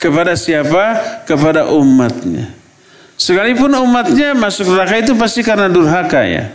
Kepada 0.00 0.32
siapa? 0.32 0.96
Kepada 1.28 1.68
umatnya. 1.68 2.48
Sekalipun 3.20 3.68
umatnya 3.84 4.32
masuk 4.32 4.64
neraka 4.72 4.96
itu 4.96 5.12
pasti 5.12 5.44
karena 5.44 5.68
durhaka 5.68 6.24
ya. 6.24 6.48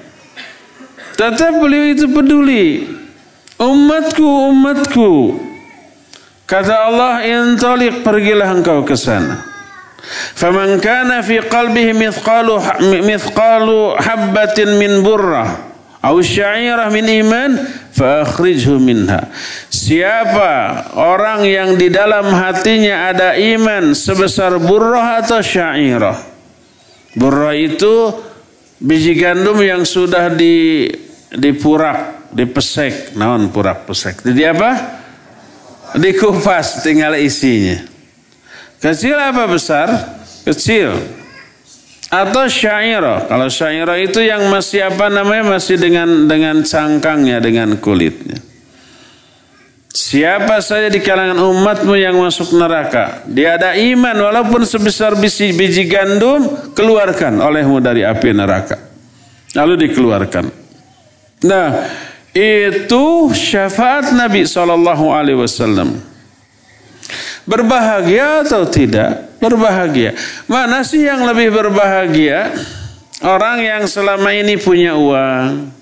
Tetap 1.13 1.61
beliau 1.61 1.93
itu 1.93 2.09
peduli 2.09 2.97
Umatku, 3.59 4.55
umatku. 4.55 5.35
Kata 6.47 6.89
Allah, 6.89 7.27
intalik 7.27 8.01
pergilah 8.07 8.55
engkau 8.55 8.87
ke 8.87 8.95
sana. 8.95 9.43
Faman 10.39 10.79
kana 10.79 11.19
fi 11.19 11.43
qalbihi 11.43 11.91
mithqalu 11.91 12.55
mithqalu 13.03 13.99
habbatin 13.99 14.79
min 14.79 15.03
burrah 15.03 15.59
aw 15.99 16.15
sya'irah 16.15 16.87
min 16.87 17.03
iman 17.27 17.51
fa 17.91 18.23
akhrijhu 18.23 18.79
minha. 18.79 19.27
Siapa 19.67 20.87
orang 20.95 21.43
yang 21.43 21.75
di 21.75 21.91
dalam 21.91 22.31
hatinya 22.31 23.11
ada 23.11 23.35
iman 23.35 23.91
sebesar 23.91 24.55
burrah 24.57 25.19
atau 25.19 25.43
sya'irah? 25.43 26.15
Burrah 27.19 27.53
itu 27.53 28.15
biji 28.79 29.19
gandum 29.19 29.59
yang 29.59 29.83
sudah 29.83 30.31
di 30.31 30.87
dipurak 31.35 32.18
dipesek, 32.33 33.17
naon 33.17 33.49
purak 33.49 33.85
pesek. 33.89 34.21
Jadi 34.21 34.41
apa? 34.45 34.71
Dikupas 35.97 36.85
tinggal 36.85 37.17
isinya. 37.17 37.81
Kecil 38.79 39.17
apa 39.17 39.43
besar? 39.49 39.87
Kecil. 40.45 40.93
Atau 42.09 42.49
syairah. 42.49 43.29
Kalau 43.29 43.49
syairah 43.49 43.97
itu 44.01 44.21
yang 44.21 44.49
masih 44.49 44.89
apa 44.89 45.13
namanya? 45.13 45.57
Masih 45.57 45.77
dengan 45.77 46.25
dengan 46.25 46.61
cangkangnya, 46.65 47.37
dengan 47.37 47.77
kulitnya. 47.77 48.41
Siapa 49.89 50.61
saja 50.61 50.85
di 50.89 51.01
kalangan 51.01 51.37
umatmu 51.37 51.97
yang 51.97 52.13
masuk 52.17 52.53
neraka. 52.53 53.25
Dia 53.25 53.57
ada 53.57 53.73
iman 53.73 54.13
walaupun 54.13 54.61
sebesar 54.61 55.17
biji, 55.17 55.53
biji 55.53 55.89
gandum. 55.89 56.73
Keluarkan 56.77 57.41
olehmu 57.41 57.81
dari 57.81 58.05
api 58.05 58.29
neraka. 58.33 58.77
Lalu 59.57 59.89
dikeluarkan. 59.89 60.45
Nah, 61.45 61.67
itu 62.33 63.33
syafaat 63.33 64.13
Nabi 64.13 64.45
Shallallahu 64.45 65.09
Alaihi 65.09 65.39
Wasallam. 65.39 65.97
Berbahagia 67.49 68.45
atau 68.45 68.69
tidak? 68.69 69.41
Berbahagia. 69.41 70.13
Mana 70.45 70.85
sih 70.85 71.01
yang 71.01 71.25
lebih 71.25 71.49
berbahagia? 71.49 72.53
Orang 73.25 73.65
yang 73.65 73.89
selama 73.89 74.29
ini 74.31 74.55
punya 74.61 74.93
uang. 74.93 75.73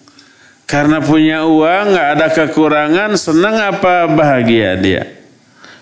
Karena 0.68 1.00
punya 1.00 1.48
uang 1.48 1.96
nggak 1.96 2.10
ada 2.20 2.28
kekurangan, 2.32 3.16
senang 3.16 3.56
apa 3.56 4.08
bahagia 4.08 4.76
dia? 4.76 5.04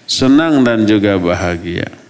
Senang 0.06 0.62
dan 0.62 0.86
juga 0.86 1.18
bahagia. 1.18 2.05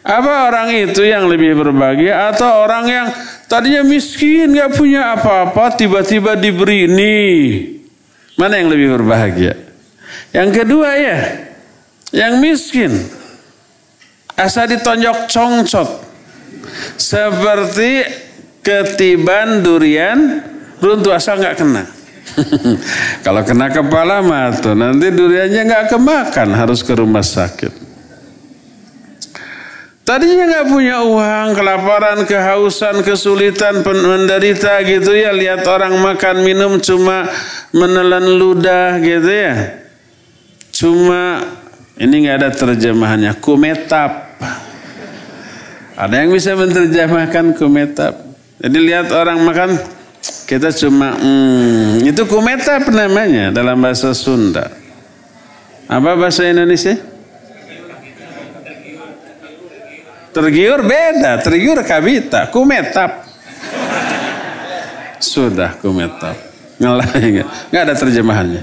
Apa 0.00 0.48
orang 0.48 0.72
itu 0.72 1.04
yang 1.04 1.28
lebih 1.28 1.60
berbahagia 1.60 2.32
atau 2.32 2.64
orang 2.64 2.84
yang 2.88 3.06
tadinya 3.52 3.84
miskin 3.84 4.48
nggak 4.48 4.72
punya 4.72 5.12
apa-apa 5.12 5.76
tiba-tiba 5.76 6.40
diberi 6.40 6.88
ini? 6.88 7.18
Mana 8.40 8.56
yang 8.56 8.72
lebih 8.72 8.96
berbahagia? 8.96 9.60
Yang 10.32 10.64
kedua 10.64 10.96
ya, 10.96 11.18
yang 12.16 12.40
miskin 12.40 12.96
asal 14.40 14.64
ditonjok 14.64 15.28
congcot 15.28 15.90
seperti 16.96 18.00
ketiban 18.64 19.60
durian 19.60 20.40
runtuh 20.80 21.12
asal 21.12 21.36
nggak 21.36 21.60
kena. 21.60 21.84
Kalau 23.26 23.42
kena 23.44 23.68
kepala 23.68 24.24
mah 24.24 24.56
tuh 24.56 24.72
nanti 24.72 25.12
duriannya 25.12 25.60
nggak 25.60 25.84
kemakan 25.92 26.48
harus 26.56 26.80
ke 26.80 26.96
rumah 26.96 27.20
sakit. 27.20 27.89
Tadinya 30.10 30.42
nggak 30.42 30.66
punya 30.66 31.06
uang, 31.06 31.54
kelaparan, 31.54 32.26
kehausan, 32.26 33.06
kesulitan, 33.06 33.86
menderita 33.86 34.82
gitu 34.82 35.14
ya. 35.14 35.30
Lihat 35.30 35.62
orang 35.70 35.94
makan 36.02 36.42
minum 36.42 36.82
cuma 36.82 37.30
menelan 37.70 38.26
ludah 38.34 38.98
gitu 38.98 39.30
ya. 39.30 39.54
Cuma 40.74 41.46
ini 41.94 42.26
nggak 42.26 42.36
ada 42.42 42.50
terjemahannya. 42.50 43.38
Kumetap. 43.38 44.34
Ada 45.94 46.26
yang 46.26 46.34
bisa 46.34 46.58
menerjemahkan 46.58 47.54
kumetap. 47.54 48.18
Jadi 48.58 48.78
lihat 48.82 49.14
orang 49.14 49.38
makan, 49.46 49.78
kita 50.50 50.74
cuma 50.74 51.14
hmm, 51.14 52.02
itu 52.02 52.26
kumetap 52.26 52.82
namanya 52.90 53.54
dalam 53.54 53.78
bahasa 53.78 54.10
Sunda. 54.10 54.74
Apa 55.86 56.18
bahasa 56.18 56.50
Indonesia? 56.50 56.98
Tergiur 60.30 60.86
beda, 60.86 61.42
tergiur 61.42 61.82
kabita, 61.82 62.46
kumetap. 62.54 63.26
Sudah 65.18 65.74
kumetap. 65.82 66.38
Enggak. 66.80 67.50
ada 67.70 67.94
terjemahannya. 67.98 68.62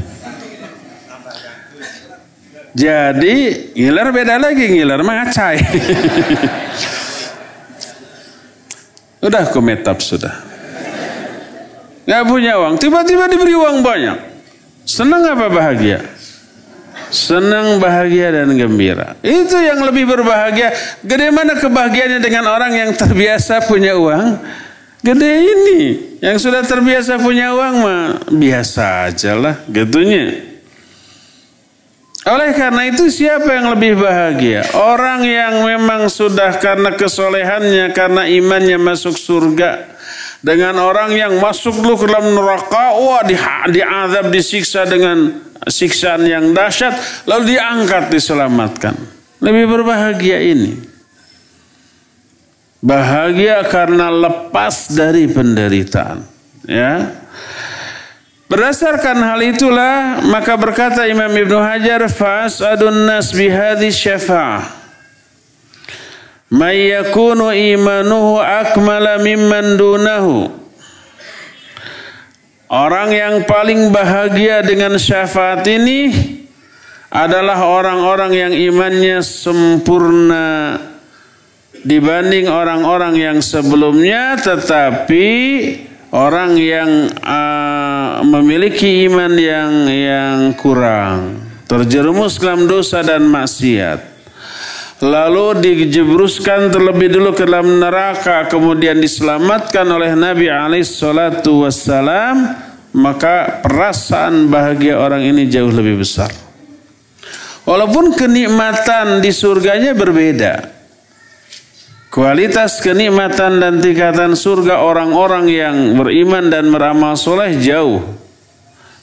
Jadi 2.77 3.34
ngiler 3.73 4.08
beda 4.13 4.38
lagi 4.38 4.69
ngiler 4.69 5.01
mangacai. 5.01 5.58
Udah 9.27 9.49
kumetap 9.49 9.97
sudah. 9.99 10.32
Gak 12.08 12.23
punya 12.23 12.56
uang, 12.56 12.80
tiba-tiba 12.80 13.27
diberi 13.27 13.51
uang 13.51 13.84
banyak. 13.84 14.15
Senang 14.88 15.28
apa 15.28 15.51
bahagia? 15.51 15.99
Senang, 17.08 17.80
bahagia 17.80 18.36
dan 18.36 18.51
gembira. 18.55 19.16
Itu 19.24 19.55
yang 19.55 19.80
lebih 19.84 20.08
berbahagia. 20.08 20.76
Gede 21.03 21.32
mana 21.32 21.55
kebahagiaannya 21.55 22.20
dengan 22.20 22.51
orang 22.51 22.76
yang 22.76 22.91
terbiasa 22.91 23.64
punya 23.68 23.95
uang? 23.95 24.38
Gede 25.05 25.34
ini. 25.47 25.80
Yang 26.20 26.49
sudah 26.49 26.66
terbiasa 26.66 27.22
punya 27.22 27.53
uang 27.53 27.76
mah 27.80 28.03
biasa 28.28 29.08
aja 29.08 29.38
lah 29.38 29.55
gitunya. 29.70 30.47
Oleh 32.28 32.51
karena 32.51 32.91
itu 32.91 33.08
siapa 33.08 33.47
yang 33.55 33.72
lebih 33.72 34.03
bahagia? 34.03 34.68
Orang 34.76 35.24
yang 35.24 35.64
memang 35.64 36.12
sudah 36.12 36.60
karena 36.60 36.91
kesolehannya, 36.91 37.95
karena 37.95 38.28
imannya 38.28 38.76
masuk 38.76 39.16
surga. 39.16 39.95
Dengan 40.43 40.76
orang 40.84 41.16
yang 41.16 41.39
masuk 41.39 41.80
dulu 41.80 42.03
ke 42.03 42.05
dalam 42.12 42.36
neraka, 42.36 42.99
wah 42.99 43.24
di, 43.24 43.39
diazab, 43.72 44.28
disiksa 44.28 44.84
dengan 44.84 45.47
siksaan 45.66 46.28
yang 46.30 46.53
dahsyat 46.53 46.93
lalu 47.26 47.58
diangkat 47.58 48.14
diselamatkan. 48.14 48.93
Lebih 49.41 49.66
berbahagia 49.66 50.38
ini. 50.41 50.78
Bahagia 52.78 53.66
karena 53.66 54.14
lepas 54.14 54.93
dari 54.93 55.26
penderitaan, 55.26 56.22
ya. 56.70 57.10
Berdasarkan 58.47 59.18
hal 59.28 59.43
itulah 59.43 60.24
maka 60.24 60.55
berkata 60.55 61.03
Imam 61.03 61.28
Ibnu 61.28 61.58
Hajar 61.60 62.08
fas'adun 62.08 63.03
nas 63.03 63.36
bihadhi 63.36 63.91
syafa'ah 63.91 64.78
may 66.47 66.95
yakunu 66.95 67.51
imanuhu 67.51 68.39
akmala 68.39 69.20
mimman 69.20 69.76
dunahu 69.76 70.47
Orang 72.68 73.15
yang 73.15 73.47
paling 73.47 73.95
bahagia 73.95 74.59
dengan 74.59 74.99
syafaat 74.99 75.63
ini 75.72 76.11
adalah 77.07 77.63
orang-orang 77.63 78.36
yang 78.36 78.51
imannya 78.51 79.24
sempurna 79.24 80.76
dibanding 81.88 82.51
orang-orang 82.51 83.15
yang 83.15 83.38
sebelumnya 83.39 84.36
tetapi 84.36 85.28
orang 86.11 86.59
yang 86.59 87.07
uh, 87.24 88.20
memiliki 88.28 89.07
iman 89.07 89.32
yang 89.39 89.72
yang 89.88 90.38
kurang. 90.59 91.39
Terjerumus 91.72 92.36
dalam 92.36 92.68
dosa 92.68 92.99
dan 92.99 93.24
maksiat 93.32 94.16
lalu 95.04 95.62
dijebruskan 95.62 96.74
terlebih 96.74 97.14
dulu 97.14 97.32
ke 97.38 97.45
dalam 97.45 97.78
neraka 97.78 98.50
kemudian 98.50 98.98
diselamatkan 98.98 99.86
oleh 99.86 100.18
Nabi 100.18 100.50
alaihi 100.50 100.86
salatu 100.86 101.66
wassalam 101.66 102.58
maka 102.98 103.62
perasaan 103.62 104.50
bahagia 104.50 104.98
orang 104.98 105.22
ini 105.22 105.45
jauh 105.45 105.70
lebih 105.70 106.02
besar. 106.02 106.34
Walaupun 107.68 108.16
kenikmatan 108.16 109.20
di 109.20 109.30
surganya 109.36 109.91
berbeda 109.91 110.78
kualitas 112.08 112.80
kenikmatan 112.80 113.60
dan 113.60 113.84
tingkatan 113.84 114.34
surga 114.34 114.82
orang-orang 114.82 115.45
yang 115.52 115.76
beriman 116.00 116.48
dan 116.48 116.72
beramal 116.72 117.20
soleh 117.20 117.60
jauh 117.60 118.02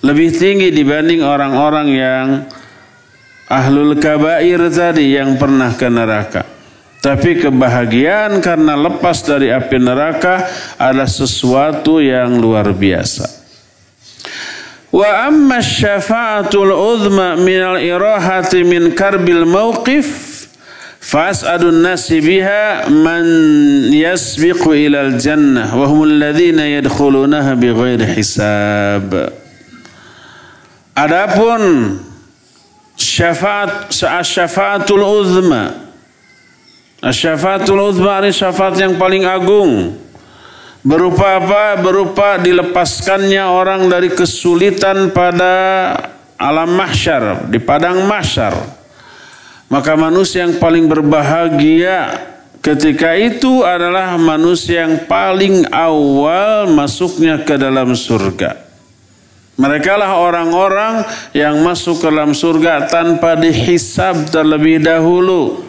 lebih 0.01 0.33
tinggi 0.33 0.73
dibanding 0.73 1.21
orang-orang 1.21 1.89
yang 1.93 2.27
ahlul 3.49 3.97
kabair 4.01 4.61
tadi 4.73 5.17
yang 5.17 5.37
pernah 5.37 5.73
ke 5.77 5.89
neraka. 5.89 6.43
Tapi 7.05 7.37
kebahagiaan 7.37 8.41
karena 8.41 8.81
lepas 8.81 9.21
dari 9.29 9.53
api 9.53 9.77
neraka 9.77 10.49
adalah 10.81 11.05
sesuatu 11.05 12.01
yang 12.01 12.41
luar 12.41 12.73
biasa. 12.73 13.29
Wa 14.89 15.29
amma 15.29 15.61
syafa'atul 15.61 16.73
uzma 16.73 17.37
min 17.37 17.61
al-irahati 17.61 18.65
min 18.65 18.97
karbil 18.97 19.45
mawqif 19.45 20.33
fas'adun 21.05 21.85
nasi 21.85 22.25
biha 22.25 22.89
man 22.89 23.27
yasbiqu 23.93 24.73
ila 24.89 25.05
al-jannah 25.05 25.77
wa 25.77 25.85
humul 25.85 26.09
ladhina 26.09 26.65
yadkhulunaha 26.81 27.53
bighairi 27.53 28.17
hisab. 28.17 29.13
Adapun 30.97 32.01
syafaat 33.15 33.95
syafaatul 34.27 35.07
uzma. 35.07 35.71
Syafaatul 37.05 37.79
uzma 37.95 38.25
ini 38.25 38.35
syafaat 38.35 38.75
yang 38.81 38.99
paling 38.99 39.23
agung. 39.23 39.95
Berupa 40.85 41.41
apa? 41.41 41.79
Berupa 41.81 42.37
dilepaskannya 42.43 43.45
orang 43.47 43.87
dari 43.89 44.13
kesulitan 44.13 45.15
pada 45.15 45.55
alam 46.37 46.75
mahsyar 46.75 47.49
di 47.49 47.63
padang 47.63 48.05
mahsyar. 48.05 48.53
Maka 49.71 49.97
manusia 49.97 50.45
yang 50.45 50.61
paling 50.61 50.85
berbahagia 50.85 52.21
ketika 52.61 53.17
itu 53.17 53.65
adalah 53.65 54.17
manusia 54.21 54.85
yang 54.85 55.09
paling 55.09 55.65
awal 55.73 56.69
masuknya 56.69 57.41
ke 57.41 57.57
dalam 57.57 57.97
surga 57.97 58.74
mereka 59.55 59.95
lah 59.95 60.19
orang-orang 60.19 61.07
yang 61.31 61.63
masuk 61.63 62.03
ke 62.03 62.11
dalam 62.11 62.35
surga 62.35 62.91
tanpa 62.91 63.39
dihisab 63.39 64.27
terlebih 64.27 64.83
dahulu. 64.83 65.63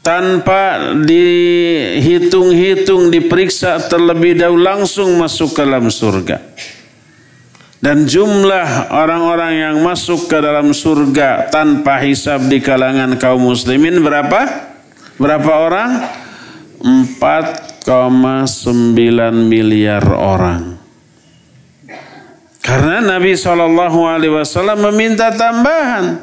Tanpa 0.00 0.96
dihitung-hitung, 1.02 3.12
diperiksa 3.12 3.76
terlebih 3.90 4.38
dahulu 4.38 4.62
langsung 4.62 5.18
masuk 5.20 5.52
ke 5.52 5.66
dalam 5.66 5.90
surga. 5.90 6.38
Dan 7.76 8.08
jumlah 8.08 8.88
orang-orang 8.88 9.60
yang 9.60 9.76
masuk 9.84 10.32
ke 10.32 10.40
dalam 10.40 10.72
surga 10.72 11.52
tanpa 11.52 12.00
hisab 12.00 12.48
di 12.48 12.64
kalangan 12.64 13.20
kaum 13.20 13.52
muslimin 13.52 14.00
berapa? 14.00 14.48
Berapa 15.20 15.52
orang? 15.60 16.08
4,9 16.80 17.84
miliar 19.44 20.08
orang. 20.08 20.75
Karena 22.66 22.98
Nabi 22.98 23.38
SAW 23.38 24.74
meminta 24.90 25.30
tambahan. 25.30 26.18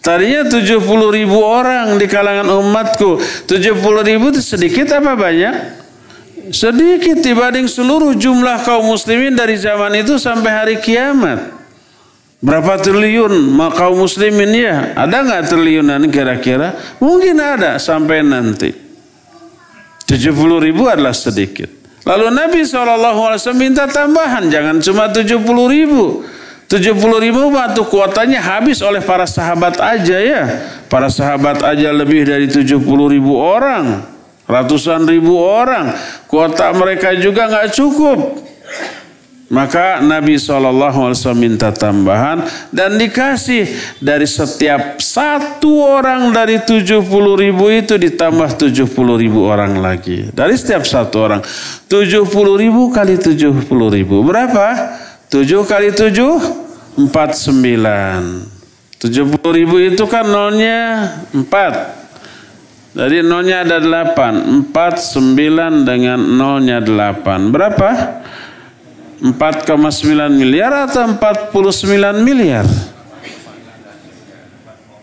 Tadinya 0.00 0.48
70 0.48 0.80
ribu 1.12 1.44
orang 1.44 2.00
di 2.00 2.08
kalangan 2.08 2.48
umatku. 2.48 3.20
70 3.44 3.84
ribu 4.00 4.32
itu 4.32 4.40
sedikit 4.40 4.96
apa 4.96 5.12
banyak? 5.12 5.84
Sedikit 6.52 7.20
dibanding 7.20 7.68
seluruh 7.68 8.16
jumlah 8.16 8.64
kaum 8.64 8.96
muslimin 8.96 9.36
dari 9.36 9.60
zaman 9.60 10.00
itu 10.00 10.16
sampai 10.16 10.50
hari 10.52 10.76
kiamat. 10.80 11.52
Berapa 12.40 12.80
triliun 12.80 13.52
kaum 13.76 14.04
muslimin 14.04 14.52
ya? 14.56 14.92
Ada 14.96 15.24
nggak 15.24 15.42
triliunan 15.52 16.00
kira-kira? 16.08 16.76
Mungkin 17.00 17.36
ada 17.40 17.76
sampai 17.76 18.24
nanti. 18.24 18.72
70 20.04 20.64
ribu 20.64 20.88
adalah 20.88 21.16
sedikit. 21.16 21.83
Lalu 22.04 22.26
Nabi 22.36 22.60
SAW 22.68 23.56
minta 23.56 23.88
tambahan, 23.88 24.52
jangan 24.52 24.76
cuma 24.80 25.08
70 25.08 25.40
ribu. 25.72 26.20
70 26.68 26.96
ribu 27.20 27.52
waktu 27.52 27.80
kuotanya 27.88 28.40
habis 28.40 28.80
oleh 28.80 29.00
para 29.04 29.28
sahabat 29.28 29.80
aja 29.80 30.16
ya. 30.20 30.42
Para 30.88 31.08
sahabat 31.08 31.60
aja 31.64 31.92
lebih 31.92 32.24
dari 32.28 32.48
70 32.48 32.80
ribu 33.08 33.36
orang. 33.36 34.04
Ratusan 34.44 35.08
ribu 35.08 35.40
orang. 35.40 35.92
Kuota 36.28 36.72
mereka 36.76 37.16
juga 37.16 37.48
nggak 37.48 37.72
cukup. 37.72 38.18
Maka 39.52 40.00
Nabi 40.00 40.40
SAW 40.40 41.12
minta 41.36 41.68
tambahan 41.68 42.40
dan 42.72 42.96
dikasih 42.96 43.68
dari 44.00 44.24
setiap 44.24 44.96
satu 44.96 45.84
orang 45.84 46.32
dari 46.32 46.64
70 46.64 47.04
ribu 47.36 47.68
itu 47.68 48.00
ditambah 48.00 48.56
70 48.56 48.88
ribu 49.20 49.44
orang 49.44 49.84
lagi. 49.84 50.32
Dari 50.32 50.56
setiap 50.56 50.88
satu 50.88 51.16
orang. 51.28 51.40
70 51.92 52.24
ribu 52.56 52.88
kali 52.88 53.20
70 53.20 53.68
ribu. 53.68 54.24
Berapa? 54.24 54.96
7 55.28 55.44
kali 55.68 55.92
7? 55.92 57.04
49. 57.04 58.48
70 59.04 59.58
ribu 59.60 59.76
itu 59.76 60.08
kan 60.08 60.24
nolnya 60.24 61.04
4. 61.36 62.96
Jadi 62.96 63.20
nolnya 63.20 63.60
ada 63.60 63.76
8. 63.76 64.72
4, 64.72 64.72
9 64.72 65.84
dengan 65.84 66.16
nolnya 66.16 66.80
8. 66.80 67.52
Berapa? 67.52 67.90
4,9 69.22 70.34
miliar 70.34 70.90
atau 70.90 71.06
49 71.14 72.24
miliar? 72.24 72.66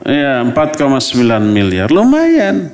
Ya, 0.01 0.41
4,9 0.41 1.39
miliar. 1.53 1.88
Lumayan. 1.93 2.74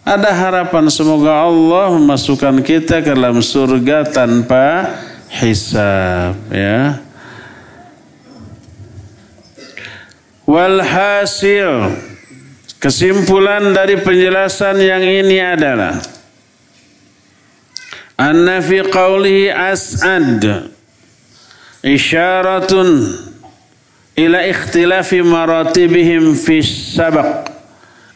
Ada 0.00 0.32
harapan 0.32 0.88
semoga 0.88 1.44
Allah 1.44 1.92
memasukkan 1.92 2.64
kita 2.64 3.04
ke 3.04 3.12
dalam 3.12 3.44
surga 3.44 4.08
tanpa 4.08 4.96
hisab, 5.28 6.34
ya. 6.48 7.04
Walhasil 10.48 11.94
kesimpulan 12.80 13.70
dari 13.70 14.00
penjelasan 14.00 14.82
yang 14.82 15.04
ini 15.04 15.38
adalah 15.38 16.00
anna 18.20 18.60
fi 18.60 18.84
qawlihi 18.84 19.48
as'ad. 19.48 20.68
Isyaratun 21.80 23.16
ila 24.20 24.44
ikhtilafi 24.44 25.24
maratibihim 25.24 26.36
fi 26.36 26.60
sabaq. 26.60 27.48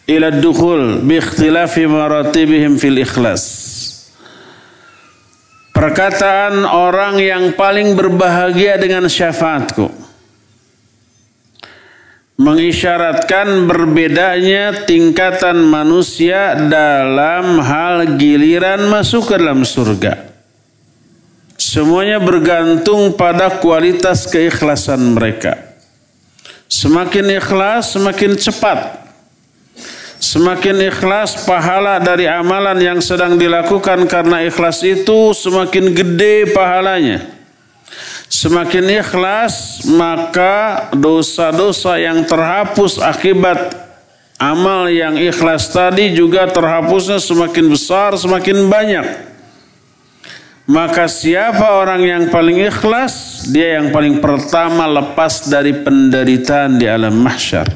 Ila 0.05 0.29
dukhul 0.29 1.01
bi 1.01 1.17
ikhtilafi 1.17 1.89
maratibihim 1.89 2.77
fil 2.77 3.01
ikhlas. 3.01 3.73
Perkataan 5.73 6.69
orang 6.69 7.17
yang 7.19 7.57
paling 7.57 7.97
berbahagia 7.97 8.77
dengan 8.77 9.09
syafaatku 9.09 10.05
mengisyaratkan 12.35 13.71
berbedanya 13.71 14.87
tingkatan 14.87 15.63
manusia 15.63 16.59
dalam 16.67 17.63
hal 17.63 18.19
giliran 18.19 18.91
masuk 18.91 19.31
ke 19.31 19.35
dalam 19.39 19.63
surga. 19.63 20.35
Semuanya 21.55 22.19
bergantung 22.19 23.15
pada 23.15 23.51
kualitas 23.63 24.27
keikhlasan 24.27 25.15
mereka. 25.15 25.59
Semakin 26.67 27.39
ikhlas, 27.39 27.95
semakin 27.95 28.35
cepat. 28.35 29.07
Semakin 30.19 30.91
ikhlas 30.91 31.47
pahala 31.47 32.01
dari 32.03 32.27
amalan 32.27 32.81
yang 32.81 32.99
sedang 32.99 33.39
dilakukan 33.39 34.09
karena 34.11 34.43
ikhlas 34.43 34.83
itu 34.83 35.31
semakin 35.37 35.95
gede 35.95 36.51
pahalanya. 36.51 37.34
Semakin 38.29 39.05
ikhlas 39.05 39.85
maka 39.87 40.89
dosa-dosa 40.97 42.01
yang 42.01 42.25
terhapus 42.25 42.99
akibat 42.99 43.85
amal 44.41 44.91
yang 44.91 45.15
ikhlas 45.17 45.71
tadi 45.71 46.13
juga 46.13 46.49
terhapusnya 46.51 47.23
semakin 47.23 47.67
besar, 47.71 48.17
semakin 48.19 48.69
banyak. 48.69 49.07
Maka 50.65 51.05
siapa 51.13 51.77
orang 51.77 52.01
yang 52.01 52.25
paling 52.33 52.65
ikhlas, 52.65 53.45
dia 53.53 53.77
yang 53.77 53.93
paling 53.93 54.17
pertama 54.25 54.89
lepas 54.89 55.45
dari 55.45 55.77
penderitaan 55.77 56.81
di 56.81 56.89
alam 56.89 57.13
mahsyar. 57.21 57.69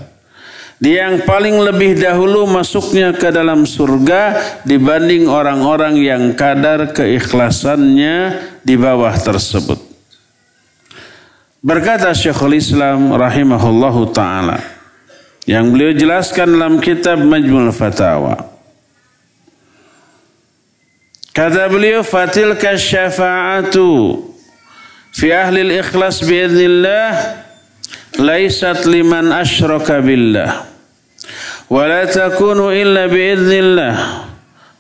Dia 0.79 1.11
yang 1.11 1.27
paling 1.27 1.59
lebih 1.59 1.99
dahulu 1.99 2.49
masuknya 2.49 3.11
ke 3.13 3.29
dalam 3.35 3.67
surga 3.67 4.41
dibanding 4.63 5.27
orang-orang 5.27 6.01
yang 6.01 6.33
kadar 6.33 6.95
keikhlasannya 6.95 8.41
di 8.63 8.75
bawah 8.79 9.11
tersebut. 9.11 9.88
Berkata 11.69 12.17
Syekhul 12.17 12.57
Islam 12.57 13.13
rahimahullahu 13.13 14.09
taala 14.17 14.57
yang 15.45 15.69
beliau 15.69 15.93
jelaskan 15.93 16.57
dalam 16.57 16.81
kitab 16.81 17.21
Majmu'ul 17.21 17.77
Fatawa. 17.77 18.41
Kata 21.37 21.69
beliau 21.69 22.01
fatilka 22.01 22.73
syafa'atu 22.73 24.17
fi 25.13 25.29
ahli 25.29 25.69
al-ikhlas 25.69 26.25
bi'idznillah 26.25 27.37
laysat 28.17 28.89
liman 28.89 29.29
asyraka 29.37 30.01
billah 30.01 30.65
wa 31.69 31.85
la 31.85 32.09
takunu 32.09 32.73
illa 32.73 33.13
bi'idznillah 33.13 33.95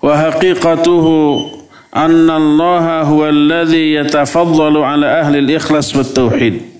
wa 0.01 0.09
haqiqatuhu 0.24 1.53
anna 1.93 2.41
Allah 2.41 3.05
huwa 3.05 3.28
alladhi 3.28 3.93
yatafaddalu 4.01 4.80
ala 4.80 5.20
ahli 5.20 5.45
al-ikhlas 5.45 5.93
wat 5.93 6.16
tauhid 6.16 6.78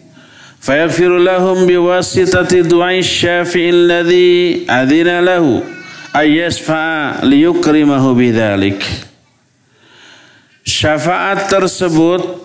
فيغفر 0.61 1.19
لهم 1.19 1.67
بواسطة 1.67 2.53
دعاء 2.61 2.99
الشافع 2.99 3.61
الذي 3.61 4.67
أذن 4.71 5.11
له 5.25 5.45
أن 6.17 6.29
يشفع 6.29 7.23
Syafaat 10.69 11.49
tersebut 11.49 12.45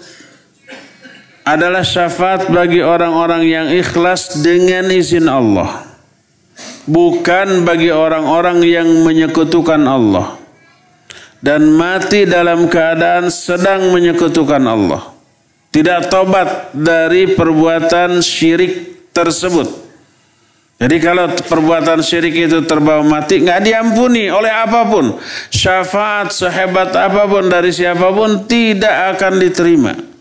adalah 1.44 1.84
syafaat 1.84 2.48
bagi 2.48 2.80
orang-orang 2.80 3.44
yang 3.44 3.68
ikhlas 3.68 4.40
dengan 4.40 4.88
izin 4.88 5.28
Allah. 5.28 5.84
Bukan 6.88 7.68
bagi 7.68 7.92
orang-orang 7.92 8.64
yang 8.64 8.88
menyekutukan 9.04 9.84
Allah. 9.84 10.40
Dan 11.44 11.76
mati 11.76 12.24
dalam 12.24 12.72
keadaan 12.72 13.28
sedang 13.28 13.92
menyekutukan 13.92 14.64
Allah. 14.64 15.13
Tidak 15.74 16.14
tobat 16.14 16.70
dari 16.78 17.34
perbuatan 17.34 18.22
syirik 18.22 19.10
tersebut. 19.10 19.82
Jadi 20.78 20.98
kalau 21.02 21.34
perbuatan 21.34 22.06
syirik 22.06 22.46
itu 22.46 22.62
terbawa 22.70 23.02
mati, 23.02 23.42
nggak 23.42 23.62
diampuni 23.66 24.30
oleh 24.30 24.54
apa 24.54 24.86
pun. 24.86 25.18
Syafaat 25.50 26.30
sehebat 26.30 26.94
apa 26.94 27.26
pun 27.26 27.50
dari 27.50 27.74
siapa 27.74 28.14
pun 28.14 28.46
tidak 28.46 29.18
akan 29.18 29.34
diterima 29.42 30.14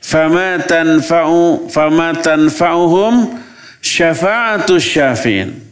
fama 0.00 0.58
tanfa'u 0.64 1.70
fama 1.70 2.16
tanfa'uhum 2.18 3.38
syafa'atu 3.78 4.80
syafi'in. 4.80 5.70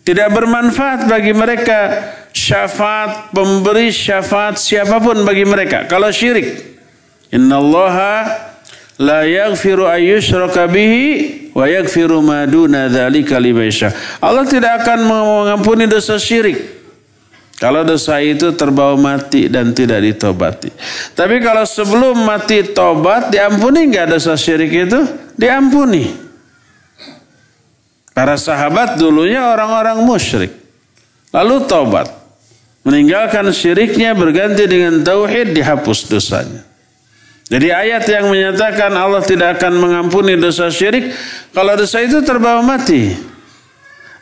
Tidak 0.00 0.28
bermanfaat 0.32 1.06
bagi 1.06 1.30
mereka 1.30 2.10
syafaat 2.34 3.30
pemberi 3.30 3.92
syafaat 3.92 4.58
siapa 4.58 4.98
pun 4.98 5.22
bagi 5.22 5.46
mereka 5.46 5.86
kalau 5.86 6.10
syirik. 6.10 6.79
Innallaha 7.30 8.26
la 8.98 9.22
yaghfiru 9.24 9.86
ayyushraka 9.86 10.66
bihi 10.66 11.50
wa 11.54 11.64
yaghfiru 11.66 12.20
ma 12.22 12.46
duna 12.46 12.90
dzalika 12.90 13.38
Allah 14.20 14.44
tidak 14.46 14.82
akan 14.82 14.98
mengampuni 15.06 15.86
dosa 15.86 16.18
syirik 16.18 16.80
kalau 17.60 17.84
dosa 17.84 18.16
itu 18.24 18.56
terbawa 18.56 18.96
mati 18.96 19.44
dan 19.52 19.76
tidak 19.76 20.00
ditobati. 20.00 20.72
Tapi 21.12 21.44
kalau 21.44 21.68
sebelum 21.68 22.16
mati 22.24 22.64
tobat 22.72 23.28
diampuni 23.28 23.84
nggak 23.92 24.16
dosa 24.16 24.32
syirik 24.32 24.88
itu? 24.88 24.96
Diampuni. 25.36 26.08
Para 28.16 28.40
sahabat 28.40 28.96
dulunya 28.96 29.44
orang-orang 29.44 30.00
musyrik. 30.08 30.56
Lalu 31.36 31.68
tobat. 31.68 32.08
Meninggalkan 32.80 33.52
syiriknya 33.52 34.16
berganti 34.16 34.64
dengan 34.64 35.04
tauhid 35.04 35.52
dihapus 35.52 36.08
dosanya. 36.08 36.64
Jadi 37.50 37.66
ayat 37.74 38.06
yang 38.06 38.30
menyatakan 38.30 38.94
Allah 38.94 39.26
tidak 39.26 39.58
akan 39.58 39.74
mengampuni 39.74 40.38
dosa 40.38 40.70
syirik 40.70 41.10
kalau 41.50 41.74
dosa 41.74 41.98
itu 41.98 42.22
terbawa 42.22 42.62
mati. 42.62 43.10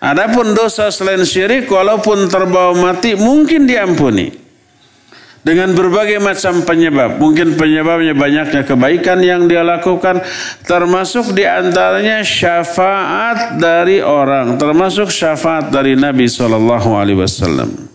Adapun 0.00 0.56
dosa 0.56 0.88
selain 0.88 1.20
syirik 1.28 1.68
walaupun 1.68 2.24
terbawa 2.32 2.72
mati 2.72 3.12
mungkin 3.12 3.68
diampuni. 3.68 4.48
Dengan 5.44 5.72
berbagai 5.72 6.20
macam 6.20 6.60
penyebab. 6.64 7.20
Mungkin 7.20 7.56
penyebabnya 7.56 8.12
banyaknya 8.12 8.68
kebaikan 8.68 9.22
yang 9.24 9.48
dia 9.48 9.64
lakukan. 9.64 10.20
Termasuk 10.66 11.32
di 11.32 11.46
antaranya 11.46 12.20
syafaat 12.20 13.56
dari 13.56 14.04
orang. 14.04 14.60
Termasuk 14.60 15.08
syafaat 15.08 15.72
dari 15.72 15.96
Nabi 15.96 16.28
SAW. 16.28 17.87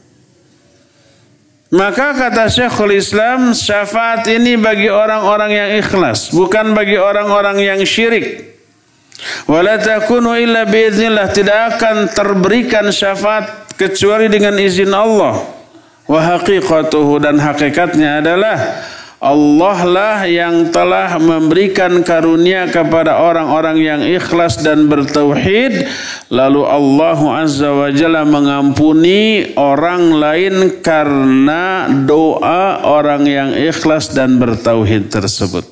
Maka 1.74 2.14
kata 2.14 2.54
Syekhul 2.54 2.94
Islam, 3.02 3.50
syafaat 3.58 4.30
ini 4.30 4.54
bagi 4.62 4.94
orang-orang 4.94 5.50
yang 5.50 5.70
ikhlas, 5.82 6.30
bukan 6.30 6.78
bagi 6.78 7.02
orang-orang 7.02 7.58
yang 7.66 7.82
syirik. 7.82 8.54
Wala 9.50 9.82
takunu 9.82 10.38
illa 10.38 10.70
biiznillah 10.70 11.34
tidak 11.34 11.74
akan 11.78 12.14
terberikan 12.14 12.94
syafaat 12.94 13.74
kecuali 13.74 14.30
dengan 14.30 14.54
izin 14.62 14.94
Allah. 14.94 15.42
Wa 16.06 16.20
haqiqatuhu 16.38 17.18
dan 17.18 17.42
hakikatnya 17.42 18.22
adalah 18.22 18.86
Allah 19.24 19.80
lah 19.88 20.18
yang 20.28 20.68
telah 20.68 21.16
memberikan 21.16 22.04
karunia 22.04 22.68
kepada 22.68 23.24
orang-orang 23.24 23.78
yang 23.80 24.02
ikhlas 24.04 24.60
dan 24.60 24.92
bertauhid 24.92 25.88
lalu 26.28 26.68
Allah 26.68 27.20
Azza 27.40 27.72
wa 27.72 27.88
Jalla 27.88 28.28
mengampuni 28.28 29.56
orang 29.56 30.12
lain 30.12 30.84
karena 30.84 31.88
doa 32.04 32.84
orang 32.84 33.24
yang 33.24 33.50
ikhlas 33.56 34.12
dan 34.12 34.36
bertauhid 34.36 35.08
tersebut. 35.08 35.64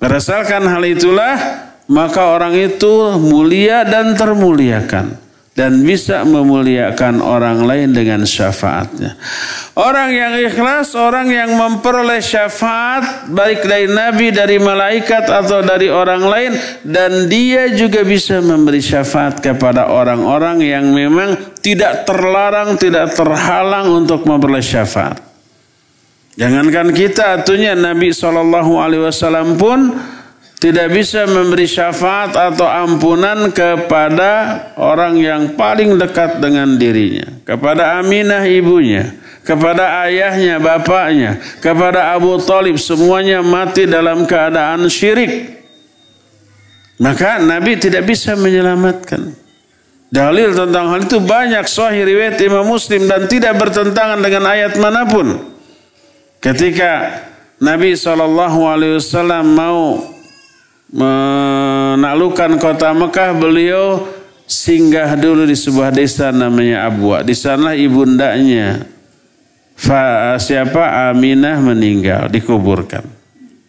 Berdasarkan 0.00 0.72
hal 0.72 0.88
itulah 0.88 1.36
maka 1.84 2.32
orang 2.32 2.56
itu 2.56 3.20
mulia 3.20 3.84
dan 3.84 4.16
termuliakan 4.16 5.25
dan 5.56 5.80
bisa 5.80 6.20
memuliakan 6.20 7.24
orang 7.24 7.64
lain 7.64 7.96
dengan 7.96 8.28
syafaatnya. 8.28 9.16
Orang 9.72 10.12
yang 10.12 10.36
ikhlas, 10.36 10.92
orang 10.92 11.32
yang 11.32 11.56
memperoleh 11.56 12.20
syafaat 12.20 13.32
baik 13.32 13.64
dari 13.64 13.88
nabi, 13.88 14.28
dari 14.36 14.60
malaikat 14.60 15.24
atau 15.24 15.64
dari 15.64 15.88
orang 15.88 16.22
lain 16.28 16.52
dan 16.84 17.24
dia 17.32 17.72
juga 17.72 18.04
bisa 18.04 18.44
memberi 18.44 18.84
syafaat 18.84 19.40
kepada 19.40 19.88
orang-orang 19.88 20.60
yang 20.60 20.92
memang 20.92 21.56
tidak 21.64 22.04
terlarang, 22.04 22.76
tidak 22.76 23.16
terhalang 23.16 23.88
untuk 23.96 24.28
memperoleh 24.28 24.60
syafaat. 24.60 25.24
Jangankan 26.36 26.92
kita, 26.92 27.40
atunya 27.40 27.72
Nabi 27.72 28.12
SAW 28.12 29.56
pun 29.56 29.96
tidak 30.56 30.88
bisa 30.88 31.28
memberi 31.28 31.68
syafaat 31.68 32.32
atau 32.32 32.64
ampunan 32.64 33.52
kepada 33.52 34.64
orang 34.80 35.20
yang 35.20 35.42
paling 35.52 36.00
dekat 36.00 36.40
dengan 36.40 36.80
dirinya, 36.80 37.28
kepada 37.44 38.00
Aminah 38.00 38.40
ibunya, 38.48 39.12
kepada 39.44 40.08
ayahnya, 40.08 40.56
bapaknya, 40.56 41.36
kepada 41.60 42.16
Abu 42.16 42.40
Talib, 42.40 42.80
semuanya 42.80 43.44
mati 43.44 43.84
dalam 43.84 44.24
keadaan 44.24 44.88
syirik. 44.88 45.60
Maka 46.96 47.36
Nabi 47.44 47.76
tidak 47.76 48.08
bisa 48.08 48.32
menyelamatkan. 48.32 49.36
Dalil 50.08 50.56
tentang 50.56 50.88
hal 50.88 51.04
itu 51.04 51.20
banyak 51.20 51.68
sahih 51.68 52.08
riwayat 52.08 52.40
Imam 52.40 52.64
Muslim 52.64 53.04
dan 53.04 53.28
tidak 53.28 53.60
bertentangan 53.60 54.24
dengan 54.24 54.48
ayat 54.48 54.80
mana 54.80 55.04
pun. 55.04 55.36
Ketika 56.40 57.20
Nabi 57.60 57.92
SAW 57.92 59.44
mau 59.44 60.15
menaklukkan 60.90 62.58
kota 62.62 62.94
Mekah 62.94 63.30
beliau 63.34 64.06
singgah 64.46 65.18
dulu 65.18 65.42
di 65.46 65.58
sebuah 65.58 65.90
desa 65.90 66.30
namanya 66.30 66.86
Abwa. 66.86 67.22
Di 67.26 67.34
sana 67.34 67.74
ibundanya 67.74 68.86
Fa, 69.76 70.32
siapa 70.40 71.12
Aminah 71.12 71.60
meninggal 71.60 72.32
dikuburkan. 72.32 73.04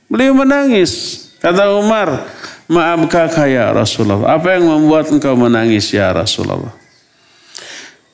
Beliau 0.08 0.32
menangis. 0.32 1.20
Kata 1.44 1.76
Umar, 1.76 2.24
maafkah 2.72 3.28
ya 3.44 3.76
Rasulullah? 3.76 4.40
Apa 4.40 4.56
yang 4.56 4.72
membuat 4.72 5.12
engkau 5.12 5.36
menangis 5.36 5.92
ya 5.92 6.16
Rasulullah? 6.16 6.72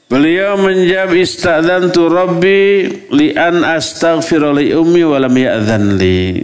Beliau 0.09 0.57
menjawab 0.57 1.13
istadantu 1.13 2.09
Rabbi 2.09 2.85
li 3.13 3.33
an 3.37 3.61
astaghfir 3.61 4.41
li 4.57 4.73
ummi 4.73 5.05
wa 5.05 5.17
lam 5.21 5.33
ya'dhan 5.33 5.85
li. 5.97 6.41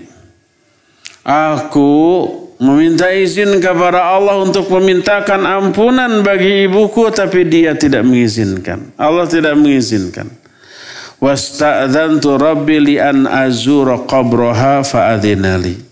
Aku 1.25 1.89
meminta 2.59 3.07
izin 3.07 3.63
kepada 3.63 4.19
Allah 4.19 4.43
untuk 4.43 4.67
memintakan 4.67 5.47
ampunan 5.47 6.19
bagi 6.21 6.67
ibuku 6.67 7.07
tapi 7.09 7.47
dia 7.47 7.73
tidak 7.73 8.03
mengizinkan. 8.03 8.91
Allah 8.99 9.25
tidak 9.25 9.55
mengizinkan. 9.55 10.27
Wasta'dzantu 11.19 12.39
rabbi 12.39 12.79
li 12.79 12.95
an 12.95 13.27
azura 13.27 14.03
qabraha 14.03 14.83
fa'adhinali. 14.83 15.87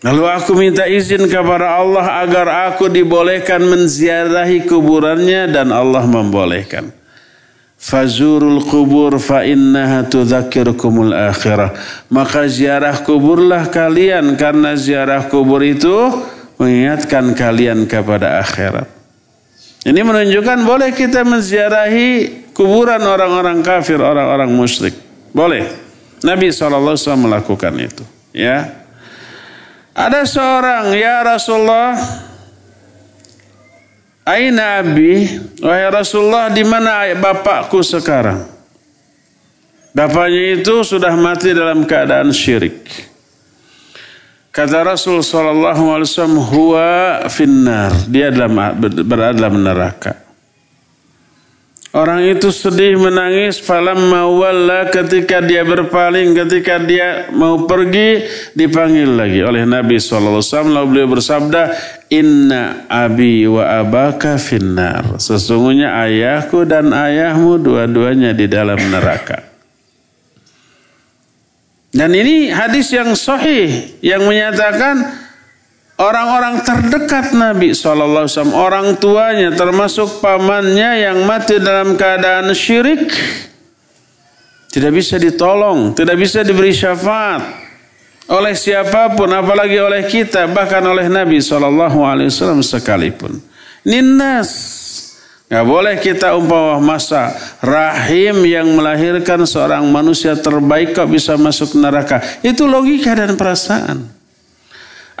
Lalu 0.00 0.24
aku 0.32 0.56
minta 0.56 0.88
izin 0.88 1.28
kepada 1.28 1.76
Allah 1.76 2.24
agar 2.24 2.72
aku 2.72 2.88
dibolehkan 2.88 3.60
menziarahi 3.60 4.64
kuburannya 4.64 5.52
dan 5.52 5.68
Allah 5.72 6.08
membolehkan. 6.08 6.99
Fazurul 7.80 8.60
kubur 8.68 9.16
fa 9.16 9.40
innaha 9.40 10.04
tudzakirukumul 10.04 11.16
akhirah. 11.16 11.72
Maka 12.12 12.44
ziarah 12.44 13.00
kuburlah 13.00 13.72
kalian 13.72 14.36
karena 14.36 14.76
ziarah 14.76 15.24
kubur 15.32 15.64
itu 15.64 15.96
mengingatkan 16.60 17.32
kalian 17.32 17.88
kepada 17.88 18.44
akhirat. 18.44 18.84
Ini 19.80 19.96
menunjukkan 19.96 20.60
boleh 20.68 20.92
kita 20.92 21.24
menziarahi 21.24 22.44
kuburan 22.52 23.00
orang-orang 23.00 23.64
kafir, 23.64 23.96
orang-orang 23.96 24.52
musyrik. 24.52 24.92
Boleh. 25.32 25.64
Nabi 26.20 26.52
SAW 26.52 27.16
melakukan 27.16 27.72
itu. 27.80 28.04
Ya, 28.36 28.80
ada 29.96 30.22
seorang, 30.22 30.94
ya 30.94 31.20
Rasulullah, 31.26 31.98
Aina 34.30 34.78
abi, 34.78 35.26
wahai 35.58 35.90
Rasulullah, 35.90 36.54
di 36.54 36.62
mana 36.62 37.10
bapakku 37.18 37.82
sekarang? 37.82 38.46
Bapaknya 39.90 40.62
itu 40.62 40.86
sudah 40.86 41.10
mati 41.18 41.50
dalam 41.50 41.82
keadaan 41.82 42.30
syirik. 42.30 42.86
Kata 44.54 44.86
Rasul 44.86 45.26
Sallallahu 45.26 45.82
Alaihi 45.90 46.06
Wasallam, 46.06 46.38
huwa 46.46 46.90
finnar, 47.26 47.90
dia 48.06 48.30
dalam, 48.30 48.54
berada 49.02 49.34
dalam 49.34 49.66
neraka. 49.66 50.29
Orang 51.90 52.22
itu 52.22 52.54
sedih 52.54 52.94
menangis 53.02 53.58
falam 53.58 53.98
mawalla 54.14 54.86
ketika 54.94 55.42
dia 55.42 55.66
berpaling 55.66 56.38
ketika 56.38 56.78
dia 56.78 57.26
mau 57.34 57.66
pergi 57.66 58.30
dipanggil 58.54 59.10
lagi 59.10 59.42
oleh 59.42 59.66
Nabi 59.66 59.98
SAW 59.98 60.38
lalu 60.70 60.86
beliau 60.86 61.18
bersabda 61.18 61.74
inna 62.06 62.86
abi 62.86 63.42
wa 63.50 63.82
abaka 63.82 64.38
finnar. 64.38 65.18
Sesungguhnya 65.18 65.98
ayahku 66.06 66.62
dan 66.62 66.94
ayahmu 66.94 67.58
dua-duanya 67.58 68.38
di 68.38 68.46
dalam 68.46 68.78
neraka. 68.78 69.50
Dan 71.90 72.14
ini 72.14 72.54
hadis 72.54 72.86
yang 72.94 73.18
sahih 73.18 73.98
yang 73.98 74.22
menyatakan 74.30 75.19
orang-orang 76.00 76.64
terdekat 76.64 77.36
Nabi 77.36 77.76
SAW, 77.76 78.24
orang 78.56 78.96
tuanya 78.96 79.52
termasuk 79.52 80.24
pamannya 80.24 81.04
yang 81.04 81.22
mati 81.28 81.60
dalam 81.60 81.94
keadaan 81.94 82.50
syirik, 82.56 83.12
tidak 84.72 84.92
bisa 84.96 85.20
ditolong, 85.20 85.92
tidak 85.92 86.16
bisa 86.16 86.40
diberi 86.40 86.72
syafaat 86.72 87.68
oleh 88.30 88.54
siapa 88.54 89.10
pun, 89.18 89.26
apalagi 89.34 89.76
oleh 89.82 90.06
kita, 90.06 90.46
bahkan 90.54 90.80
oleh 90.86 91.10
Nabi 91.10 91.42
SAW 91.42 92.62
sekalipun. 92.62 93.42
Ninas. 93.82 94.78
Gak 95.50 95.66
boleh 95.66 95.98
kita 95.98 96.38
umpama 96.38 96.78
masa 96.78 97.34
rahim 97.58 98.46
yang 98.46 98.70
melahirkan 98.70 99.42
seorang 99.42 99.82
manusia 99.90 100.38
terbaik 100.38 100.94
kok 100.94 101.10
bisa 101.10 101.34
masuk 101.34 101.74
neraka. 101.74 102.22
Itu 102.38 102.70
logika 102.70 103.18
dan 103.18 103.34
perasaan. 103.34 104.19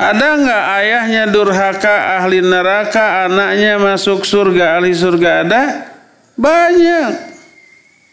Ada 0.00 0.28
nggak 0.40 0.64
ayahnya 0.80 1.24
durhaka 1.28 2.16
ahli 2.16 2.40
neraka, 2.40 3.28
anaknya 3.28 3.76
masuk 3.76 4.24
surga 4.24 4.80
ahli 4.80 4.96
surga 4.96 5.44
ada? 5.44 5.62
Banyak. 6.40 7.36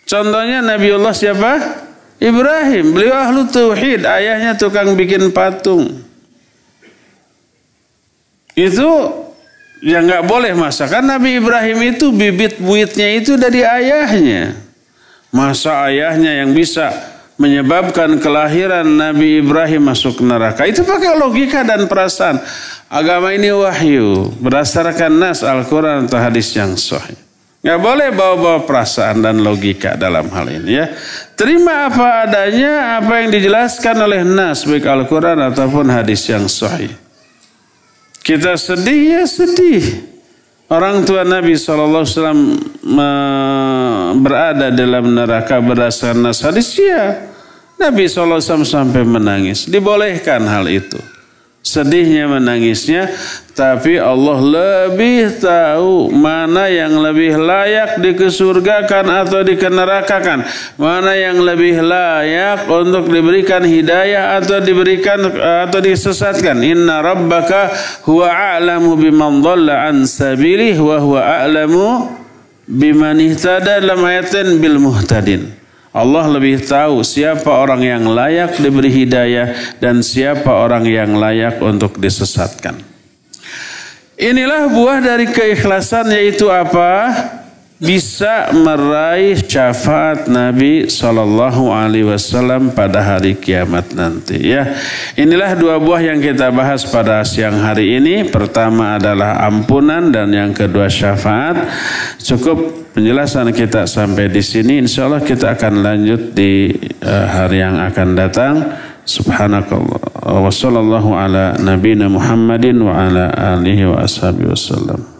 Contohnya 0.04 0.60
Nabiullah 0.60 1.16
siapa? 1.16 1.80
Ibrahim. 2.20 2.92
Beliau 2.92 3.16
ahlu 3.16 3.48
tauhid, 3.48 4.04
ayahnya 4.04 4.60
tukang 4.60 5.00
bikin 5.00 5.32
patung. 5.32 6.04
Itu 8.52 8.90
yang 9.80 10.12
nggak 10.12 10.28
boleh 10.28 10.52
masa 10.58 10.92
kan 10.92 11.06
Nabi 11.06 11.40
Ibrahim 11.40 11.96
itu 11.96 12.12
bibit 12.12 12.60
buitnya 12.60 13.16
itu 13.16 13.40
dari 13.40 13.64
ayahnya. 13.64 14.60
Masa 15.32 15.88
ayahnya 15.88 16.44
yang 16.44 16.52
bisa 16.52 16.92
menyebabkan 17.38 18.18
kelahiran 18.18 18.84
Nabi 18.84 19.40
Ibrahim 19.40 19.94
masuk 19.94 20.20
neraka. 20.26 20.66
Itu 20.66 20.84
pakai 20.84 21.14
logika 21.16 21.62
dan 21.62 21.86
perasaan. 21.86 22.42
Agama 22.90 23.32
ini 23.32 23.54
wahyu 23.54 24.34
berdasarkan 24.42 25.12
nas 25.14 25.46
Al-Quran 25.46 26.10
atau 26.10 26.18
hadis 26.18 26.52
yang 26.58 26.74
sahih. 26.74 27.16
Gak 27.62 27.84
boleh 27.84 28.14
bawa-bawa 28.14 28.64
perasaan 28.64 29.20
dan 29.22 29.42
logika 29.42 29.98
dalam 29.98 30.30
hal 30.30 30.46
ini 30.50 30.78
ya. 30.78 30.86
Terima 31.36 31.90
apa 31.90 32.26
adanya 32.26 33.02
apa 33.02 33.22
yang 33.22 33.30
dijelaskan 33.34 33.98
oleh 34.02 34.22
nas 34.24 34.64
baik 34.64 34.88
Al-Quran 34.88 35.42
ataupun 35.42 35.90
hadis 35.90 36.26
yang 36.30 36.46
sahih. 36.48 36.90
Kita 38.24 38.56
sedih 38.56 39.20
ya 39.20 39.24
sedih. 39.28 40.17
Orang 40.68 41.08
tua 41.08 41.24
Nabi 41.24 41.56
SAW 41.56 42.04
berada 44.20 44.68
dalam 44.68 45.16
neraka 45.16 45.64
berdasarkan 45.64 46.28
nas 46.28 46.44
hadis 46.44 46.76
ya. 46.76 47.32
Nabi 47.80 48.12
SAW 48.12 48.44
sampai 48.44 49.08
menangis. 49.08 49.64
Dibolehkan 49.72 50.44
hal 50.44 50.68
itu 50.68 51.17
sedihnya 51.68 52.32
menangisnya. 52.32 53.12
Tapi 53.52 53.98
Allah 53.98 54.38
lebih 54.38 55.42
tahu 55.42 56.14
mana 56.14 56.70
yang 56.70 56.94
lebih 57.02 57.42
layak 57.42 57.98
dikesurgakan 58.00 59.26
atau 59.26 59.42
dikenerakakan. 59.42 60.46
Mana 60.78 61.18
yang 61.18 61.42
lebih 61.42 61.82
layak 61.82 62.70
untuk 62.70 63.10
diberikan 63.10 63.66
hidayah 63.66 64.38
atau 64.38 64.62
diberikan 64.62 65.20
atau 65.66 65.82
disesatkan. 65.82 66.62
Inna 66.62 67.02
rabbaka 67.02 67.74
huwa 68.06 68.30
a'lamu 68.30 68.94
biman 68.94 69.42
dhalla 69.42 69.90
an 69.90 70.06
sabilihi 70.06 70.78
wa 70.78 71.02
huwa 71.02 71.26
a'lamu 71.26 72.14
biman 72.70 73.18
ihtada 73.26 73.82
dalam 73.82 74.06
ayatin 74.06 74.62
bil 74.62 74.78
muhtadin 74.78 75.57
Allah 75.98 76.30
lebih 76.30 76.62
tahu 76.62 77.02
siapa 77.02 77.50
orang 77.50 77.82
yang 77.82 78.06
layak 78.06 78.62
diberi 78.62 78.94
hidayah 78.94 79.78
dan 79.82 80.06
siapa 80.06 80.46
orang 80.46 80.86
yang 80.86 81.18
layak 81.18 81.58
untuk 81.58 81.98
disesatkan. 81.98 82.78
Inilah 84.18 84.70
buah 84.70 85.02
dari 85.02 85.26
keikhlasan 85.30 86.14
yaitu 86.14 86.54
apa? 86.54 87.14
Bisa 87.78 88.50
meraih 88.58 89.38
syafaat 89.38 90.26
Nabi 90.26 90.90
Shallallahu 90.90 91.70
Alaihi 91.70 92.10
Wasallam 92.10 92.74
pada 92.74 93.06
hari 93.06 93.38
kiamat 93.38 93.94
nanti. 93.94 94.50
Ya, 94.50 94.74
inilah 95.14 95.54
dua 95.54 95.78
buah 95.78 96.02
yang 96.02 96.18
kita 96.18 96.50
bahas 96.50 96.90
pada 96.90 97.22
siang 97.22 97.62
hari 97.62 98.02
ini. 98.02 98.26
Pertama 98.26 98.98
adalah 98.98 99.46
ampunan 99.46 100.10
dan 100.10 100.34
yang 100.34 100.58
kedua 100.58 100.90
syafaat. 100.90 101.70
Cukup 102.18 102.90
penjelasan 102.98 103.54
kita 103.54 103.86
sampai 103.86 104.26
di 104.34 104.42
sini. 104.42 104.82
Insya 104.82 105.06
Allah 105.06 105.22
kita 105.22 105.54
akan 105.54 105.74
lanjut 105.86 106.34
di 106.34 106.74
uh, 107.06 107.26
hari 107.30 107.62
yang 107.62 107.78
akan 107.78 108.08
datang. 108.18 108.56
Subhanakallah 109.08 110.04
wa 110.28 110.52
sallallahu 110.52 111.16
nabiyina 111.64 112.12
Muhammadin 112.12 112.76
wa 112.82 112.92
ala 112.92 113.32
alihi 113.56 113.88
wa 113.88 114.04
ashabihi 114.04 114.52
wasallam. 114.52 115.17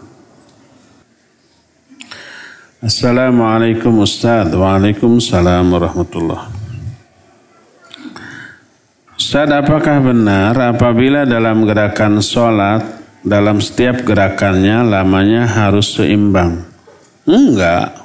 Assalamualaikum 2.78 4.06
Ustaz. 4.06 4.54
Waalaikumsalam 4.54 5.66
warahmatullah. 5.66 6.46
Ustaz 9.18 9.50
apakah 9.50 9.98
benar 9.98 10.54
apabila 10.54 11.26
dalam 11.26 11.66
gerakan 11.66 12.22
sholat 12.22 13.02
Dalam 13.18 13.58
setiap 13.58 14.06
gerakannya 14.06 14.86
lamanya 14.86 15.42
harus 15.42 15.98
seimbang? 15.98 16.62
Enggak. 17.26 17.98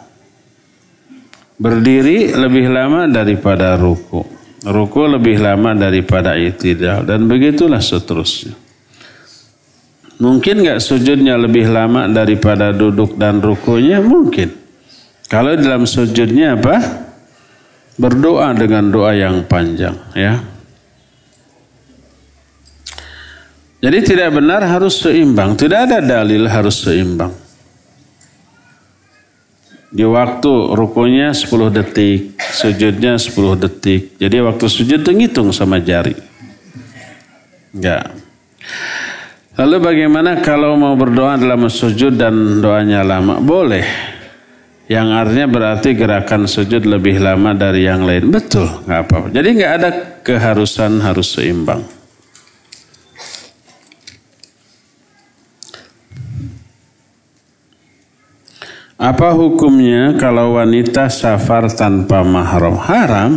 Berdiri 1.62 2.34
lebih 2.34 2.66
lama 2.74 3.06
daripada 3.06 3.78
ruku. 3.78 4.26
Ruku 4.66 5.02
lebih 5.06 5.38
lama 5.38 5.78
daripada 5.78 6.34
itidal. 6.34 7.06
Dan 7.06 7.30
begitulah 7.30 7.78
seterusnya. 7.78 8.58
Mungkin 10.18 10.66
nggak 10.66 10.82
sujudnya 10.82 11.38
lebih 11.38 11.70
lama 11.70 12.10
daripada 12.10 12.74
duduk 12.74 13.22
dan 13.22 13.38
rukunya? 13.38 14.02
Mungkin. 14.02 14.63
Kalau 15.32 15.56
dalam 15.56 15.84
sujudnya 15.88 16.60
apa? 16.60 17.06
Berdoa 17.94 18.52
dengan 18.58 18.90
doa 18.90 19.14
yang 19.14 19.46
panjang 19.46 19.94
ya. 20.18 20.42
Jadi 23.84 24.00
tidak 24.16 24.32
benar 24.40 24.64
harus 24.64 25.04
seimbang. 25.04 25.60
Tidak 25.60 25.80
ada 25.92 26.00
dalil 26.00 26.48
harus 26.48 26.88
seimbang. 26.88 27.36
Di 29.94 30.08
waktu 30.08 30.74
rukunya 30.74 31.36
10 31.36 31.70
detik, 31.70 32.40
sujudnya 32.40 33.20
10 33.20 33.60
detik. 33.60 34.18
Jadi 34.18 34.42
waktu 34.42 34.66
sujud 34.66 35.06
itu 35.06 35.12
ngitung 35.14 35.54
sama 35.54 35.78
jari. 35.78 36.16
Enggak. 37.76 38.10
Lalu 39.54 39.78
bagaimana 39.84 40.42
kalau 40.42 40.74
mau 40.80 40.98
berdoa 40.98 41.38
dalam 41.38 41.70
sujud 41.70 42.18
dan 42.18 42.64
doanya 42.64 43.06
lama? 43.06 43.38
Boleh. 43.38 44.13
Yang 44.92 45.08
artinya 45.16 45.48
berarti 45.48 45.90
gerakan 45.96 46.44
sujud 46.44 46.84
lebih 46.84 47.24
lama 47.24 47.56
dari 47.56 47.88
yang 47.88 48.04
lain. 48.04 48.28
Betul, 48.28 48.68
nggak 48.84 49.02
apa-apa. 49.08 49.28
Jadi 49.32 49.50
nggak 49.56 49.74
ada 49.80 49.90
keharusan 50.20 51.00
harus 51.00 51.32
seimbang. 51.40 51.88
Apa 59.00 59.36
hukumnya 59.36 60.16
kalau 60.16 60.60
wanita 60.60 61.12
safar 61.12 61.72
tanpa 61.72 62.24
mahram? 62.24 62.76
Haram. 62.80 63.32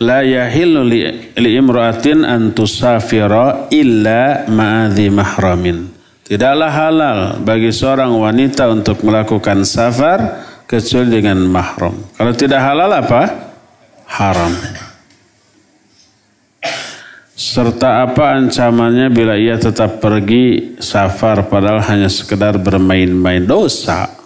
La 0.00 0.20
yahillu 0.24 0.84
li, 0.84 1.00
li 1.36 1.50
imra'atin 1.56 2.24
an 2.24 2.52
tusafira 2.52 3.68
illa 3.72 4.44
ma'adhi 4.48 5.06
mahramin. 5.08 5.93
Tidaklah 6.24 6.72
halal 6.72 7.18
bagi 7.44 7.68
seorang 7.68 8.08
wanita 8.16 8.72
untuk 8.72 9.04
melakukan 9.04 9.60
safar 9.68 10.40
kecuali 10.64 11.20
dengan 11.20 11.36
mahram. 11.44 11.92
Kalau 12.16 12.32
tidak 12.32 12.64
halal 12.64 12.88
apa? 12.88 13.22
Haram. 14.08 14.52
Serta 17.36 18.08
apa 18.08 18.40
ancamannya 18.40 19.12
bila 19.12 19.36
ia 19.36 19.60
tetap 19.60 20.00
pergi 20.00 20.78
safar 20.80 21.44
padahal 21.44 21.84
hanya 21.92 22.08
sekedar 22.08 22.56
bermain-main 22.56 23.44
dosa. 23.44 24.23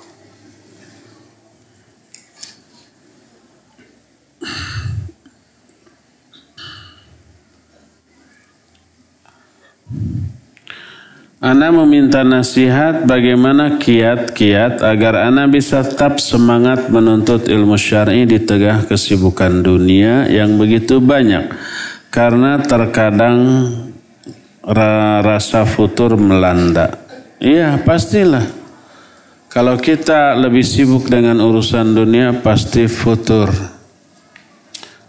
Ana 11.39 11.71
meminta 11.71 12.27
nasihat 12.27 13.07
bagaimana 13.07 13.79
kiat-kiat 13.79 14.83
agar 14.83 15.31
Ana 15.31 15.47
bisa 15.47 15.87
tetap 15.87 16.19
semangat 16.19 16.91
menuntut 16.91 17.47
ilmu 17.47 17.79
syar'i 17.79 18.27
di 18.27 18.43
tengah 18.43 18.83
kesibukan 18.91 19.63
dunia 19.63 20.27
yang 20.27 20.59
begitu 20.59 20.99
banyak. 20.99 21.47
Karena 22.11 22.59
terkadang 22.59 23.71
rasa 25.23 25.63
futur 25.63 26.19
melanda. 26.19 26.99
Iya, 27.39 27.87
pastilah. 27.87 28.43
Kalau 29.47 29.79
kita 29.79 30.35
lebih 30.35 30.67
sibuk 30.67 31.07
dengan 31.07 31.39
urusan 31.39 31.95
dunia, 31.95 32.35
pasti 32.43 32.91
futur. 32.91 33.47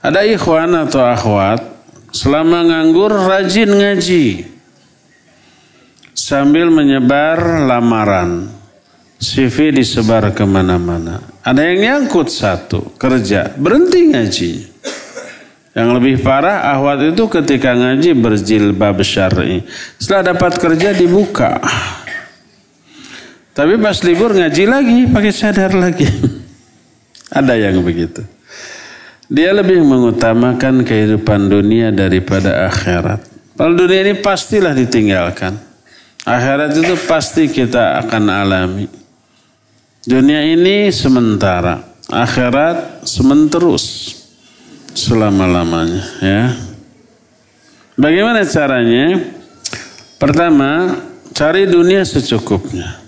Ada 0.06 0.22
ikhwan 0.30 0.78
atau 0.78 1.02
akhwat, 1.10 1.66
selama 2.14 2.70
nganggur 2.70 3.18
rajin 3.18 3.74
ngaji 3.74 4.59
sambil 6.30 6.70
menyebar 6.70 7.66
lamaran. 7.66 8.62
CV 9.20 9.76
disebar 9.76 10.32
ke 10.32 10.48
mana-mana. 10.48 11.20
Ada 11.44 11.74
yang 11.74 11.80
nyangkut 12.06 12.32
satu, 12.32 12.96
kerja, 12.96 13.52
berhenti 13.58 14.16
ngaji. 14.16 14.52
Yang 15.76 15.90
lebih 16.00 16.16
parah, 16.24 16.72
ahwat 16.72 17.04
itu 17.12 17.28
ketika 17.28 17.76
ngaji 17.76 18.16
berjilbab 18.16 18.96
syar'i. 19.04 19.60
Setelah 20.00 20.32
dapat 20.32 20.56
kerja 20.56 20.96
dibuka. 20.96 21.60
Tapi 23.52 23.76
pas 23.76 23.98
libur 24.08 24.32
ngaji 24.32 24.64
lagi, 24.72 25.00
pakai 25.12 25.34
sadar 25.36 25.76
lagi. 25.76 26.08
Ada 27.44 27.60
yang 27.60 27.84
begitu. 27.84 28.24
Dia 29.28 29.52
lebih 29.52 29.84
mengutamakan 29.84 30.88
kehidupan 30.88 31.52
dunia 31.52 31.92
daripada 31.92 32.72
akhirat. 32.72 33.20
Kalau 33.60 33.76
dunia 33.76 34.00
ini 34.08 34.16
pastilah 34.16 34.72
ditinggalkan. 34.72 35.69
Akhirat 36.28 36.76
itu 36.76 36.96
pasti 37.08 37.48
kita 37.48 38.04
akan 38.04 38.24
alami. 38.28 38.86
Dunia 40.04 40.44
ini 40.44 40.92
sementara, 40.92 41.80
akhirat 42.12 43.08
sementerus 43.08 44.16
selama-lamanya 44.92 46.04
ya. 46.20 46.44
Bagaimana 47.96 48.44
caranya? 48.48 49.32
Pertama, 50.20 51.00
cari 51.32 51.68
dunia 51.68 52.04
secukupnya. 52.04 53.00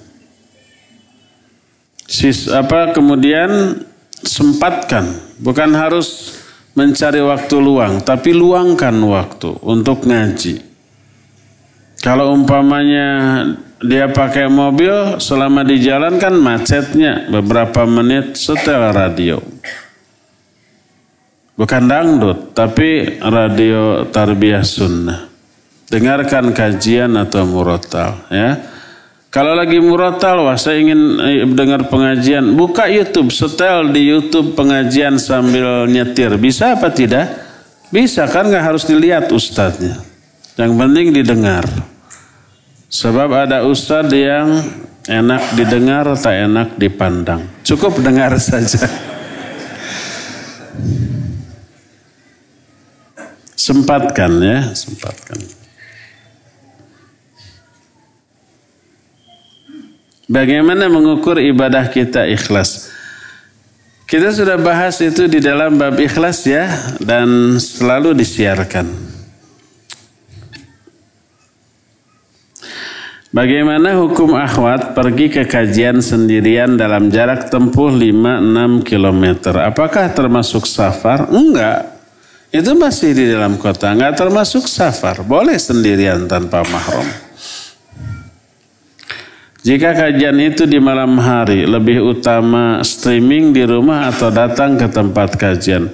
Sis, 2.08 2.48
apa 2.52 2.92
kemudian 2.92 3.84
sempatkan, 4.24 5.16
bukan 5.40 5.72
harus 5.76 6.40
mencari 6.76 7.24
waktu 7.24 7.56
luang, 7.60 8.00
tapi 8.04 8.36
luangkan 8.36 8.96
waktu 9.04 9.60
untuk 9.64 10.08
ngaji 10.08 10.71
kalau 12.02 12.34
umpamanya 12.34 13.46
dia 13.82 14.10
pakai 14.10 14.50
mobil 14.50 15.22
selama 15.22 15.62
di 15.62 15.82
jalan 15.82 16.18
kan 16.18 16.34
macetnya 16.34 17.30
beberapa 17.30 17.86
menit 17.86 18.38
setel 18.38 18.94
radio. 18.94 19.42
Bukan 21.58 21.84
dangdut, 21.86 22.58
tapi 22.58 23.22
radio 23.22 24.10
tarbiyah 24.10 24.66
sunnah. 24.66 25.30
Dengarkan 25.94 26.58
kajian 26.58 27.14
atau 27.20 27.46
murotal 27.46 28.18
ya. 28.34 28.58
Kalau 29.32 29.56
lagi 29.56 29.80
murotal, 29.80 30.44
wah 30.44 30.60
saya 30.60 30.84
ingin 30.84 31.02
eh, 31.24 31.48
dengar 31.48 31.88
pengajian, 31.88 32.52
buka 32.52 32.92
YouTube, 32.92 33.32
setel 33.32 33.94
di 33.96 34.12
YouTube 34.12 34.60
pengajian 34.60 35.16
sambil 35.16 35.88
nyetir. 35.88 36.36
Bisa 36.36 36.76
apa 36.76 36.92
tidak? 36.92 37.32
Bisa 37.94 38.28
kan 38.28 38.52
nggak 38.52 38.66
harus 38.74 38.84
dilihat 38.84 39.32
ustadznya. 39.32 40.04
Yang 40.60 40.72
penting 40.76 41.06
didengar. 41.16 41.91
Sebab 42.92 43.32
ada 43.32 43.64
ustadz 43.64 44.12
yang 44.12 44.68
enak 45.08 45.56
didengar, 45.56 46.12
tak 46.20 46.36
enak 46.44 46.76
dipandang. 46.76 47.48
Cukup 47.64 48.04
dengar 48.04 48.36
saja. 48.36 48.84
Sempatkan 53.56 54.32
ya, 54.44 54.76
sempatkan. 54.76 55.40
Bagaimana 60.28 60.92
mengukur 60.92 61.40
ibadah 61.40 61.88
kita 61.88 62.28
ikhlas? 62.28 62.92
Kita 64.04 64.36
sudah 64.36 64.60
bahas 64.60 65.00
itu 65.00 65.32
di 65.32 65.40
dalam 65.40 65.80
bab 65.80 65.96
ikhlas 65.96 66.44
ya 66.44 66.68
dan 67.00 67.56
selalu 67.56 68.12
disiarkan. 68.20 69.11
Bagaimana 73.32 73.96
hukum 73.96 74.36
akhwat 74.36 74.92
pergi 74.92 75.32
ke 75.32 75.48
kajian 75.48 76.04
sendirian 76.04 76.76
dalam 76.76 77.08
jarak 77.08 77.48
tempuh 77.48 77.88
5-6 77.88 78.84
km? 78.84 79.24
Apakah 79.56 80.12
termasuk 80.12 80.68
safar? 80.68 81.32
Enggak. 81.32 81.96
Itu 82.52 82.76
masih 82.76 83.16
di 83.16 83.32
dalam 83.32 83.56
kota. 83.56 83.96
Enggak 83.96 84.20
termasuk 84.20 84.68
safar. 84.68 85.24
Boleh 85.24 85.56
sendirian 85.56 86.28
tanpa 86.28 86.68
mahram. 86.68 87.08
Jika 89.64 89.96
kajian 89.96 90.36
itu 90.36 90.68
di 90.68 90.84
malam 90.84 91.16
hari, 91.16 91.64
lebih 91.64 92.04
utama 92.04 92.84
streaming 92.84 93.56
di 93.56 93.64
rumah 93.64 94.12
atau 94.12 94.28
datang 94.28 94.76
ke 94.76 94.92
tempat 94.92 95.40
kajian. 95.40 95.88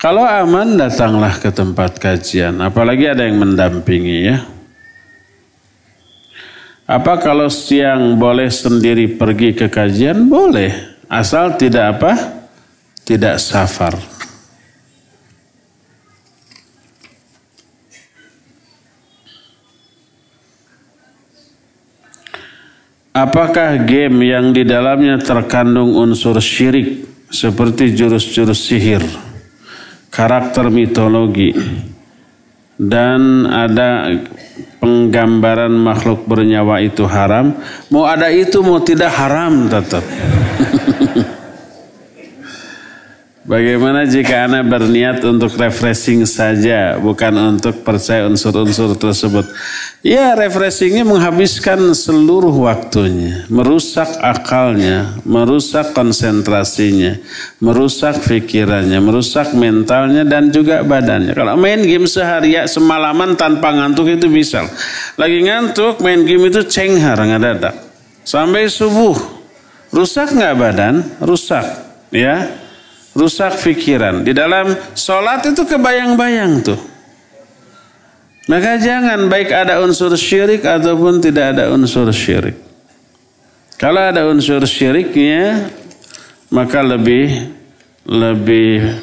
Kalau 0.00 0.24
aman, 0.24 0.80
datanglah 0.80 1.36
ke 1.36 1.52
tempat 1.52 2.00
kajian. 2.00 2.56
Apalagi 2.64 3.04
ada 3.04 3.28
yang 3.28 3.36
mendampingi 3.36 4.18
ya. 4.32 4.59
Apa 6.90 7.22
kalau 7.22 7.46
siang 7.46 8.18
boleh 8.18 8.50
sendiri 8.50 9.14
pergi 9.14 9.54
ke 9.54 9.70
kajian? 9.70 10.26
Boleh. 10.26 10.98
Asal 11.06 11.54
tidak 11.54 12.02
apa? 12.02 12.12
Tidak 13.06 13.38
safar. 13.38 13.94
Apakah 23.14 23.86
game 23.86 24.26
yang 24.26 24.50
di 24.50 24.66
dalamnya 24.66 25.22
terkandung 25.22 25.94
unsur 25.94 26.42
syirik 26.42 27.06
seperti 27.30 27.94
jurus-jurus 27.94 28.66
sihir, 28.66 29.02
karakter 30.10 30.66
mitologi, 30.74 31.54
dan 32.80 33.44
ada 33.44 34.08
penggambaran 34.80 35.68
makhluk 35.68 36.24
bernyawa 36.24 36.80
itu 36.80 37.04
haram, 37.04 37.52
mau 37.92 38.08
ada 38.08 38.32
itu 38.32 38.64
mau 38.64 38.80
tidak 38.80 39.12
haram 39.12 39.68
tetap. 39.68 40.00
Bagaimana 43.50 44.06
jika 44.06 44.46
Anda 44.46 44.62
berniat 44.62 45.26
untuk 45.26 45.58
refreshing 45.58 46.22
saja, 46.22 46.94
bukan 47.02 47.58
untuk 47.58 47.82
percaya 47.82 48.30
unsur-unsur 48.30 48.94
tersebut? 48.94 49.42
Ya, 50.06 50.38
refreshingnya 50.38 51.02
menghabiskan 51.02 51.82
seluruh 51.90 52.54
waktunya, 52.54 53.50
merusak 53.50 54.06
akalnya, 54.22 55.18
merusak 55.26 55.90
konsentrasinya, 55.98 57.18
merusak 57.58 58.22
pikirannya, 58.22 59.02
merusak 59.02 59.50
mentalnya 59.50 60.22
dan 60.22 60.54
juga 60.54 60.86
badannya. 60.86 61.34
Kalau 61.34 61.58
main 61.58 61.82
game 61.82 62.06
seharian 62.06 62.70
semalaman 62.70 63.34
tanpa 63.34 63.74
ngantuk 63.74 64.14
itu 64.14 64.30
bisa. 64.30 64.62
Lagi 65.18 65.42
ngantuk, 65.42 65.98
main 65.98 66.22
game 66.22 66.54
itu 66.54 66.62
cenghar 66.70 67.18
nggak 67.18 67.42
dadak. 67.42 67.74
Sampai 68.22 68.70
subuh, 68.70 69.18
rusak 69.90 70.38
nggak 70.38 70.54
badan? 70.54 71.02
Rusak, 71.18 71.66
ya 72.14 72.69
rusak 73.14 73.58
pikiran. 73.62 74.22
Di 74.22 74.32
dalam 74.34 74.70
sholat 74.94 75.44
itu 75.50 75.62
kebayang-bayang 75.66 76.52
tuh. 76.62 76.80
Maka 78.50 78.82
jangan 78.82 79.30
baik 79.30 79.54
ada 79.54 79.78
unsur 79.78 80.10
syirik 80.18 80.66
ataupun 80.66 81.22
tidak 81.22 81.54
ada 81.54 81.70
unsur 81.70 82.10
syirik. 82.10 82.58
Kalau 83.78 84.02
ada 84.10 84.26
unsur 84.26 84.60
syiriknya, 84.66 85.70
maka 86.50 86.82
lebih 86.82 87.30
lebih 88.04 88.98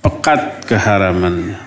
pekat 0.00 0.64
keharamannya. 0.64 1.60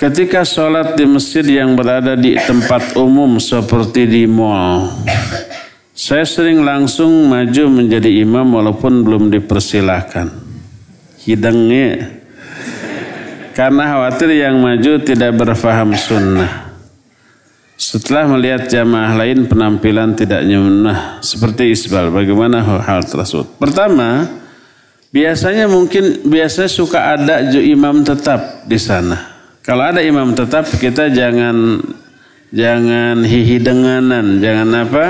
Ketika 0.00 0.48
sholat 0.48 0.96
di 0.96 1.04
masjid 1.04 1.44
yang 1.44 1.76
berada 1.76 2.16
di 2.16 2.32
tempat 2.40 2.96
umum 2.96 3.36
seperti 3.36 4.08
di 4.08 4.24
mall, 4.24 4.88
saya 6.00 6.24
sering 6.24 6.64
langsung 6.64 7.28
maju 7.28 7.64
menjadi 7.68 8.24
imam 8.24 8.48
walaupun 8.56 9.04
belum 9.04 9.28
dipersilahkan. 9.28 10.32
Hidangnya. 11.28 12.08
Karena 13.52 13.84
khawatir 13.84 14.32
yang 14.32 14.56
maju 14.64 14.96
tidak 15.04 15.36
berfaham 15.36 15.92
sunnah. 15.92 16.72
Setelah 17.76 18.32
melihat 18.32 18.64
jamaah 18.72 19.12
lain 19.12 19.44
penampilan 19.44 20.16
tidak 20.16 20.40
nyunah 20.48 21.20
seperti 21.20 21.76
isbal. 21.76 22.08
Bagaimana 22.08 22.64
hal 22.80 23.04
tersebut? 23.04 23.60
Pertama, 23.60 24.24
biasanya 25.12 25.68
mungkin 25.68 26.24
biasa 26.24 26.64
suka 26.72 27.12
ada 27.12 27.44
imam 27.60 28.00
tetap 28.08 28.64
di 28.64 28.80
sana. 28.80 29.36
Kalau 29.60 29.84
ada 29.84 30.00
imam 30.00 30.32
tetap 30.32 30.64
kita 30.80 31.12
jangan 31.12 31.76
jangan 32.48 33.20
hihi 33.20 33.60
denganan, 33.60 34.40
jangan 34.40 34.68
apa? 34.88 35.06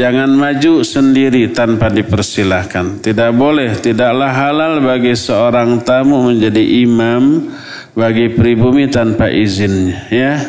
Jangan 0.00 0.32
maju 0.32 0.80
sendiri 0.80 1.52
tanpa 1.52 1.92
dipersilahkan. 1.92 3.04
Tidak 3.04 3.36
boleh, 3.36 3.76
tidaklah 3.84 4.32
halal 4.32 4.80
bagi 4.80 5.12
seorang 5.12 5.76
tamu 5.84 6.24
menjadi 6.24 6.64
imam 6.88 7.52
bagi 7.92 8.32
pribumi 8.32 8.88
tanpa 8.88 9.28
izinnya. 9.28 10.08
Ya, 10.08 10.40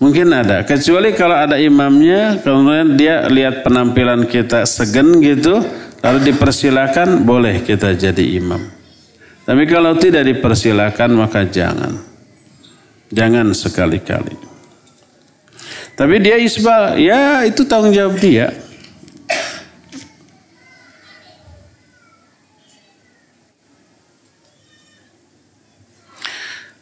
mungkin 0.00 0.32
ada. 0.32 0.64
Kecuali 0.64 1.12
kalau 1.12 1.36
ada 1.36 1.60
imamnya, 1.60 2.40
kemudian 2.40 2.96
dia 2.96 3.28
lihat 3.28 3.68
penampilan 3.68 4.24
kita 4.24 4.64
segen 4.64 5.20
gitu, 5.20 5.60
lalu 6.00 6.32
dipersilahkan, 6.32 7.20
boleh 7.28 7.60
kita 7.60 7.92
jadi 7.92 8.24
imam. 8.40 8.64
Tapi 9.44 9.68
kalau 9.68 9.92
tidak 10.00 10.24
dipersilahkan 10.24 11.12
maka 11.12 11.44
jangan. 11.44 12.00
Jangan 13.12 13.52
sekali-kali. 13.52 14.57
Tapi 15.98 16.22
dia 16.22 16.38
isbal, 16.38 16.94
ya 16.94 17.42
itu 17.42 17.66
tanggung 17.66 17.90
jawab 17.90 18.14
dia. 18.22 18.54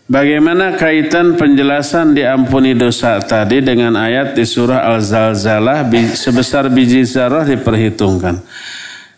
Bagaimana 0.06 0.78
kaitan 0.78 1.34
penjelasan 1.34 2.14
diampuni 2.14 2.78
dosa 2.78 3.18
tadi 3.18 3.58
dengan 3.58 3.98
ayat 3.98 4.38
di 4.38 4.46
surah 4.46 4.86
Al-Zalzalah 4.94 5.82
sebesar 6.14 6.70
biji 6.70 7.02
zarah 7.02 7.42
diperhitungkan. 7.42 8.38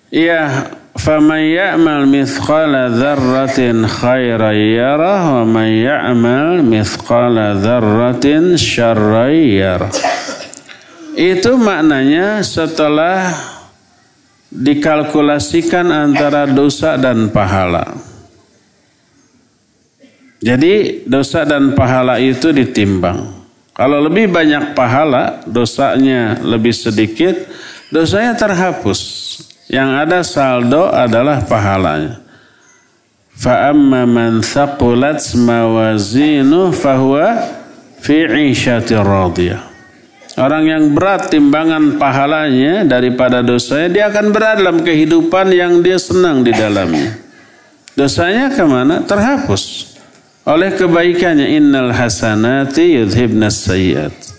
Iya, 0.09 0.70
فمن 0.99 1.42
يعمل 1.55 2.01
مثقال 2.09 2.74
ذرة 2.90 3.86
خيرا 3.86 4.53
يره 4.53 5.42
ومن 5.42 5.68
يعمل 5.86 6.64
مثقال 6.64 7.36
ذرة 7.62 8.26
شرا 8.57 9.26
يره 9.28 9.90
itu 11.18 11.59
maknanya 11.59 12.46
setelah 12.46 13.34
dikalkulasikan 14.55 15.90
antara 15.90 16.46
dosa 16.46 16.94
dan 16.94 17.26
pahala. 17.34 17.90
Jadi 20.38 21.03
dosa 21.03 21.42
dan 21.42 21.74
pahala 21.74 22.22
itu 22.22 22.55
ditimbang. 22.55 23.34
Kalau 23.74 23.99
lebih 23.99 24.30
banyak 24.30 24.78
pahala, 24.78 25.42
dosanya 25.42 26.38
lebih 26.38 26.70
sedikit, 26.70 27.34
dosanya 27.90 28.38
terhapus. 28.38 29.03
Yang 29.68 29.90
ada 30.00 30.20
saldo 30.24 30.88
adalah 30.88 31.44
pahalanya. 31.44 32.24
Fa'amma 33.38 34.08
man 34.08 34.40
thaqulat 34.40 35.22
mawazinu 35.36 36.72
fahuwa 36.72 37.38
fi 38.00 38.24
radiyah. 38.26 39.62
Orang 40.38 40.70
yang 40.70 40.94
berat 40.94 41.34
timbangan 41.34 41.98
pahalanya 41.98 42.86
daripada 42.86 43.42
dosanya, 43.42 43.88
dia 43.90 44.04
akan 44.06 44.30
berada 44.30 44.62
dalam 44.62 44.80
kehidupan 44.86 45.50
yang 45.50 45.82
dia 45.82 45.98
senang 45.98 46.46
di 46.46 46.54
dalamnya. 46.54 47.18
Dosanya 47.98 48.54
ke 48.54 48.62
mana? 48.62 49.02
Terhapus 49.02 49.94
oleh 50.46 50.70
kebaikannya. 50.78 51.58
Innal 51.58 51.90
hasanati 51.90 53.02
yudhibnas 53.02 53.66
sayyat. 53.66 54.38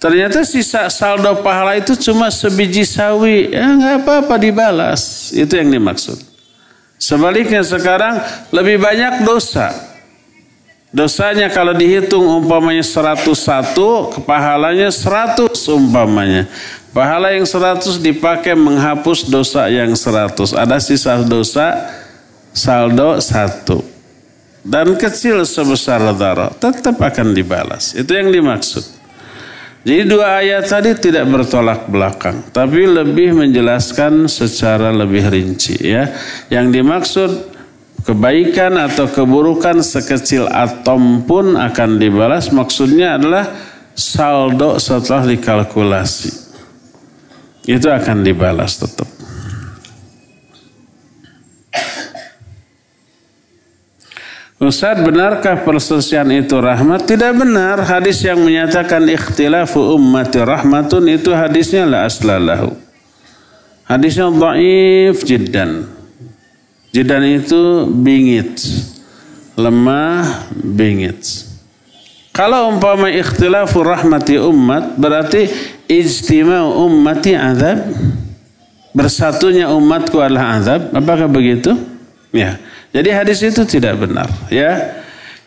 Ternyata 0.00 0.40
sisa 0.48 0.88
saldo 0.88 1.44
pahala 1.44 1.76
itu 1.76 1.92
cuma 1.92 2.32
sebiji 2.32 2.88
sawi. 2.88 3.52
Ya 3.52 3.68
nggak 3.68 3.96
apa-apa 4.00 4.40
dibalas. 4.40 5.28
Itu 5.36 5.60
yang 5.60 5.68
dimaksud. 5.68 6.16
Sebaliknya 6.96 7.60
sekarang 7.60 8.16
lebih 8.48 8.80
banyak 8.80 9.28
dosa. 9.28 9.68
Dosanya 10.90 11.52
kalau 11.52 11.70
dihitung 11.76 12.24
umpamanya 12.42 12.82
101, 12.82 14.24
pahalanya 14.24 14.88
100 14.90 15.52
umpamanya. 15.70 16.48
Pahala 16.90 17.30
yang 17.30 17.46
100 17.46 18.00
dipakai 18.02 18.58
menghapus 18.58 19.28
dosa 19.28 19.68
yang 19.68 19.92
100. 19.94 20.56
Ada 20.56 20.80
sisa 20.82 21.20
dosa 21.22 21.76
saldo 22.56 23.20
1. 23.20 24.64
Dan 24.64 24.96
kecil 24.96 25.44
sebesar 25.44 26.02
darah 26.16 26.50
tetap 26.56 26.96
akan 26.96 27.36
dibalas. 27.36 27.92
Itu 27.94 28.16
yang 28.16 28.32
dimaksud. 28.32 28.99
Jadi 29.80 30.02
dua 30.04 30.44
ayat 30.44 30.68
tadi 30.68 30.92
tidak 30.92 31.24
bertolak 31.24 31.88
belakang, 31.88 32.44
tapi 32.52 32.84
lebih 32.84 33.32
menjelaskan 33.32 34.28
secara 34.28 34.92
lebih 34.92 35.32
rinci 35.32 35.72
ya. 35.80 36.04
Yang 36.52 36.66
dimaksud 36.76 37.30
kebaikan 38.04 38.76
atau 38.76 39.08
keburukan 39.08 39.80
sekecil 39.80 40.52
atom 40.52 41.24
pun 41.24 41.56
akan 41.56 41.96
dibalas. 41.96 42.52
Maksudnya 42.52 43.16
adalah 43.16 43.48
saldo 43.96 44.76
setelah 44.76 45.24
dikalkulasi. 45.24 46.32
Itu 47.64 47.88
akan 47.88 48.20
dibalas 48.20 48.80
tetap. 48.80 49.19
Ustaz, 54.60 55.00
benarkah 55.00 55.64
perselisihan 55.64 56.28
itu 56.28 56.52
rahmat? 56.60 57.08
Tidak 57.08 57.32
benar. 57.32 57.80
Hadis 57.80 58.20
yang 58.20 58.44
menyatakan 58.44 59.00
ikhtilafu 59.08 59.96
ummati 59.96 60.36
rahmatun 60.36 61.08
itu 61.08 61.32
hadisnya 61.32 61.88
la 61.88 62.04
aslalahu. 62.04 62.76
Hadisnya 63.88 64.28
dhaif 64.28 65.24
jiddan. 65.24 65.88
Jiddan 66.92 67.24
itu 67.24 67.88
bingit. 67.88 68.60
Lemah, 69.56 70.52
bingit. 70.52 71.24
Kalau 72.36 72.68
umpama 72.68 73.08
ikhtilafu 73.08 73.80
rahmati 73.80 74.36
umat 74.44 74.92
berarti 75.00 75.48
ijtima'u 75.88 76.84
ummati 76.84 77.32
azab. 77.32 77.96
Bersatunya 78.92 79.72
umatku 79.72 80.20
adalah 80.20 80.60
azab. 80.60 80.92
Apakah 80.92 81.32
begitu? 81.32 81.72
Ya. 82.28 82.60
Jadi 82.90 83.10
hadis 83.14 83.38
itu 83.42 83.62
tidak 83.62 84.02
benar, 84.02 84.26
ya. 84.50 84.98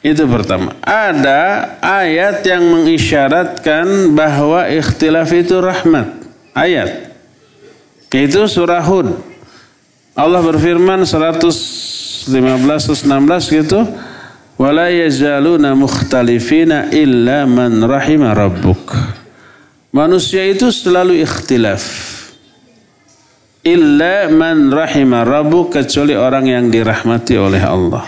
Itu 0.04 0.28
pertama. 0.28 0.76
Ada 0.84 1.76
ayat 1.80 2.44
yang 2.44 2.64
mengisyaratkan 2.68 4.12
bahwa 4.12 4.68
ikhtilaf 4.68 5.32
itu 5.32 5.64
rahmat. 5.64 6.12
Ayat. 6.52 7.16
Itu 8.12 8.44
surah 8.52 8.84
Hud. 8.84 9.16
Allah 10.14 10.44
berfirman 10.44 11.08
115 11.08 12.28
116 12.28 13.58
gitu. 13.64 13.80
Wala 14.60 14.91
yazaluna 14.91 15.74
mukhtalifina 15.74 16.91
illa 16.94 17.48
man 17.50 17.82
rahima 17.88 18.36
rabbuk. 18.36 18.94
Manusia 19.89 20.46
itu 20.46 20.70
selalu 20.70 21.26
ikhtilaf. 21.26 22.12
Illa 23.64 24.28
man 24.28 24.68
rahimah 24.70 25.24
rabbu 25.24 25.72
kecuali 25.72 26.14
orang 26.14 26.51
yang 26.51 26.66
dirahmati 26.68 27.39
oleh 27.39 27.64
Allah. 27.64 28.03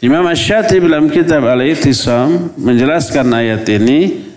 Imam 0.00 0.24
Ash-Shatibi 0.28 0.88
dalam 0.88 1.08
kitab 1.08 1.44
Al-Itisam 1.44 2.52
menjelaskan 2.60 3.24
ayat 3.32 3.64
ini 3.72 4.32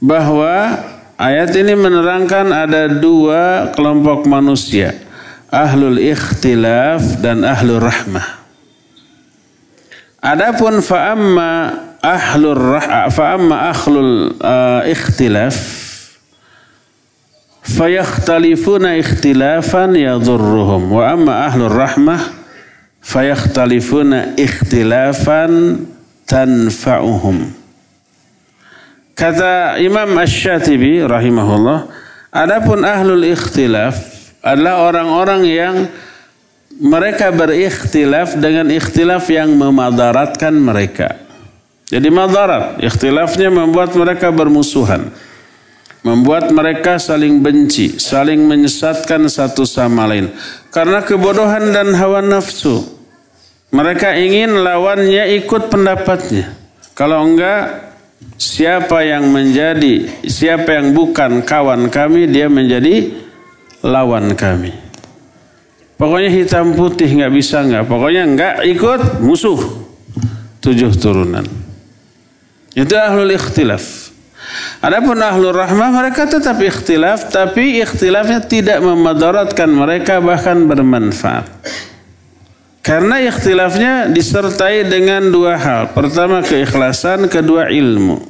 bahwa 0.00 0.80
ayat 1.16 1.52
ini 1.56 1.76
menerangkan 1.76 2.48
ada 2.52 2.88
dua 2.88 3.72
kelompok 3.76 4.24
manusia, 4.24 4.96
ahlul 5.52 6.00
ikhtilaf 6.00 7.20
dan 7.20 7.44
ahlul 7.44 7.84
rahmah. 7.84 8.44
Adapun 10.20 10.84
fa'amma 10.84 11.52
ahlul 12.00 12.56
rah 12.56 13.08
fa'amma 13.08 13.56
ahlul 13.72 14.36
uh, 14.40 14.84
ikhtilaf 14.84 15.79
fayakhtalifuna 17.70 18.98
ikhtilafan 18.98 19.94
yadurruhum 19.94 20.90
wa 20.90 21.02
amma 21.14 21.46
ahlur 21.46 21.70
rahmah 21.70 22.18
fayakhtalifuna 22.98 24.34
ikhtilafan 24.34 25.86
tanfa'uhum 26.26 27.54
kata 29.14 29.78
Imam 29.78 30.10
Ash-Shatibi 30.18 31.06
rahimahullah 31.06 31.86
adapun 32.34 32.82
ahlul 32.82 33.22
ikhtilaf 33.22 33.94
adalah 34.42 34.90
orang-orang 34.90 35.42
yang 35.46 35.74
mereka 36.80 37.28
berikhtilaf 37.28 38.40
dengan 38.40 38.72
ikhtilaf 38.72 39.28
yang 39.28 39.52
memadaratkan 39.52 40.56
mereka. 40.56 41.12
Jadi 41.92 42.08
madarat, 42.08 42.80
ikhtilafnya 42.80 43.52
membuat 43.52 43.92
mereka 43.92 44.32
bermusuhan 44.32 45.12
membuat 46.00 46.48
mereka 46.52 46.96
saling 46.96 47.44
benci, 47.44 48.00
saling 48.00 48.40
menyesatkan 48.48 49.28
satu 49.28 49.68
sama 49.68 50.08
lain 50.08 50.32
karena 50.72 51.04
kebodohan 51.04 51.74
dan 51.74 51.92
hawa 51.96 52.24
nafsu. 52.24 52.98
Mereka 53.70 54.18
ingin 54.18 54.66
lawannya 54.66 55.30
ikut 55.38 55.70
pendapatnya. 55.70 56.58
Kalau 56.98 57.22
enggak, 57.22 57.94
siapa 58.34 59.06
yang 59.06 59.30
menjadi, 59.30 60.10
siapa 60.26 60.74
yang 60.74 60.90
bukan 60.90 61.46
kawan 61.46 61.86
kami, 61.86 62.26
dia 62.26 62.50
menjadi 62.50 63.14
lawan 63.86 64.34
kami. 64.34 64.74
Pokoknya 65.94 66.32
hitam 66.32 66.72
putih 66.74 67.12
nggak 67.12 67.30
bisa 67.30 67.60
nggak. 67.62 67.84
Pokoknya 67.86 68.22
nggak 68.24 68.54
ikut 68.72 69.00
musuh. 69.20 69.60
Tujuh 70.64 70.90
turunan. 70.96 71.44
Itu 72.72 72.96
ahlul 72.96 73.36
ikhtilaf. 73.36 74.09
Adapun 74.80 75.20
ahlur 75.20 75.52
rahmah 75.52 75.92
mereka 75.92 76.24
tetap 76.24 76.56
ikhtilaf 76.56 77.28
tapi 77.28 77.84
ikhtilafnya 77.84 78.40
tidak 78.40 78.80
memadaratkan 78.80 79.68
mereka 79.68 80.24
bahkan 80.24 80.64
bermanfaat. 80.64 81.44
Karena 82.80 83.20
ikhtilafnya 83.20 84.08
disertai 84.08 84.88
dengan 84.88 85.28
dua 85.28 85.60
hal. 85.60 85.92
Pertama 85.92 86.40
keikhlasan, 86.40 87.28
kedua 87.28 87.68
ilmu. 87.68 88.24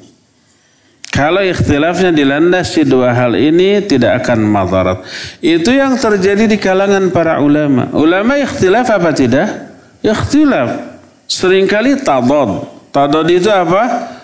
Kalau 1.10 1.38
ikhtilafnya 1.38 2.10
dilandasi 2.10 2.82
dua 2.82 3.14
hal 3.14 3.38
ini 3.38 3.78
tidak 3.86 4.26
akan 4.26 4.42
madarat. 4.42 4.98
Itu 5.38 5.70
yang 5.70 5.94
terjadi 5.94 6.50
di 6.50 6.58
kalangan 6.58 7.14
para 7.14 7.38
ulama. 7.38 7.94
Ulama 7.94 8.34
ikhtilaf 8.42 8.90
apa 8.90 9.14
tidak? 9.14 9.70
Ikhtilaf. 10.02 10.98
Seringkali 11.30 12.02
tadad. 12.02 12.66
Tadad 12.90 13.26
itu 13.30 13.46
apa? 13.46 14.18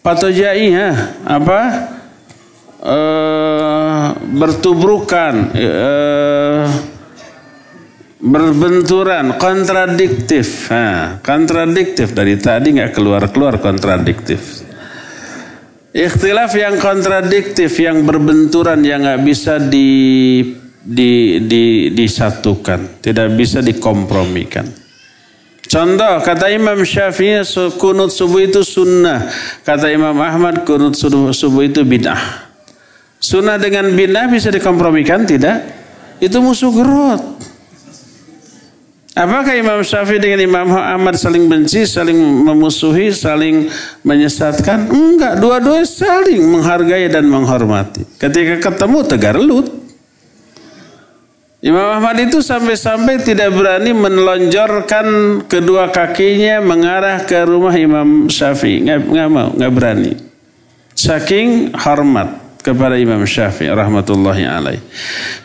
Patojai 0.00 0.66
ya 0.72 0.90
apa? 1.24 1.60
E, 2.80 2.98
bertubrukan 4.36 5.34
e, 5.52 5.68
berbenturan 8.20 9.36
kontradiktif. 9.36 10.68
Ha, 10.72 11.20
kontradiktif. 11.20 12.12
Dari 12.12 12.36
tadi 12.40 12.76
nggak 12.76 12.92
keluar 12.92 13.28
keluar 13.32 13.60
kontradiktif. 13.60 14.68
Ikhtilaf 15.90 16.54
yang 16.54 16.78
kontradiktif 16.78 17.74
yang 17.82 18.06
berbenturan 18.06 18.78
yang 18.86 19.02
nggak 19.02 19.22
bisa 19.26 19.58
di, 19.58 20.54
di, 20.78 21.42
di, 21.44 21.90
disatukan. 21.90 23.02
Tidak 23.02 23.28
bisa 23.34 23.58
dikompromikan 23.58 24.89
Contoh 25.70 26.18
kata 26.26 26.50
Imam 26.50 26.82
Syafi'i 26.82 27.46
kunut 27.78 28.10
subuh 28.10 28.42
itu 28.42 28.66
sunnah. 28.66 29.30
Kata 29.62 29.86
Imam 29.86 30.18
Ahmad 30.18 30.66
kunut 30.66 30.98
subuh 30.98 31.62
itu 31.62 31.86
bid'ah. 31.86 32.50
Sunnah 33.22 33.54
dengan 33.54 33.86
bid'ah 33.94 34.26
bisa 34.26 34.50
dikompromikan 34.50 35.22
tidak? 35.22 35.62
Itu 36.18 36.42
musuh 36.42 36.74
gerut. 36.74 37.22
Apakah 39.14 39.54
Imam 39.54 39.78
Syafi'i 39.86 40.18
dengan 40.18 40.42
Imam 40.42 40.74
Ahmad 40.74 41.14
saling 41.14 41.46
benci, 41.46 41.86
saling 41.86 42.18
memusuhi, 42.18 43.14
saling 43.14 43.70
menyesatkan? 44.02 44.90
Enggak, 44.90 45.38
dua-dua 45.38 45.86
saling 45.86 46.50
menghargai 46.50 47.06
dan 47.06 47.30
menghormati. 47.30 48.02
Ketika 48.18 48.58
ketemu 48.58 48.98
tegar 49.06 49.38
lut. 49.38 49.79
Imam 51.60 51.92
Ahmad 51.92 52.16
itu 52.16 52.40
sampai-sampai 52.40 53.20
tidak 53.20 53.52
berani 53.52 53.92
menelonjorkan 53.92 55.06
kedua 55.44 55.92
kakinya 55.92 56.56
mengarah 56.64 57.20
ke 57.28 57.44
rumah 57.44 57.76
Imam 57.76 58.32
Syafi'i. 58.32 58.80
Nggak, 58.80 59.28
mau, 59.28 59.52
nggak 59.52 59.72
berani. 59.76 60.16
Saking 60.96 61.76
hormat 61.76 62.56
kepada 62.64 62.96
Imam 62.96 63.20
Syafi'i 63.28 63.68
rahmatullahi 63.68 64.48
alaih. 64.48 64.80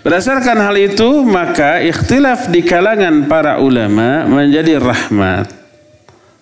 Berdasarkan 0.07 0.55
hal 0.63 0.76
itu, 0.80 1.20
maka 1.28 1.84
ikhtilaf 1.84 2.47
di 2.47 2.63
kalangan 2.63 3.28
para 3.28 3.59
ulama 3.59 4.24
menjadi 4.24 4.80
rahmat 4.80 5.64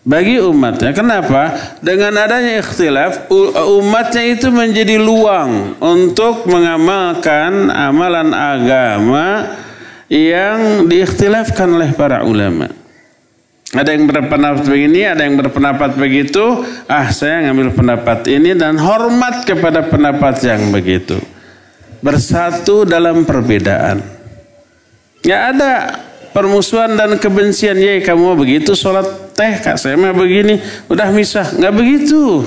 bagi 0.03 0.39
umatnya. 0.39 0.91
Kenapa? 0.91 1.55
Dengan 1.79 2.27
adanya 2.27 2.59
ikhtilaf, 2.59 3.31
umatnya 3.79 4.23
itu 4.35 4.51
menjadi 4.51 4.99
luang 4.99 5.79
untuk 5.79 6.43
mengamalkan 6.47 7.71
amalan 7.71 8.35
agama 8.35 9.47
yang 10.11 10.85
diikhtilafkan 10.85 11.71
oleh 11.71 11.95
para 11.95 12.27
ulama. 12.27 12.67
Ada 13.73 13.89
yang 13.97 14.05
berpendapat 14.05 14.69
begini, 14.69 15.01
ada 15.01 15.25
yang 15.25 15.33
berpendapat 15.33 15.97
begitu. 15.97 16.61
Ah, 16.85 17.09
saya 17.09 17.49
ngambil 17.49 17.73
pendapat 17.73 18.29
ini 18.29 18.53
dan 18.53 18.77
hormat 18.77 19.49
kepada 19.49 19.81
pendapat 19.89 20.45
yang 20.45 20.69
begitu. 20.69 21.17
Bersatu 21.97 22.85
dalam 22.85 23.25
perbedaan. 23.25 24.05
Ya 25.25 25.49
ada 25.49 26.05
permusuhan 26.35 26.93
dan 26.93 27.17
kebencian. 27.17 27.79
Ya 27.81 27.97
kamu 28.03 28.37
begitu 28.37 28.77
sholat 28.77 29.22
teh, 29.34 29.59
kak 29.59 29.81
saya 29.81 29.97
mah 29.97 30.13
begini. 30.13 30.61
Udah 30.88 31.09
misah. 31.09 31.49
Nggak 31.51 31.73
begitu. 31.73 32.45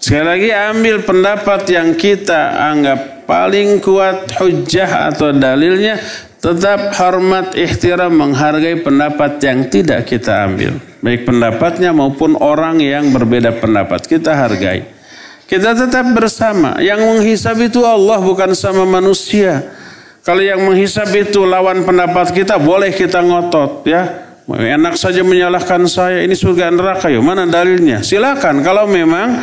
Sekali 0.00 0.24
lagi 0.24 0.48
ambil 0.48 1.04
pendapat 1.04 1.60
yang 1.68 1.92
kita 1.92 2.56
anggap 2.56 3.28
paling 3.30 3.78
kuat 3.78 4.32
hujah 4.42 5.12
atau 5.12 5.30
dalilnya 5.30 6.00
tetap 6.40 6.96
hormat 6.96 7.52
ihtiram 7.52 8.08
menghargai 8.08 8.80
pendapat 8.80 9.36
yang 9.44 9.68
tidak 9.68 10.08
kita 10.08 10.48
ambil 10.48 10.80
baik 11.04 11.28
pendapatnya 11.28 11.92
maupun 11.92 12.32
orang 12.40 12.80
yang 12.80 13.12
berbeda 13.12 13.60
pendapat 13.60 14.08
kita 14.08 14.32
hargai 14.32 14.88
kita 15.44 15.76
tetap 15.76 16.10
bersama 16.16 16.80
yang 16.80 16.96
menghisab 16.96 17.60
itu 17.60 17.84
Allah 17.84 18.18
bukan 18.24 18.56
sama 18.56 18.88
manusia 18.88 19.68
kalau 20.24 20.40
yang 20.40 20.64
menghisab 20.64 21.12
itu 21.12 21.44
lawan 21.44 21.84
pendapat 21.84 22.32
kita 22.32 22.56
boleh 22.56 22.88
kita 22.96 23.20
ngotot 23.20 23.84
ya 23.84 24.29
enak 24.58 24.98
saja 24.98 25.22
menyalahkan 25.22 25.86
saya 25.86 26.26
ini 26.26 26.34
surga 26.34 26.74
neraka 26.74 27.06
ya 27.06 27.22
mana 27.22 27.46
dalilnya 27.46 28.02
silakan 28.02 28.64
kalau 28.66 28.90
memang 28.90 29.38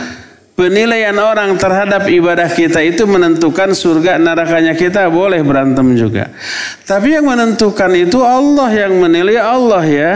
penilaian 0.58 1.14
orang 1.22 1.54
terhadap 1.56 2.10
ibadah 2.10 2.50
kita 2.50 2.82
itu 2.82 3.06
menentukan 3.06 3.78
surga 3.78 4.18
nerakanya 4.18 4.74
kita 4.74 5.06
boleh 5.06 5.46
berantem 5.46 5.94
juga. 5.94 6.34
Tapi 6.82 7.14
yang 7.14 7.30
menentukan 7.30 7.94
itu 7.94 8.26
Allah 8.26 8.74
yang 8.74 8.98
menilai 8.98 9.38
Allah 9.38 9.86
ya. 9.86 10.14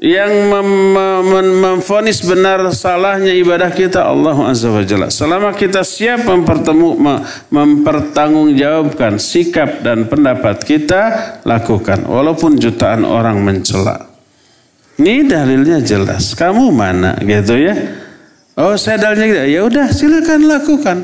Yang 0.00 0.32
mem 0.48 0.70
memfonis 1.60 2.24
benar 2.24 2.64
salahnya 2.72 3.36
ibadah 3.36 3.68
kita 3.68 4.00
Allah 4.00 4.32
Azza 4.48 4.72
wa 4.72 4.80
Jalla. 4.80 5.12
Selama 5.12 5.52
kita 5.52 5.84
siap 5.84 6.24
mempertemu 6.24 6.96
mempertanggungjawabkan 7.52 9.20
sikap 9.20 9.84
dan 9.84 10.08
pendapat 10.08 10.56
kita 10.64 11.02
lakukan 11.44 12.08
walaupun 12.08 12.56
jutaan 12.56 13.04
orang 13.04 13.44
mencela. 13.44 14.08
Ini 14.96 15.28
dalilnya 15.28 15.84
jelas. 15.84 16.32
Kamu 16.32 16.72
mana 16.72 17.20
gitu 17.20 17.60
ya? 17.60 17.76
Oh 18.56 18.80
saya 18.80 18.96
dalilnya 19.04 19.28
gitu. 19.28 19.40
Ya 19.52 19.60
udah 19.68 19.86
silakan 19.92 20.48
lakukan. 20.48 20.96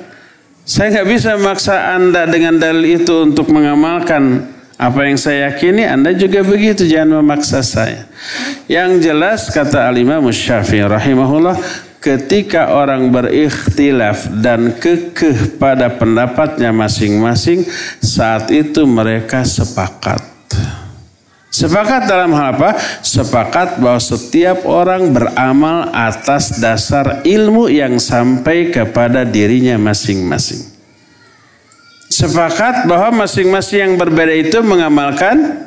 Saya 0.65 0.97
nggak 0.97 1.09
bisa 1.13 1.37
maksa 1.37 1.93
anda 1.93 2.25
dengan 2.25 2.57
dalil 2.57 2.97
itu 2.97 3.29
untuk 3.29 3.53
mengamalkan 3.53 4.56
apa 4.77 5.09
yang 5.09 5.17
saya 5.17 5.53
yakini. 5.53 5.89
Anda 5.89 6.13
juga 6.13 6.45
begitu. 6.45 6.85
Jangan 6.85 7.21
memaksa 7.21 7.65
saya. 7.65 8.05
Yang 8.69 9.11
jelas 9.11 9.49
kata 9.49 9.89
Alimah 9.89 10.21
Musyafi 10.21 10.85
rahimahullah. 10.85 11.85
ketika 11.97 12.71
orang 12.71 13.11
berikhtilaf 13.11 14.31
dan 14.39 14.79
kekeh 14.79 15.59
pada 15.59 15.91
pendapatnya 15.91 16.71
masing-masing, 16.71 17.67
saat 17.99 18.47
itu 18.55 18.87
mereka 18.87 19.43
sepakat. 19.43 20.23
Sepakat 21.51 22.07
dalam 22.07 22.31
hal 22.37 22.55
apa? 22.55 22.79
Sepakat 23.03 23.83
bahwa 23.83 23.99
setiap 23.99 24.63
orang 24.69 25.11
beramal 25.11 25.89
atas 25.91 26.63
dasar 26.63 27.27
ilmu 27.27 27.67
yang 27.73 27.99
sampai 27.99 28.71
kepada 28.71 29.27
dirinya 29.27 29.75
masing-masing. 29.75 30.76
Sepakat 32.27 32.91
bahwa 32.91 33.23
masing-masing 33.23 33.79
yang 33.79 33.93
berbeda 33.95 34.35
itu 34.35 34.59
mengamalkan 34.67 35.67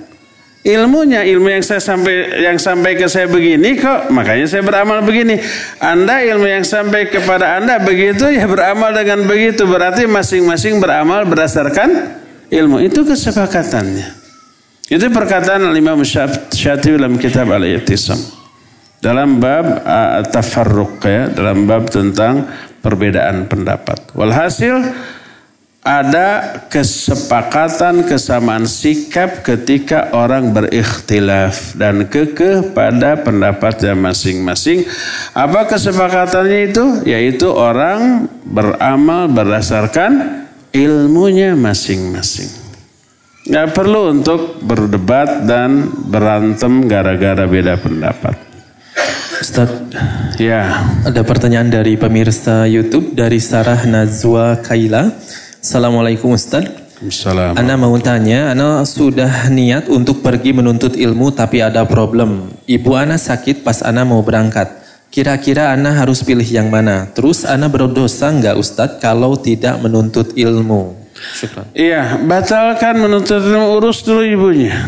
ilmunya. 0.67 1.23
Ilmu 1.23 1.47
yang 1.47 1.63
saya 1.63 1.79
sampai 1.79 2.43
yang 2.43 2.59
sampai 2.59 2.99
ke 2.99 3.07
saya 3.07 3.31
begini 3.31 3.79
kok 3.79 4.11
makanya 4.11 4.45
saya 4.45 4.63
beramal 4.63 4.99
begini. 5.01 5.39
Anda 5.79 6.19
ilmu 6.19 6.45
yang 6.45 6.67
sampai 6.67 7.07
kepada 7.07 7.57
anda 7.57 7.79
begitu 7.79 8.27
ya 8.27 8.43
beramal 8.45 8.91
dengan 8.91 9.23
begitu. 9.23 9.63
Berarti 9.63 10.03
masing-masing 10.05 10.83
beramal 10.83 11.23
berdasarkan 11.23 12.19
ilmu. 12.51 12.83
Itu 12.83 13.07
kesepakatannya. 13.07 14.19
Itu 14.89 15.05
perkataan 15.13 15.69
Imam 15.77 16.01
Syatibi 16.01 16.97
dalam 16.97 17.15
kitab 17.21 17.53
Al-I'tisam. 17.53 18.17
Dalam 18.99 19.39
bab 19.39 19.63
uh, 19.87 20.27
tafarruq 20.27 20.99
ya 21.07 21.31
dalam 21.31 21.63
bab 21.63 21.87
tentang 21.87 22.43
perbedaan 22.83 23.47
pendapat. 23.47 24.11
Walhasil 24.11 24.75
ada 25.79 26.59
kesepakatan 26.67 28.03
kesamaan 28.03 28.67
sikap 28.67 29.47
ketika 29.47 30.11
orang 30.11 30.51
berikhtilaf 30.51 31.73
dan 31.79 32.03
kekeh 32.03 32.75
pada 32.75 33.15
pendapatnya 33.15 33.95
masing-masing. 33.95 34.83
Apa 35.31 35.71
kesepakatannya 35.71 36.59
itu? 36.69 36.85
Yaitu 37.07 37.47
orang 37.47 38.27
beramal 38.43 39.31
berdasarkan 39.31 40.43
ilmunya 40.75 41.55
masing-masing. 41.55 42.51
Gak 43.49 43.73
perlu 43.73 44.13
untuk 44.13 44.61
berdebat 44.61 45.47
dan 45.47 45.89
berantem 46.05 46.85
gara-gara 46.85 47.49
beda 47.49 47.79
pendapat. 47.81 48.35
Ustaz, 49.39 49.71
ya. 50.35 50.91
Ada 51.07 51.23
pertanyaan 51.23 51.71
dari 51.71 51.95
pemirsa 51.95 52.67
YouTube 52.67 53.15
dari 53.15 53.39
Sarah 53.39 53.87
Nazwa 53.87 54.59
Kaila. 54.59 55.07
Assalamualaikum 55.59 56.31
Ustaz. 56.31 56.71
Assalamualaikum. 57.03 57.59
Ana 57.59 57.75
mau 57.75 57.91
tanya, 57.99 58.55
Ana 58.55 58.79
sudah 58.87 59.51
niat 59.51 59.91
untuk 59.91 60.23
pergi 60.23 60.55
menuntut 60.55 60.95
ilmu 60.95 61.35
tapi 61.35 61.59
ada 61.59 61.83
problem. 61.83 62.47
Ibu 62.63 62.95
Ana 62.95 63.19
sakit 63.19 63.67
pas 63.67 63.83
Ana 63.83 64.07
mau 64.07 64.23
berangkat. 64.23 64.71
Kira-kira 65.11 65.75
Ana 65.75 65.99
harus 65.99 66.23
pilih 66.23 66.47
yang 66.47 66.71
mana? 66.71 67.11
Terus 67.11 67.43
Ana 67.43 67.67
berdosa 67.67 68.31
nggak 68.31 68.55
Ustadz 68.55 69.03
kalau 69.03 69.35
tidak 69.35 69.83
menuntut 69.83 70.31
ilmu? 70.31 70.95
Syukran. 71.35 71.67
Iya, 71.75 72.15
batalkan 72.23 72.95
menuntut 73.03 73.43
ilmu, 73.43 73.83
urus 73.83 73.99
dulu 74.07 74.23
ibunya. 74.23 74.87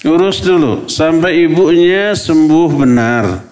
Urus 0.00 0.40
dulu 0.40 0.88
sampai 0.88 1.44
ibunya 1.44 2.16
sembuh 2.16 2.68
benar 2.72 3.51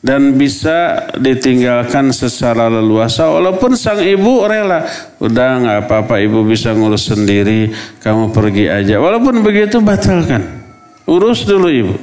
dan 0.00 0.32
bisa 0.40 1.12
ditinggalkan 1.20 2.08
secara 2.16 2.72
leluasa 2.72 3.28
walaupun 3.28 3.76
sang 3.76 4.00
ibu 4.00 4.48
rela. 4.48 4.88
Udah 5.20 5.60
nggak 5.60 5.78
apa-apa 5.86 6.24
ibu 6.24 6.40
bisa 6.40 6.72
ngurus 6.72 7.12
sendiri 7.12 7.68
kamu 8.00 8.32
pergi 8.32 8.72
aja. 8.72 8.96
Walaupun 8.96 9.44
begitu 9.44 9.84
batalkan. 9.84 10.60
Urus 11.04 11.44
dulu 11.44 11.68
ibu. 11.68 11.94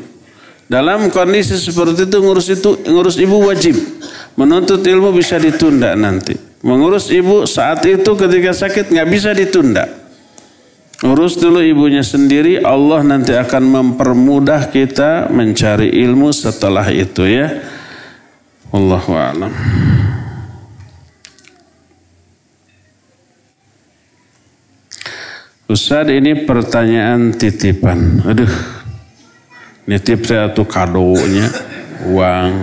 Dalam 0.67 1.09
kondisi 1.09 1.57
seperti 1.57 2.05
itu 2.05 2.17
ngurus 2.21 2.47
itu 2.53 2.69
ngurus 2.85 3.17
ibu 3.17 3.41
wajib. 3.49 3.75
Menuntut 4.37 4.85
ilmu 4.85 5.09
bisa 5.17 5.41
ditunda 5.41 5.97
nanti. 5.97 6.37
Mengurus 6.61 7.09
ibu 7.09 7.49
saat 7.49 7.81
itu 7.89 8.13
ketika 8.13 8.53
sakit 8.53 8.93
nggak 8.93 9.09
bisa 9.09 9.33
ditunda. 9.33 9.89
Urus 11.01 11.37
dulu 11.37 11.61
ibunya 11.61 12.01
sendiri 12.01 12.61
Allah 12.61 13.05
nanti 13.05 13.33
akan 13.33 13.63
mempermudah 13.69 14.69
kita 14.73 15.29
mencari 15.29 15.93
ilmu 15.93 16.33
setelah 16.33 16.89
itu 16.89 17.21
ya 17.21 17.76
Wallahu 18.77 19.17
a'lam. 19.17 19.53
Ustaz 25.65 26.05
ini 26.13 26.45
pertanyaan 26.45 27.33
titipan. 27.33 28.21
Aduh. 28.21 28.53
Nitip 29.89 30.29
saya 30.29 30.53
tuh 30.53 30.69
kadonya 30.69 31.49
uang. 32.05 32.53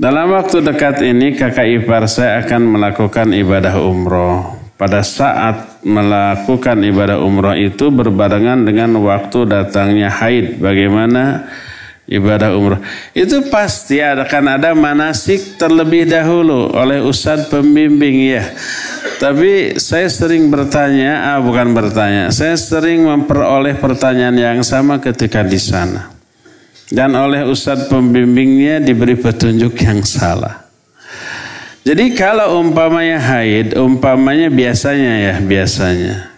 Dalam 0.00 0.32
waktu 0.32 0.64
dekat 0.64 1.04
ini 1.04 1.36
kakak 1.36 1.68
ipar 1.84 2.08
saya 2.08 2.40
akan 2.40 2.80
melakukan 2.80 3.36
ibadah 3.36 3.76
umroh. 3.76 4.56
Pada 4.80 5.04
saat 5.04 5.84
melakukan 5.84 6.80
ibadah 6.80 7.20
umroh 7.20 7.52
itu 7.52 7.92
berbarengan 7.92 8.64
dengan 8.64 8.96
waktu 9.04 9.44
datangnya 9.44 10.08
haid. 10.08 10.64
Bagaimana 10.64 11.44
ibadah 12.08 12.56
umrah. 12.56 12.80
Itu 13.12 13.46
pasti 13.52 14.00
akan 14.00 14.58
ada 14.58 14.72
manasik 14.72 15.60
terlebih 15.60 16.08
dahulu 16.08 16.72
oleh 16.72 17.04
ustadz 17.04 17.52
pembimbing 17.52 18.32
ya. 18.32 18.44
Tapi 19.20 19.76
saya 19.76 20.08
sering 20.08 20.48
bertanya, 20.48 21.36
ah 21.36 21.38
bukan 21.38 21.76
bertanya, 21.76 22.32
saya 22.32 22.56
sering 22.56 23.04
memperoleh 23.04 23.76
pertanyaan 23.76 24.34
yang 24.34 24.60
sama 24.64 24.98
ketika 24.98 25.44
di 25.44 25.60
sana. 25.60 26.10
Dan 26.88 27.12
oleh 27.12 27.44
ustadz 27.44 27.92
pembimbingnya 27.92 28.80
diberi 28.80 29.14
petunjuk 29.14 29.76
yang 29.84 30.00
salah. 30.02 30.64
Jadi 31.84 32.12
kalau 32.16 32.60
umpamanya 32.60 33.20
haid, 33.20 33.76
umpamanya 33.76 34.48
biasanya 34.52 35.12
ya, 35.20 35.34
biasanya. 35.40 36.32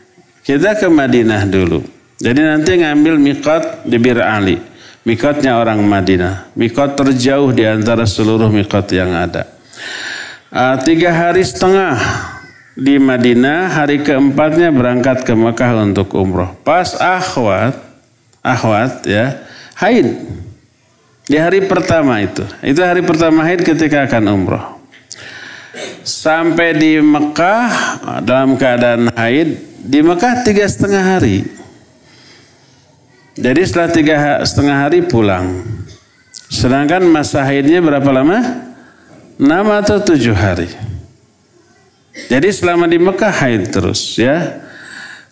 Kita 0.46 0.78
ke 0.78 0.86
Madinah 0.90 1.42
dulu. 1.46 1.82
Jadi 2.20 2.40
nanti 2.42 2.70
ngambil 2.78 3.14
mikot 3.18 3.86
di 3.86 3.96
Bir 3.98 4.20
Ali. 4.22 4.69
Mikotnya 5.00 5.56
orang 5.56 5.80
Madinah. 5.80 6.52
Mikot 6.52 6.92
terjauh 6.92 7.48
di 7.56 7.64
antara 7.64 8.04
seluruh 8.04 8.52
mikot 8.52 8.84
yang 8.92 9.16
ada. 9.16 9.48
Uh, 10.52 10.76
tiga 10.84 11.08
hari 11.08 11.40
setengah 11.40 11.96
di 12.76 13.00
Madinah, 13.00 13.80
hari 13.80 14.04
keempatnya 14.04 14.68
berangkat 14.68 15.24
ke 15.24 15.32
Mekah 15.32 15.72
untuk 15.88 16.12
umroh. 16.12 16.52
Pas 16.60 16.92
akhwat, 17.00 17.80
akhwat 18.44 19.08
ya, 19.08 19.40
haid. 19.80 20.20
Di 21.24 21.38
hari 21.38 21.64
pertama 21.64 22.20
itu. 22.20 22.44
Itu 22.60 22.82
hari 22.82 23.00
pertama 23.00 23.46
haid 23.46 23.62
ketika 23.64 24.04
akan 24.04 24.24
umroh. 24.28 24.66
Sampai 26.04 26.76
di 26.76 26.98
Mekah 26.98 27.70
dalam 28.20 28.58
keadaan 28.58 29.08
haid, 29.14 29.54
di 29.80 30.02
Mekah 30.04 30.44
tiga 30.44 30.66
setengah 30.68 31.16
hari. 31.16 31.59
Jadi 33.38 33.62
setelah 33.62 33.90
tiga 33.94 34.16
setengah 34.42 34.76
hari 34.86 35.06
pulang. 35.06 35.62
Sedangkan 36.50 37.06
masa 37.06 37.46
haidnya 37.46 37.78
berapa 37.78 38.10
lama? 38.10 38.42
Enam 39.38 39.70
atau 39.70 40.02
tujuh 40.02 40.34
hari. 40.34 40.66
Jadi 42.26 42.50
selama 42.50 42.90
di 42.90 42.98
Mekah 42.98 43.30
haid 43.30 43.70
terus 43.70 44.18
ya. 44.18 44.66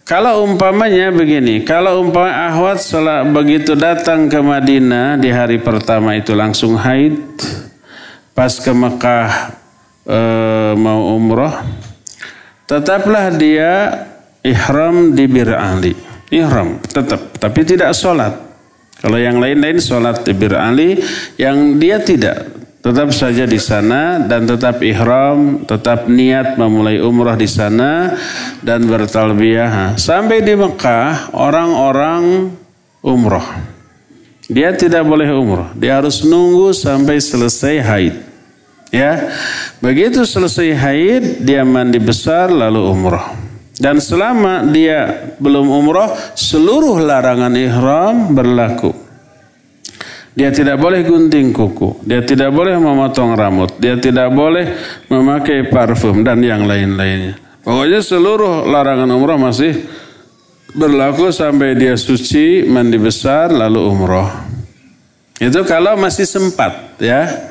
Kalau 0.08 0.46
umpamanya 0.46 1.12
begini, 1.12 1.68
kalau 1.68 2.00
umpamanya 2.00 2.48
ahwat 2.48 2.80
setelah 2.80 3.28
begitu 3.28 3.76
datang 3.76 4.24
ke 4.32 4.40
Madinah 4.40 5.20
di 5.20 5.28
hari 5.28 5.60
pertama 5.60 6.16
itu 6.16 6.32
langsung 6.32 6.80
haid, 6.80 7.20
pas 8.32 8.56
ke 8.56 8.72
Mekah 8.72 9.52
e, 10.08 10.20
mau 10.80 11.12
umroh, 11.12 11.52
tetaplah 12.64 13.28
dia 13.36 14.08
ihram 14.40 15.12
di 15.12 15.28
Bir 15.28 15.52
Ali 15.52 16.07
ihram 16.32 16.80
tetap. 16.84 17.36
Tapi 17.36 17.60
tidak 17.64 17.92
sholat. 17.96 18.34
Kalau 18.98 19.14
yang 19.14 19.38
lain-lain 19.38 19.78
sholat 19.78 20.26
tibir 20.26 20.54
ali. 20.54 20.98
Yang 21.38 21.58
dia 21.78 21.96
tidak. 22.02 22.38
Tetap 22.78 23.10
saja 23.10 23.42
di 23.42 23.58
sana 23.58 24.22
dan 24.22 24.46
tetap 24.46 24.78
ihram 24.86 25.66
tetap 25.66 26.06
niat 26.06 26.54
memulai 26.54 27.02
umrah 27.02 27.34
di 27.34 27.50
sana 27.50 28.14
dan 28.62 28.86
bertalbiyah. 28.86 29.98
Sampai 29.98 30.46
di 30.46 30.54
Mekah 30.54 31.34
orang-orang 31.34 32.54
umrah. 33.02 33.66
Dia 34.48 34.72
tidak 34.72 35.04
boleh 35.04 35.28
umrah. 35.34 35.74
Dia 35.74 36.00
harus 36.00 36.22
nunggu 36.24 36.70
sampai 36.72 37.18
selesai 37.18 37.76
haid. 37.82 38.14
Ya 38.88 39.28
begitu 39.84 40.24
selesai 40.24 40.72
haid 40.72 41.44
dia 41.44 41.60
mandi 41.60 42.00
besar 42.00 42.48
lalu 42.48 42.88
umrah 42.88 43.47
dan 43.78 44.02
selama 44.02 44.66
dia 44.74 45.30
belum 45.38 45.70
umroh, 45.70 46.10
seluruh 46.34 46.98
larangan 46.98 47.54
ihram 47.54 48.34
berlaku. 48.34 48.90
Dia 50.34 50.54
tidak 50.54 50.78
boleh 50.78 51.02
gunting 51.02 51.50
kuku, 51.50 52.06
dia 52.06 52.22
tidak 52.22 52.54
boleh 52.54 52.78
memotong 52.78 53.34
rambut, 53.34 53.74
dia 53.82 53.98
tidak 53.98 54.30
boleh 54.30 54.70
memakai 55.10 55.66
parfum 55.66 56.22
dan 56.22 56.38
yang 56.42 56.62
lain-lainnya. 56.62 57.34
Pokoknya 57.66 57.98
seluruh 57.98 58.70
larangan 58.70 59.10
umroh 59.10 59.34
masih 59.34 59.74
berlaku 60.78 61.34
sampai 61.34 61.74
dia 61.74 61.98
suci, 61.98 62.62
mandi 62.70 63.02
besar, 63.02 63.50
lalu 63.50 63.82
umroh. 63.82 64.30
Itu 65.38 65.66
kalau 65.66 65.98
masih 65.98 66.26
sempat 66.26 66.98
ya. 67.02 67.50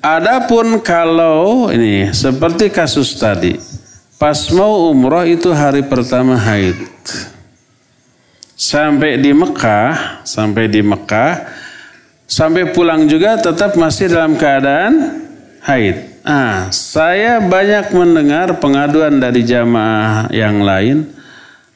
Adapun 0.00 0.80
kalau 0.80 1.68
ini 1.68 2.08
seperti 2.16 2.72
kasus 2.72 3.20
tadi, 3.20 3.60
pas 4.20 4.36
mau 4.52 4.92
umroh 4.92 5.24
itu 5.24 5.48
hari 5.48 5.80
pertama 5.80 6.36
haid. 6.36 6.76
Sampai 8.52 9.16
di 9.16 9.32
Mekah, 9.32 10.20
sampai 10.28 10.68
di 10.68 10.84
Mekah, 10.84 11.48
sampai 12.28 12.68
pulang 12.76 13.08
juga 13.08 13.40
tetap 13.40 13.72
masih 13.80 14.12
dalam 14.12 14.36
keadaan 14.36 15.24
haid. 15.64 16.20
Ah, 16.20 16.68
saya 16.68 17.40
banyak 17.40 17.96
mendengar 17.96 18.60
pengaduan 18.60 19.16
dari 19.16 19.40
jamaah 19.40 20.28
yang 20.28 20.60
lain 20.60 21.08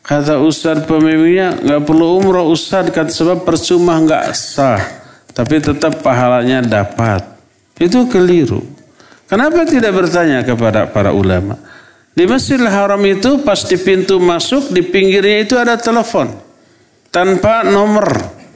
Kata 0.04 0.36
Ustadz 0.36 0.84
pemimpinnya 0.84 1.56
nggak 1.64 1.82
perlu 1.88 2.20
umroh 2.20 2.52
Ustadz 2.52 2.92
kata 2.92 3.08
sebab 3.08 3.40
percuma 3.40 3.96
nggak 4.04 4.36
sah. 4.36 4.84
Tapi 5.32 5.64
tetap 5.64 6.04
pahalanya 6.04 6.60
dapat. 6.60 7.24
Itu 7.80 8.04
keliru. 8.12 8.60
Kenapa 9.24 9.64
tidak 9.64 9.96
bertanya 9.96 10.44
kepada 10.44 10.84
para 10.84 11.08
ulama? 11.08 11.56
Di 12.14 12.30
Masjidil 12.30 12.70
Haram 12.70 13.02
itu 13.02 13.42
pas 13.42 13.58
di 13.66 13.74
pintu 13.74 14.22
masuk 14.22 14.70
di 14.70 14.86
pinggirnya 14.86 15.42
itu 15.42 15.58
ada 15.58 15.74
telepon. 15.74 16.30
Tanpa 17.10 17.66
nomor, 17.66 18.06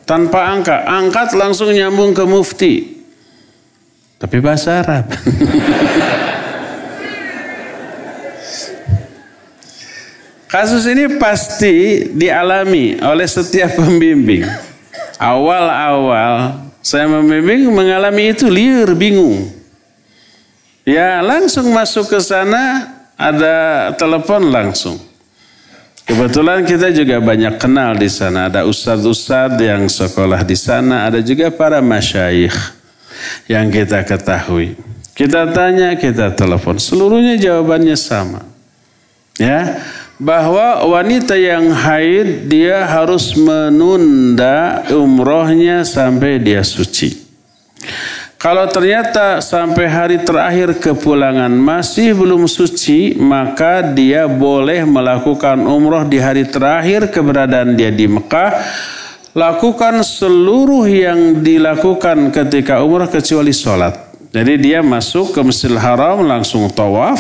tanpa 0.07 0.55
angka. 0.55 0.87
Angkat 0.87 1.35
langsung 1.35 1.75
nyambung 1.75 2.15
ke 2.15 2.23
mufti. 2.23 3.03
Tapi 4.19 4.39
bahasa 4.39 4.79
Arab. 4.83 5.11
Kasus 10.49 10.89
ini 10.89 11.21
pasti 11.21 12.09
dialami 12.15 12.97
oleh 13.05 13.29
setiap 13.29 13.77
pembimbing. 13.77 14.49
Awal-awal 15.19 16.65
saya 16.81 17.05
membimbing 17.05 17.69
mengalami 17.69 18.33
itu 18.33 18.49
liar, 18.49 18.95
bingung. 18.97 19.51
Ya 20.89 21.21
langsung 21.21 21.69
masuk 21.69 22.09
ke 22.09 22.19
sana 22.23 22.98
ada 23.19 23.91
telepon 23.99 24.47
langsung. 24.55 24.97
Kebetulan 26.07 26.65
kita 26.65 26.89
juga 26.89 27.21
banyak 27.21 27.61
kenal 27.61 27.93
di 27.99 28.09
sana. 28.09 28.49
Ada 28.49 28.65
ustadz-ustadz 28.65 29.61
yang 29.61 29.85
sekolah 29.91 30.41
di 30.41 30.57
sana. 30.57 31.05
Ada 31.05 31.21
juga 31.21 31.53
para 31.53 31.85
masyayikh 31.85 32.57
yang 33.51 33.69
kita 33.69 34.07
ketahui. 34.07 34.73
Kita 35.13 35.51
tanya, 35.51 35.99
kita 35.99 36.33
telepon. 36.33 36.79
Seluruhnya 36.81 37.37
jawabannya 37.37 37.99
sama. 37.99 38.47
Ya, 39.37 39.83
bahwa 40.19 40.83
wanita 40.87 41.37
yang 41.39 41.71
haid 41.71 42.51
dia 42.51 42.87
harus 42.87 43.37
menunda 43.39 44.87
umrohnya 44.95 45.85
sampai 45.85 46.43
dia 46.43 46.65
suci. 46.65 47.19
Kalau 48.39 48.71
ternyata 48.71 49.43
sampai 49.43 49.91
hari 49.91 50.23
terakhir 50.23 50.79
kepulangan 50.79 51.51
masih 51.51 52.15
belum 52.15 52.47
suci, 52.47 53.19
maka 53.19 53.83
dia 53.83 54.31
boleh 54.31 54.87
melakukan 54.87 55.59
umroh 55.67 56.07
di 56.07 56.23
hari 56.23 56.47
terakhir 56.47 57.11
keberadaan 57.11 57.75
dia 57.75 57.91
di 57.91 58.07
Mekah. 58.07 58.63
Lakukan 59.35 60.07
seluruh 60.07 60.87
yang 60.87 61.43
dilakukan 61.43 62.31
ketika 62.31 62.79
umroh 62.79 63.11
kecuali 63.11 63.51
sholat. 63.51 63.99
Jadi 64.31 64.55
dia 64.55 64.87
masuk 64.87 65.35
ke 65.35 65.43
Masjidil 65.43 65.83
Haram 65.83 66.23
langsung 66.23 66.71
tawaf 66.71 67.19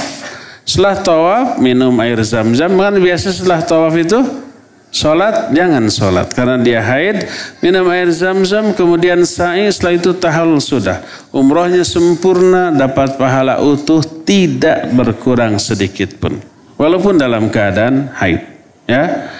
setelah 0.62 1.02
tawaf 1.02 1.46
minum 1.58 1.98
air 1.98 2.22
zam-zam 2.22 2.70
kan 2.78 2.94
biasa 2.94 3.34
setelah 3.34 3.64
tawaf 3.64 3.96
itu 3.98 4.20
sholat 4.88 5.52
jangan 5.52 5.88
sholat. 5.88 6.28
Karena 6.32 6.56
dia 6.60 6.80
haid 6.82 7.28
minum 7.60 7.88
air 7.92 8.08
zam-zam 8.12 8.72
kemudian 8.72 9.22
sa'i 9.24 9.68
setelah 9.70 9.94
itu 9.96 10.10
tahallul 10.16 10.62
sudah. 10.62 11.04
Umrohnya 11.32 11.84
sempurna 11.84 12.72
dapat 12.72 13.16
pahala 13.16 13.60
utuh 13.60 14.02
tidak 14.24 14.88
berkurang 14.92 15.56
sedikit 15.60 16.16
pun. 16.18 16.40
Walaupun 16.78 17.18
dalam 17.18 17.50
keadaan 17.50 18.12
haid 18.16 18.42
ya. 18.88 19.30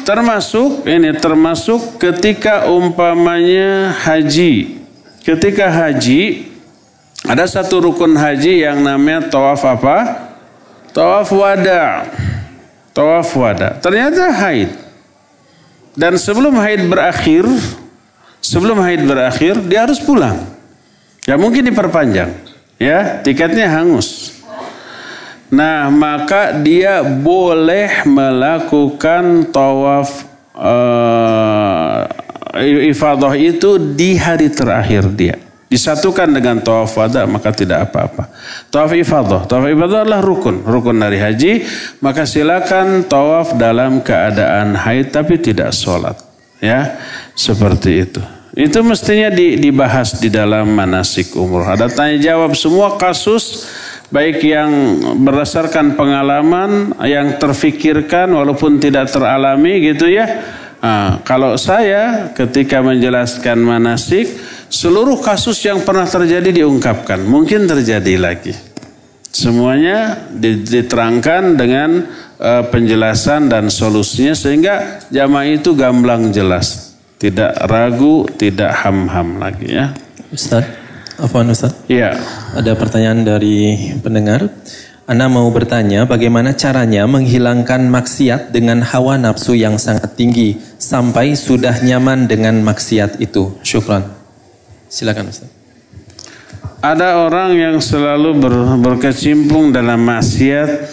Termasuk 0.00 0.88
ini 0.88 1.12
termasuk 1.14 2.00
ketika 2.00 2.66
umpamanya 2.66 3.92
haji. 3.94 4.80
Ketika 5.20 5.68
haji 5.68 6.50
ada 7.28 7.44
satu 7.44 7.84
rukun 7.84 8.16
haji 8.16 8.64
yang 8.64 8.80
namanya 8.80 9.28
tawaf 9.28 9.60
apa? 9.68 9.96
Tawaf 10.96 11.28
wada. 11.36 12.08
Tawaf 12.90 13.30
wada. 13.38 13.78
Ternyata 13.78 14.30
haid. 14.30 14.70
Dan 15.94 16.14
sebelum 16.18 16.54
haid 16.58 16.86
berakhir, 16.86 17.44
sebelum 18.42 18.78
haid 18.82 19.02
berakhir, 19.06 19.58
dia 19.66 19.86
harus 19.86 19.98
pulang. 19.98 20.38
Ya 21.26 21.34
mungkin 21.34 21.66
diperpanjang. 21.66 22.30
Ya, 22.80 23.20
tiketnya 23.20 23.68
hangus. 23.68 24.40
Nah, 25.50 25.90
maka 25.90 26.54
dia 26.54 27.02
boleh 27.02 28.06
melakukan 28.06 29.50
tawaf 29.50 30.24
uh, 30.54 32.06
ifadah 32.86 33.34
itu 33.34 33.76
di 33.76 34.14
hari 34.14 34.46
terakhir 34.50 35.10
dia 35.10 35.49
disatukan 35.70 36.26
dengan 36.26 36.58
tawaf 36.58 36.98
wada 36.98 37.24
maka 37.30 37.54
tidak 37.54 37.88
apa-apa. 37.88 38.26
Tawaf 38.68 38.90
ifadah, 38.90 39.46
tawaf 39.46 39.70
ifadah 39.70 40.02
adalah 40.02 40.20
rukun, 40.20 40.66
rukun 40.66 40.98
dari 40.98 41.22
haji, 41.22 41.62
maka 42.02 42.26
silakan 42.26 43.06
tawaf 43.06 43.54
dalam 43.54 44.02
keadaan 44.02 44.74
haid 44.74 45.14
tapi 45.14 45.38
tidak 45.38 45.70
sholat. 45.70 46.18
Ya, 46.60 47.00
seperti 47.38 48.04
itu. 48.04 48.20
Itu 48.50 48.82
mestinya 48.82 49.30
dibahas 49.32 50.18
di 50.18 50.26
dalam 50.26 50.74
manasik 50.74 51.38
umroh. 51.38 51.64
Ada 51.64 51.86
tanya 51.86 52.18
jawab 52.18 52.58
semua 52.58 52.98
kasus 52.98 53.70
baik 54.10 54.42
yang 54.42 54.70
berdasarkan 55.22 55.94
pengalaman 55.94 56.98
yang 57.06 57.38
terfikirkan 57.38 58.26
walaupun 58.34 58.82
tidak 58.82 59.06
teralami 59.08 59.94
gitu 59.94 60.10
ya. 60.10 60.26
Nah, 60.80 61.20
kalau 61.22 61.60
saya 61.60 62.32
ketika 62.32 62.80
menjelaskan 62.80 63.60
manasik 63.60 64.32
Seluruh 64.70 65.18
kasus 65.18 65.58
yang 65.66 65.82
pernah 65.82 66.06
terjadi 66.06 66.62
diungkapkan. 66.62 67.26
Mungkin 67.26 67.66
terjadi 67.66 68.14
lagi. 68.22 68.54
Semuanya 69.26 70.30
diterangkan 70.38 71.58
dengan 71.58 72.06
uh, 72.38 72.62
penjelasan 72.70 73.50
dan 73.50 73.66
solusinya 73.66 74.30
sehingga 74.30 75.02
jamaah 75.10 75.58
itu 75.58 75.74
gamblang 75.74 76.30
jelas. 76.30 76.94
Tidak 77.18 77.66
ragu, 77.66 78.30
tidak 78.38 78.70
ham-ham 78.86 79.42
lagi 79.42 79.74
ya. 79.74 79.90
Ustaz, 80.30 80.62
Afwan 81.18 81.50
Ustaz. 81.50 81.74
Iya. 81.90 82.14
Ada 82.54 82.78
pertanyaan 82.78 83.26
dari 83.26 83.90
pendengar. 83.98 84.46
Anda 85.10 85.26
mau 85.26 85.50
bertanya 85.50 86.06
bagaimana 86.06 86.54
caranya 86.54 87.02
menghilangkan 87.02 87.82
maksiat 87.90 88.54
dengan 88.54 88.78
hawa 88.86 89.18
nafsu 89.18 89.58
yang 89.58 89.74
sangat 89.74 90.14
tinggi 90.14 90.54
sampai 90.78 91.34
sudah 91.34 91.82
nyaman 91.82 92.30
dengan 92.30 92.62
maksiat 92.62 93.18
itu. 93.18 93.58
Syukran. 93.66 94.06
Silakan 94.86 95.34
Ustaz. 95.34 95.50
Ada 96.78 97.26
orang 97.26 97.58
yang 97.58 97.76
selalu 97.82 98.38
ber, 98.38 98.54
berkecimpung 98.78 99.74
dalam 99.74 99.98
maksiat 99.98 100.86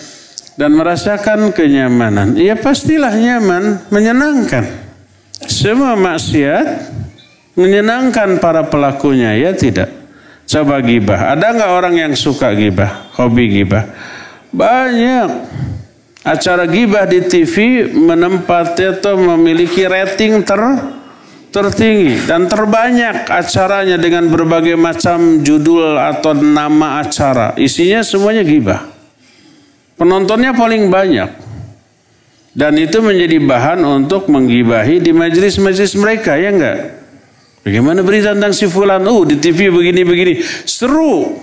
dan 0.57 0.73
merasakan 0.73 1.53
kenyamanan. 1.53 2.34
Ya 2.41 2.57
pastilah 2.57 3.14
nyaman, 3.14 3.85
menyenangkan. 3.94 4.65
Semua 5.45 5.94
maksiat 5.94 6.89
menyenangkan 7.53 8.41
para 8.41 8.65
pelakunya, 8.65 9.38
ya 9.38 9.53
tidak. 9.53 9.94
Coba 10.48 10.80
gibah. 10.80 11.36
Ada 11.36 11.52
nggak 11.52 11.72
orang 11.76 11.95
yang 11.99 12.14
suka 12.15 12.56
gibah, 12.56 13.11
hobi 13.19 13.52
gibah? 13.52 13.84
Banyak. 14.56 15.30
Acara 16.24 16.64
gibah 16.68 17.03
di 17.07 17.24
TV 17.24 17.88
menempati 17.91 18.99
atau 18.99 19.15
memiliki 19.15 19.84
rating 19.84 20.44
ter 20.44 20.60
tertinggi 21.52 22.28
dan 22.28 22.52
terbanyak 22.52 23.28
acaranya 23.32 23.95
dengan 23.95 24.28
berbagai 24.28 24.76
macam 24.76 25.44
judul 25.44 25.99
atau 25.99 26.36
nama 26.36 27.03
acara. 27.03 27.56
Isinya 27.60 28.03
semuanya 28.03 28.44
gibah. 28.44 28.88
Penontonnya 29.99 30.56
paling 30.56 30.88
banyak. 30.88 31.30
Dan 32.57 32.74
itu 32.82 33.03
menjadi 33.03 33.38
bahan 33.38 33.86
untuk 33.86 34.34
menggibahi 34.34 34.98
di 34.98 35.14
majelis-majelis 35.14 35.94
mereka, 35.94 36.34
ya 36.41 36.49
enggak? 36.49 36.97
Bagaimana 37.68 37.99
berita 37.99 38.31
tentang 38.31 38.56
si 38.56 38.64
fulan? 38.64 39.03
Oh, 39.11 39.27
di 39.27 39.35
TV 39.44 39.68
begini-begini. 39.68 40.39
Seru. 40.64 41.35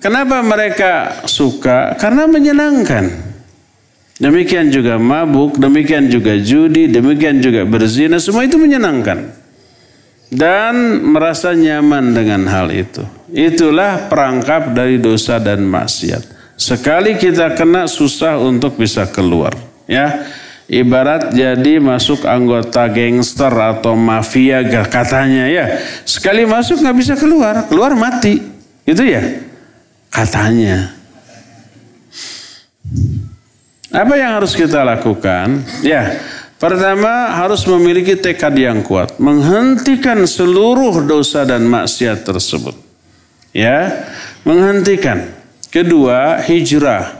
Kenapa 0.00 0.40
mereka 0.40 1.20
suka? 1.28 1.92
Karena 2.00 2.24
menyenangkan. 2.24 3.28
Demikian 4.16 4.72
juga 4.72 4.96
mabuk, 4.96 5.60
demikian 5.60 6.08
juga 6.08 6.40
judi, 6.40 6.88
demikian 6.88 7.36
juga 7.44 7.68
berzina, 7.68 8.16
semua 8.16 8.48
itu 8.48 8.56
menyenangkan. 8.56 9.36
Dan 10.32 11.04
merasa 11.04 11.52
nyaman 11.52 12.16
dengan 12.16 12.48
hal 12.48 12.72
itu. 12.72 13.04
Itulah 13.28 14.08
perangkap 14.08 14.72
dari 14.72 14.96
dosa 14.96 15.36
dan 15.36 15.68
maksiat. 15.68 16.56
Sekali 16.56 17.20
kita 17.20 17.52
kena 17.52 17.84
susah 17.84 18.40
untuk 18.40 18.80
bisa 18.80 19.04
keluar. 19.04 19.52
Ya, 19.84 20.24
ibarat 20.70 21.34
jadi 21.34 21.82
masuk 21.82 22.22
anggota 22.22 22.86
gangster 22.86 23.50
atau 23.50 23.98
mafia 23.98 24.62
katanya 24.86 25.50
ya. 25.50 25.82
Sekali 26.06 26.46
masuk 26.46 26.78
nggak 26.78 26.96
bisa 26.96 27.14
keluar, 27.18 27.66
keluar 27.66 27.98
mati. 27.98 28.38
Itu 28.86 29.02
ya 29.02 29.42
katanya. 30.14 30.94
Apa 33.90 34.14
yang 34.14 34.38
harus 34.38 34.54
kita 34.54 34.86
lakukan? 34.86 35.66
Ya, 35.82 36.14
pertama 36.62 37.34
harus 37.34 37.66
memiliki 37.66 38.14
tekad 38.14 38.54
yang 38.54 38.86
kuat, 38.86 39.18
menghentikan 39.18 40.22
seluruh 40.30 41.02
dosa 41.02 41.42
dan 41.42 41.66
maksiat 41.66 42.22
tersebut. 42.22 42.78
Ya, 43.50 44.06
menghentikan. 44.46 45.34
Kedua, 45.74 46.38
hijrah 46.46 47.19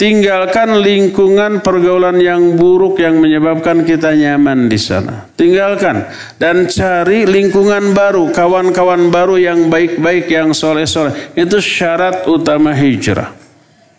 Tinggalkan 0.00 0.80
lingkungan 0.80 1.60
pergaulan 1.60 2.16
yang 2.24 2.56
buruk 2.56 2.96
yang 3.04 3.20
menyebabkan 3.20 3.84
kita 3.84 4.16
nyaman 4.16 4.64
di 4.64 4.80
sana. 4.80 5.28
Tinggalkan 5.36 6.08
dan 6.40 6.64
cari 6.72 7.28
lingkungan 7.28 7.92
baru, 7.92 8.32
kawan-kawan 8.32 9.12
baru 9.12 9.36
yang 9.36 9.68
baik-baik, 9.68 10.32
yang 10.32 10.56
soleh-soleh. 10.56 11.36
Itu 11.36 11.60
syarat 11.60 12.24
utama 12.24 12.72
hijrah. 12.72 13.36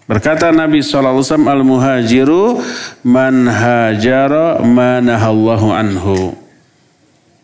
Berkata 0.09 0.49
Nabi 0.49 0.81
SAW, 0.81 1.21
Al-muhajiru 1.21 2.57
man 3.05 3.45
hajara 3.45 4.57
manahallahu 4.57 5.69
anhu. 5.69 6.40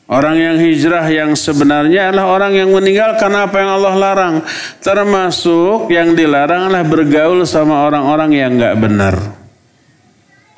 Orang 0.08 0.40
yang 0.40 0.56
hijrah 0.56 1.04
yang 1.12 1.36
sebenarnya 1.36 2.16
adalah 2.16 2.32
orang 2.32 2.56
yang 2.56 2.72
meninggalkan 2.72 3.28
apa 3.28 3.60
yang 3.60 3.76
Allah 3.76 3.96
larang. 4.00 4.36
Termasuk 4.80 5.92
yang 5.92 6.16
dilarang 6.16 6.72
adalah 6.72 6.88
bergaul 6.88 7.44
sama 7.44 7.84
orang-orang 7.84 8.32
yang 8.32 8.56
nggak 8.56 8.76
benar. 8.80 9.16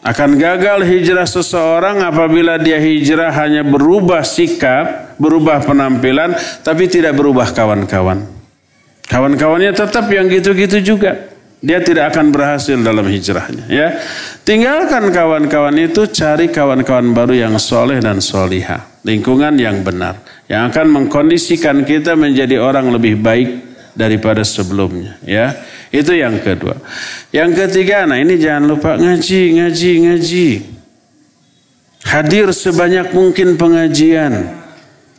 Akan 0.05 0.37
gagal 0.37 0.85
hijrah 0.85 1.25
seseorang 1.25 2.05
apabila 2.05 2.61
dia 2.61 2.77
hijrah 2.77 3.33
hanya 3.41 3.65
berubah 3.65 4.21
sikap, 4.21 5.17
berubah 5.17 5.65
penampilan, 5.65 6.37
tapi 6.61 6.85
tidak 6.85 7.17
berubah 7.17 7.49
kawan-kawan. 7.49 8.29
Kawan-kawannya 9.09 9.73
tetap 9.73 10.05
yang 10.13 10.29
gitu-gitu 10.29 10.93
juga. 10.93 11.38
Dia 11.59 11.83
tidak 11.83 12.15
akan 12.15 12.31
berhasil 12.31 12.79
dalam 12.79 13.03
hijrahnya. 13.03 13.67
Ya, 13.67 13.99
tinggalkan 14.47 15.11
kawan-kawan 15.11 15.75
itu, 15.75 16.07
cari 16.07 16.47
kawan-kawan 16.47 17.11
baru 17.11 17.35
yang 17.35 17.59
soleh 17.59 17.99
dan 17.99 18.23
solihah 18.23 18.89
lingkungan 19.03 19.55
yang 19.55 19.79
benar 19.79 20.19
yang 20.51 20.67
akan 20.67 20.91
mengkondisikan 20.91 21.87
kita 21.87 22.19
menjadi 22.19 22.59
orang 22.59 22.91
lebih 22.91 23.19
baik 23.19 23.49
daripada 23.95 24.43
sebelumnya 24.43 25.19
ya. 25.23 25.55
Itu 25.89 26.13
yang 26.13 26.37
kedua. 26.37 26.77
Yang 27.33 27.65
ketiga 27.65 28.05
nah 28.05 28.21
ini 28.21 28.37
jangan 28.37 28.69
lupa 28.69 28.93
ngaji 28.97 29.57
ngaji 29.57 29.91
ngaji. 30.05 30.49
Hadir 32.05 32.53
sebanyak 32.53 33.09
mungkin 33.11 33.57
pengajian. 33.57 34.57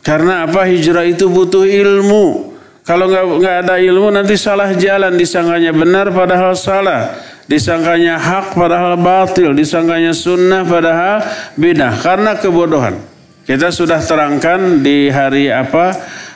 Karena 0.01 0.47
apa? 0.49 0.65
Hijrah 0.65 1.05
itu 1.05 1.29
butuh 1.29 1.67
ilmu 1.67 2.50
kalau 2.81 3.09
nggak 3.09 3.25
nggak 3.41 3.55
ada 3.67 3.75
ilmu 3.77 4.09
nanti 4.09 4.35
salah 4.37 4.73
jalan 4.73 5.13
disangkanya 5.17 5.71
benar 5.73 6.09
padahal 6.09 6.57
salah 6.57 7.13
disangkanya 7.45 8.17
hak 8.17 8.57
padahal 8.57 8.97
batil 8.97 9.53
disangkanya 9.53 10.15
sunnah 10.15 10.65
padahal 10.65 11.21
bidah 11.59 11.93
karena 12.01 12.37
kebodohan 12.39 13.11
kita 13.41 13.73
sudah 13.73 13.97
terangkan 13.99 14.85
di 14.85 15.09
hari 15.09 15.49
apa? 15.49 15.91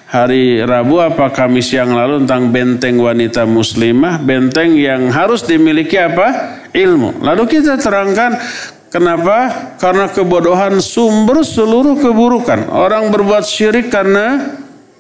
Hari 0.06 0.64
Rabu 0.64 1.02
apa 1.02 1.32
Kamis 1.34 1.72
yang 1.74 1.94
lalu 1.94 2.24
tentang 2.24 2.50
benteng 2.50 2.98
wanita 2.98 3.48
muslimah, 3.48 4.22
benteng 4.22 4.74
yang 4.74 5.08
harus 5.14 5.46
dimiliki 5.46 5.96
apa? 6.02 6.60
Ilmu. 6.74 7.22
Lalu 7.22 7.44
kita 7.48 7.78
terangkan 7.78 8.36
Kenapa? 8.96 9.52
Karena 9.76 10.08
kebodohan 10.08 10.80
sumber 10.80 11.44
seluruh 11.44 12.00
keburukan. 12.00 12.72
Orang 12.72 13.12
berbuat 13.12 13.44
syirik 13.44 13.92
karena 13.92 14.56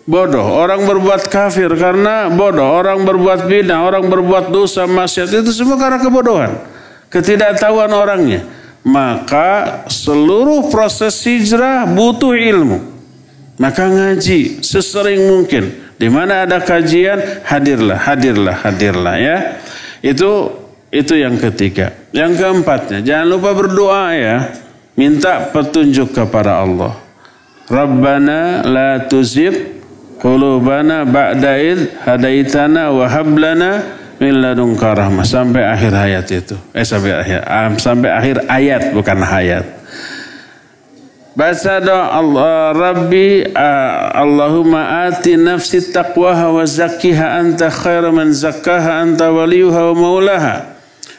bodoh. 0.05 0.45
Orang 0.45 0.85
berbuat 0.85 1.27
kafir 1.27 1.69
karena 1.75 2.29
bodoh. 2.31 2.65
Orang 2.65 3.03
berbuat 3.03 3.49
bid'ah, 3.49 3.83
orang 3.83 4.05
berbuat 4.07 4.53
dosa, 4.53 4.85
maksiat 4.85 5.29
itu 5.29 5.51
semua 5.51 5.77
karena 5.77 6.01
kebodohan. 6.01 6.53
Ketidaktahuan 7.09 7.91
orangnya 7.93 8.45
maka 8.85 9.81
seluruh 9.89 10.69
proses 10.69 11.17
hijrah 11.25 11.89
butuh 11.89 12.37
ilmu. 12.37 12.93
Maka 13.57 13.89
ngaji 13.89 14.61
sesering 14.61 15.25
mungkin. 15.25 15.83
Di 15.95 16.11
mana 16.11 16.43
ada 16.43 16.59
kajian, 16.61 17.41
hadirlah, 17.47 17.97
hadirlah, 17.97 18.55
hadirlah 18.61 19.15
ya. 19.17 19.37
Itu 20.05 20.53
itu 20.93 21.17
yang 21.17 21.39
ketiga. 21.41 21.95
Yang 22.13 22.45
keempatnya, 22.45 22.99
jangan 23.01 23.27
lupa 23.31 23.55
berdoa 23.55 24.11
ya. 24.13 24.53
Minta 24.99 25.49
petunjuk 25.49 26.11
kepada 26.13 26.61
Allah. 26.61 26.99
Rabbana 27.65 28.61
la 28.67 28.89
tuzigh 29.07 29.74
qulubana 30.25 31.05
ba'da 31.05 31.53
id 31.61 32.01
hadaitana 32.01 32.89
wa 32.89 33.05
hab 33.05 33.29
min 33.29 34.33
rahmah 34.41 35.21
sampai 35.21 35.61
akhir 35.61 35.93
ayat 35.93 36.25
itu. 36.33 36.57
Eh 36.73 36.81
sampai 36.81 37.13
akhir 37.13 37.39
um, 37.45 37.71
sampai 37.77 38.09
akhir 38.09 38.35
ayat 38.49 38.83
bukan 38.89 39.21
hayat. 39.21 39.65
Baca 41.35 41.83
doa 41.83 42.15
Allah 42.15 42.71
Rabbi 42.73 43.43
uh, 43.53 44.23
Allahumma 44.23 45.05
ati 45.05 45.35
nafsi 45.35 45.93
taqwaha 45.93 46.47
wa 46.47 46.63
zakkiha 46.63 47.43
anta 47.43 47.67
khairu 47.67 48.09
man 48.15 48.31
zakkaha 48.33 49.05
anta 49.05 49.29
waliyuha 49.29 49.93
wa 49.93 49.93
maulaha. 49.93 50.73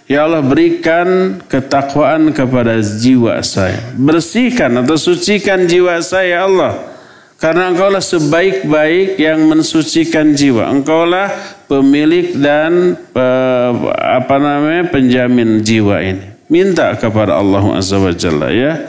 Ya 0.09 0.27
Allah 0.27 0.43
berikan 0.43 1.39
ketakwaan 1.47 2.33
kepada 2.33 2.81
jiwa 2.81 3.39
saya. 3.45 3.93
Bersihkan 3.95 4.73
atau 4.83 4.97
sucikan 4.97 5.69
jiwa 5.69 6.01
saya 6.01 6.41
ya 6.41 6.41
Allah 6.49 6.95
karena 7.37 7.69
engkaulah 7.69 8.01
sebaik-baik 8.01 9.21
yang 9.21 9.45
mensucikan 9.45 10.33
jiwa. 10.33 10.73
Engkaulah 10.73 11.29
pemilik 11.69 12.33
dan 12.33 12.97
uh, 13.13 13.71
apa 13.93 14.41
namanya 14.41 14.89
penjamin 14.89 15.61
jiwa 15.61 16.01
ini. 16.01 16.27
Minta 16.49 16.97
kepada 16.97 17.37
Allah 17.37 17.77
Azza 17.77 18.01
wa 18.01 18.09
Jalla 18.15 18.49
ya. 18.49 18.89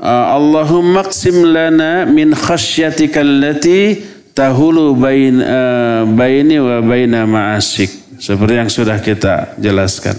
Uh, 0.00 0.26
Allahumma 0.40 1.04
qsim 1.04 1.44
lana 1.44 2.08
min 2.08 2.32
khasyatika 2.32 3.20
allati 3.20 4.00
tahulu 4.32 4.96
bain 4.96 5.44
uh, 5.44 6.08
baini 6.08 6.56
wa 6.56 6.80
baina 6.80 7.28
ma'asik. 7.28 7.92
Seperti 8.16 8.56
yang 8.56 8.72
sudah 8.72 8.96
kita 9.04 9.60
jelaskan. 9.60 10.16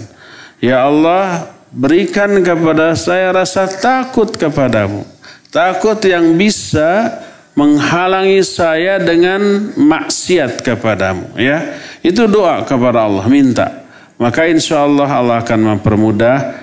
Ya 0.62 0.86
Allah, 0.86 1.50
berikan 1.74 2.38
kepada 2.38 2.94
saya 2.94 3.34
rasa 3.34 3.66
takut 3.66 4.30
kepadamu. 4.30 5.02
Takut 5.50 5.98
yang 6.06 6.38
bisa 6.38 7.18
menghalangi 7.52 8.40
saya 8.40 8.96
dengan 8.96 9.72
maksiat 9.76 10.64
kepadamu 10.64 11.36
ya. 11.36 11.76
Itu 12.00 12.26
doa 12.26 12.64
kepada 12.64 13.04
Allah 13.06 13.26
minta. 13.28 13.84
Maka 14.16 14.46
insya 14.48 14.86
Allah 14.86 15.08
Allah 15.08 15.36
akan 15.42 15.60
mempermudah 15.76 16.54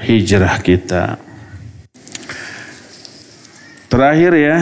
hijrah 0.00 0.56
kita. 0.60 1.20
Terakhir 3.86 4.32
ya. 4.34 4.58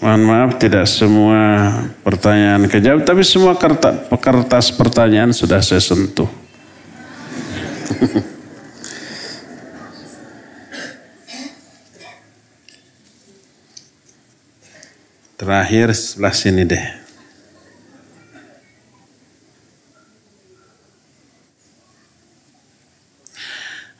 Mohon 0.00 0.22
maaf 0.28 0.50
tidak 0.60 0.84
semua 0.84 1.72
pertanyaan 2.04 2.68
kejawab 2.68 3.00
tapi 3.00 3.24
semua 3.24 3.56
kertas, 3.56 4.12
kertas 4.20 4.68
pertanyaan 4.76 5.32
sudah 5.32 5.64
saya 5.64 5.80
sentuh 5.80 6.28
Terakhir 15.40 15.96
sebelah 15.96 16.36
sini 16.36 16.68
deh. 16.68 16.86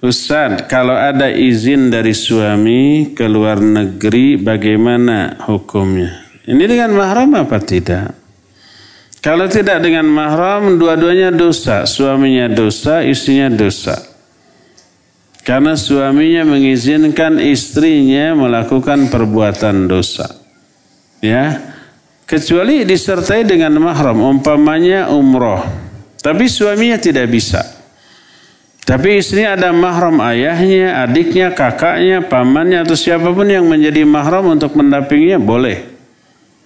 Ustaz, 0.05 0.69
kalau 0.69 0.93
ada 0.93 1.33
izin 1.33 1.89
dari 1.89 2.13
suami 2.13 3.17
ke 3.17 3.25
luar 3.25 3.57
negeri, 3.57 4.37
bagaimana 4.37 5.41
hukumnya? 5.49 6.29
Ini 6.45 6.61
dengan 6.69 6.93
mahram 6.93 7.33
apa 7.33 7.57
tidak? 7.57 8.13
Kalau 9.25 9.49
tidak 9.49 9.81
dengan 9.81 10.05
mahram, 10.13 10.77
dua-duanya 10.77 11.33
dosa. 11.33 11.89
Suaminya 11.89 12.53
dosa, 12.53 13.01
istrinya 13.01 13.49
dosa. 13.49 13.97
Karena 15.41 15.73
suaminya 15.73 16.45
mengizinkan 16.45 17.41
istrinya 17.41 18.37
melakukan 18.37 19.09
perbuatan 19.09 19.89
dosa 19.89 20.40
ya 21.25 21.61
kecuali 22.27 22.85
disertai 22.85 23.45
dengan 23.45 23.77
mahram 23.79 24.21
umpamanya 24.21 25.13
umroh 25.13 25.63
tapi 26.21 26.49
suaminya 26.49 27.01
tidak 27.01 27.31
bisa 27.31 27.81
tapi 28.91 29.23
istrinya 29.23 29.55
ada 29.55 29.71
mahram 29.71 30.19
ayahnya, 30.19 31.07
adiknya, 31.07 31.55
kakaknya, 31.55 32.27
pamannya 32.27 32.83
atau 32.83 32.99
siapa 32.99 33.31
pun 33.31 33.47
yang 33.47 33.63
menjadi 33.63 34.03
mahram 34.03 34.51
untuk 34.51 34.75
mendampinginya 34.75 35.39
boleh. 35.39 35.87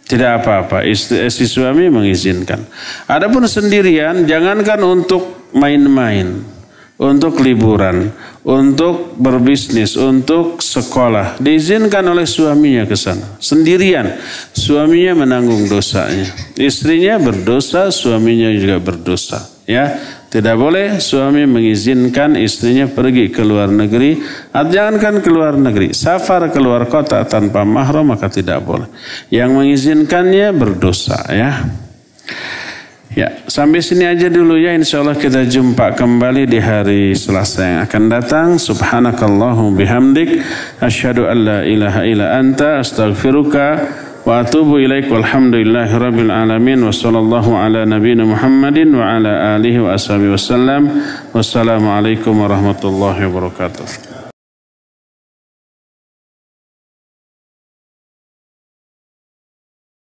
Tidak 0.09 0.41
apa-apa, 0.41 0.89
istri, 0.89 1.21
istri 1.21 1.45
suami 1.45 1.93
mengizinkan. 1.93 2.65
Adapun 3.09 3.45
sendirian, 3.45 4.25
jangankan 4.25 4.81
untuk 4.89 5.53
main-main. 5.53 6.54
Untuk 6.95 7.43
liburan, 7.43 8.15
untuk 8.47 9.19
berbisnis, 9.19 9.99
untuk 9.99 10.63
sekolah. 10.63 11.43
Diizinkan 11.43 12.07
oleh 12.07 12.23
suaminya 12.23 12.87
ke 12.87 12.95
sana. 12.95 13.35
Sendirian. 13.43 14.15
Suaminya 14.55 15.27
menanggung 15.27 15.67
dosanya. 15.67 16.31
Istrinya 16.55 17.19
berdosa, 17.19 17.91
suaminya 17.91 18.55
juga 18.55 18.79
berdosa. 18.79 19.43
Ya, 19.65 19.97
tidak 20.29 20.61
boleh 20.61 21.01
suami 21.01 21.49
mengizinkan 21.49 22.37
istrinya 22.37 22.85
pergi 22.85 23.33
ke 23.33 23.41
luar 23.41 23.73
negeri. 23.73 24.21
Jangankan 24.53 25.25
ke 25.25 25.31
luar 25.33 25.57
negeri, 25.57 25.97
safar 25.97 26.53
ke 26.53 26.61
luar 26.61 26.87
kota 26.87 27.25
tanpa 27.25 27.65
mahram 27.65 28.13
maka 28.13 28.29
tidak 28.29 28.61
boleh. 28.61 28.87
Yang 29.33 29.51
mengizinkannya 29.57 30.53
berdosa 30.53 31.17
ya. 31.33 31.65
Ya, 33.15 33.31
sampai 33.47 33.79
sini 33.79 34.11
aja 34.11 34.27
dulu 34.27 34.59
ya. 34.59 34.75
Insya 34.75 35.07
Allah 35.07 35.15
kita 35.15 35.47
jumpa 35.47 35.95
kembali 35.95 36.51
di 36.51 36.59
hari 36.59 37.15
Selasa 37.15 37.63
yang 37.63 37.81
akan 37.87 38.03
datang. 38.11 38.49
Subhanakallahu 38.59 39.71
bihamdik. 39.79 40.43
Asyhadu 40.83 41.31
an 41.31 41.39
la 41.47 41.59
ilaha 41.63 42.03
illa 42.03 42.35
anta 42.35 42.83
astaghfiruka 42.83 43.87
wa 44.27 44.43
atubu 44.43 44.83
ilaik 44.83 45.07
walhamdulillahi 45.15 45.95
rabbil 45.95 46.33
alamin 46.35 46.83
wa 46.83 46.91
sallallahu 46.91 47.55
ala 47.55 47.87
nabiyina 47.87 48.27
Muhammadin 48.27 48.91
wa 48.91 49.07
ala 49.07 49.63
alihi 49.63 49.79
wa 49.79 49.95
ashabihi 49.95 50.35
wasallam. 50.35 50.91
Wassalamualaikum 51.31 52.35
warahmatullahi 52.35 53.31
wabarakatuh. 53.31 54.14